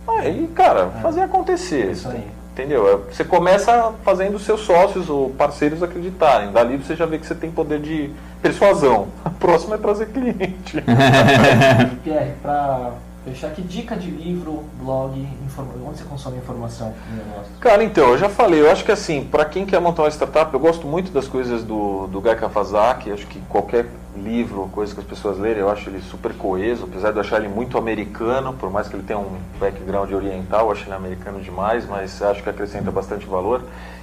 Aí, 0.07 0.47
cara, 0.53 0.87
fazer 1.01 1.21
acontecer. 1.21 1.91
Isso 1.91 2.07
aí. 2.09 2.25
Entendeu? 2.53 2.89
É, 2.89 3.13
Você 3.13 3.23
começa 3.25 3.93
fazendo 4.03 4.39
seus 4.39 4.61
sócios 4.61 5.09
ou 5.09 5.29
parceiros 5.31 5.83
acreditarem. 5.83 6.51
Dali 6.53 6.77
você 6.77 6.95
já 6.95 7.05
vê 7.05 7.17
que 7.17 7.25
você 7.25 7.35
tem 7.35 7.51
poder 7.51 7.81
de 7.81 8.09
persuasão. 8.41 9.09
A 9.25 9.29
próxima 9.29 9.75
é 9.75 9.77
trazer 9.77 10.07
cliente. 10.07 10.81
Pierre, 12.01 12.31
para 12.41 12.93
fechar, 13.25 13.51
que 13.51 13.61
dica 13.61 13.95
de 13.97 14.09
livro, 14.09 14.63
blog, 14.81 15.19
informa... 15.45 15.71
onde 15.85 15.97
você 15.97 16.05
consome 16.05 16.37
informação? 16.37 16.93
Cara, 17.59 17.83
então, 17.83 18.11
eu 18.11 18.17
já 18.17 18.29
falei, 18.29 18.61
eu 18.61 18.71
acho 18.71 18.85
que 18.85 18.91
assim, 18.91 19.25
para 19.25 19.43
quem 19.43 19.65
quer 19.65 19.81
montar 19.81 20.03
uma 20.03 20.11
startup, 20.11 20.53
eu 20.53 20.59
gosto 20.59 20.87
muito 20.87 21.11
das 21.11 21.27
coisas 21.27 21.63
do, 21.63 22.07
do 22.07 22.21
Guy 22.21 22.35
Kawasaki, 22.35 23.11
acho 23.11 23.27
que 23.27 23.39
qualquer 23.49 23.87
livro, 24.17 24.69
coisa 24.71 24.93
que 24.93 24.99
as 25.01 25.05
pessoas 25.05 25.37
lerem, 25.37 25.61
eu 25.61 25.69
acho 25.69 25.89
ele 25.89 26.01
super 26.01 26.33
coeso, 26.33 26.85
apesar 26.85 27.11
de 27.11 27.17
eu 27.17 27.21
achar 27.21 27.37
ele 27.37 27.47
muito 27.47 27.77
americano, 27.77 28.53
por 28.53 28.71
mais 28.71 28.87
que 28.87 28.95
ele 28.95 29.03
tenha 29.03 29.19
um 29.19 29.37
background 29.59 30.11
oriental, 30.11 30.65
eu 30.65 30.71
acho 30.71 30.83
ele 30.85 30.93
americano 30.93 31.39
demais, 31.41 31.87
mas 31.87 32.21
acho 32.21 32.41
que 32.41 32.49
acrescenta 32.49 32.91
bastante 32.91 33.25
valor. 33.25 33.61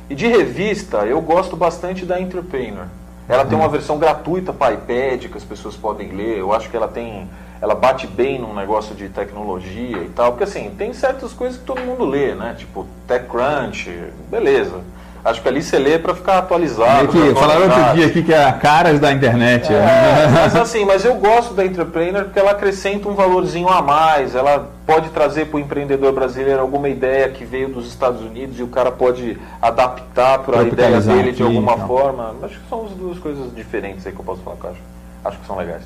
E 0.08 0.14
de 0.14 0.26
revista, 0.26 0.98
eu 1.06 1.20
gosto 1.20 1.56
bastante 1.56 2.04
da 2.04 2.20
Entrepreneur. 2.20 2.86
Ela 3.28 3.44
tem 3.44 3.56
uma 3.56 3.68
versão 3.68 3.98
gratuita 3.98 4.52
para 4.52 4.74
iPad 4.74 5.26
que 5.26 5.38
as 5.38 5.44
pessoas 5.44 5.76
podem 5.76 6.10
ler. 6.12 6.38
Eu 6.38 6.52
acho 6.52 6.68
que 6.68 6.76
ela 6.76 6.88
tem, 6.88 7.28
ela 7.60 7.74
bate 7.74 8.06
bem 8.06 8.38
num 8.38 8.52
negócio 8.52 8.94
de 8.94 9.08
tecnologia 9.08 9.98
e 9.98 10.08
tal, 10.08 10.32
porque 10.32 10.44
assim 10.44 10.74
tem 10.76 10.92
certas 10.92 11.32
coisas 11.32 11.58
que 11.58 11.64
todo 11.64 11.80
mundo 11.80 12.04
lê, 12.04 12.34
né? 12.34 12.54
Tipo 12.58 12.86
TechCrunch, 13.06 13.88
beleza. 14.28 14.80
Acho 15.24 15.40
que 15.40 15.48
ali 15.48 15.62
você 15.62 15.78
lê 15.78 16.00
para 16.00 16.14
ficar 16.16 16.38
atualizado. 16.38 17.04
Aqui, 17.04 17.34
falaram 17.34 17.62
outro 17.62 17.94
dia 17.94 18.06
aqui 18.06 18.24
que 18.24 18.34
é 18.34 18.44
a 18.44 18.52
caras 18.52 18.98
da 18.98 19.12
internet. 19.12 19.72
É, 19.72 20.26
mas 20.34 20.56
assim, 20.56 20.84
mas 20.84 21.04
eu 21.04 21.14
gosto 21.14 21.54
da 21.54 21.64
Entrepreneur 21.64 22.24
porque 22.24 22.40
ela 22.40 22.50
acrescenta 22.50 23.08
um 23.08 23.14
valorzinho 23.14 23.68
a 23.68 23.80
mais. 23.80 24.34
Ela 24.34 24.68
pode 24.84 25.10
trazer 25.10 25.46
para 25.46 25.58
o 25.58 25.60
empreendedor 25.60 26.12
brasileiro 26.12 26.60
alguma 26.60 26.88
ideia 26.88 27.28
que 27.28 27.44
veio 27.44 27.68
dos 27.68 27.86
Estados 27.86 28.20
Unidos 28.20 28.58
e 28.58 28.64
o 28.64 28.66
cara 28.68 28.90
pode 28.90 29.38
adaptar 29.60 30.40
para 30.40 30.58
a 30.60 30.62
ideia 30.64 31.00
dele 31.00 31.30
de 31.30 31.42
alguma 31.44 31.74
e 31.74 31.76
tal. 31.76 31.86
forma. 31.86 32.34
Acho 32.42 32.58
que 32.58 32.68
são 32.68 32.84
as 32.86 32.90
duas 32.90 33.18
coisas 33.20 33.54
diferentes 33.54 34.04
aí 34.04 34.12
que 34.12 34.18
eu 34.18 34.24
posso 34.24 34.42
falar 34.42 34.56
que 34.56 34.64
eu 34.64 34.70
acho. 34.70 34.80
Acho 35.24 35.38
que 35.38 35.46
são 35.46 35.56
legais. 35.56 35.82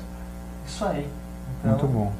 Isso 0.67 0.83
aí. 0.83 1.07
Então, 1.59 1.71
Muito 1.73 1.87
bom. 1.87 2.11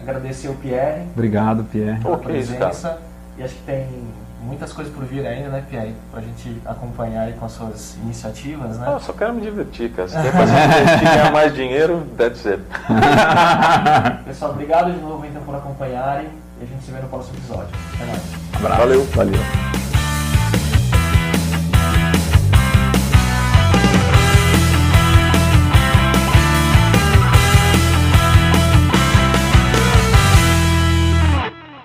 Agradecer 0.00 0.46
o 0.48 0.54
Pierre 0.54 1.02
Obrigado, 1.12 1.64
Pierre. 1.64 1.98
pela 2.00 2.16
Pô, 2.16 2.24
que 2.24 2.32
isso, 2.36 2.52
presença. 2.54 2.98
e 3.36 3.42
acho 3.42 3.54
que 3.54 3.62
tem 3.62 3.88
muitas 4.48 4.72
coisas 4.72 4.92
por 4.92 5.04
vir 5.04 5.26
ainda, 5.26 5.48
né, 5.50 5.62
Pierre? 5.68 5.94
Pra 6.10 6.20
gente 6.20 6.60
acompanhar 6.64 7.22
aí 7.22 7.34
com 7.34 7.44
as 7.46 7.52
suas 7.52 7.96
iniciativas, 8.02 8.76
Ah, 8.80 8.86
né? 8.86 8.92
eu 8.94 9.00
só 9.00 9.12
quero 9.12 9.34
me 9.34 9.40
divertir, 9.42 9.90
cara. 9.92 10.08
Se 10.08 10.16
der 10.22 10.32
pra 10.32 10.46
se 10.46 10.52
divertir 10.54 11.02
e 11.02 11.04
ganhar 11.04 11.32
mais 11.32 11.54
dinheiro, 11.54 12.06
that's 12.16 12.46
it. 12.46 12.62
Pessoal, 14.24 14.50
obrigado 14.52 14.90
de 14.92 14.98
novo 15.00 15.24
então 15.26 15.42
por 15.42 15.54
acompanharem 15.54 16.28
e 16.60 16.64
a 16.64 16.66
gente 16.66 16.82
se 16.84 16.90
vê 16.90 16.98
no 17.00 17.08
próximo 17.08 17.36
episódio. 17.38 17.68
Até 17.94 18.04
mais. 18.06 18.22
Abraço. 18.54 18.80
Valeu. 18.80 19.04
Valeu. 19.14 19.87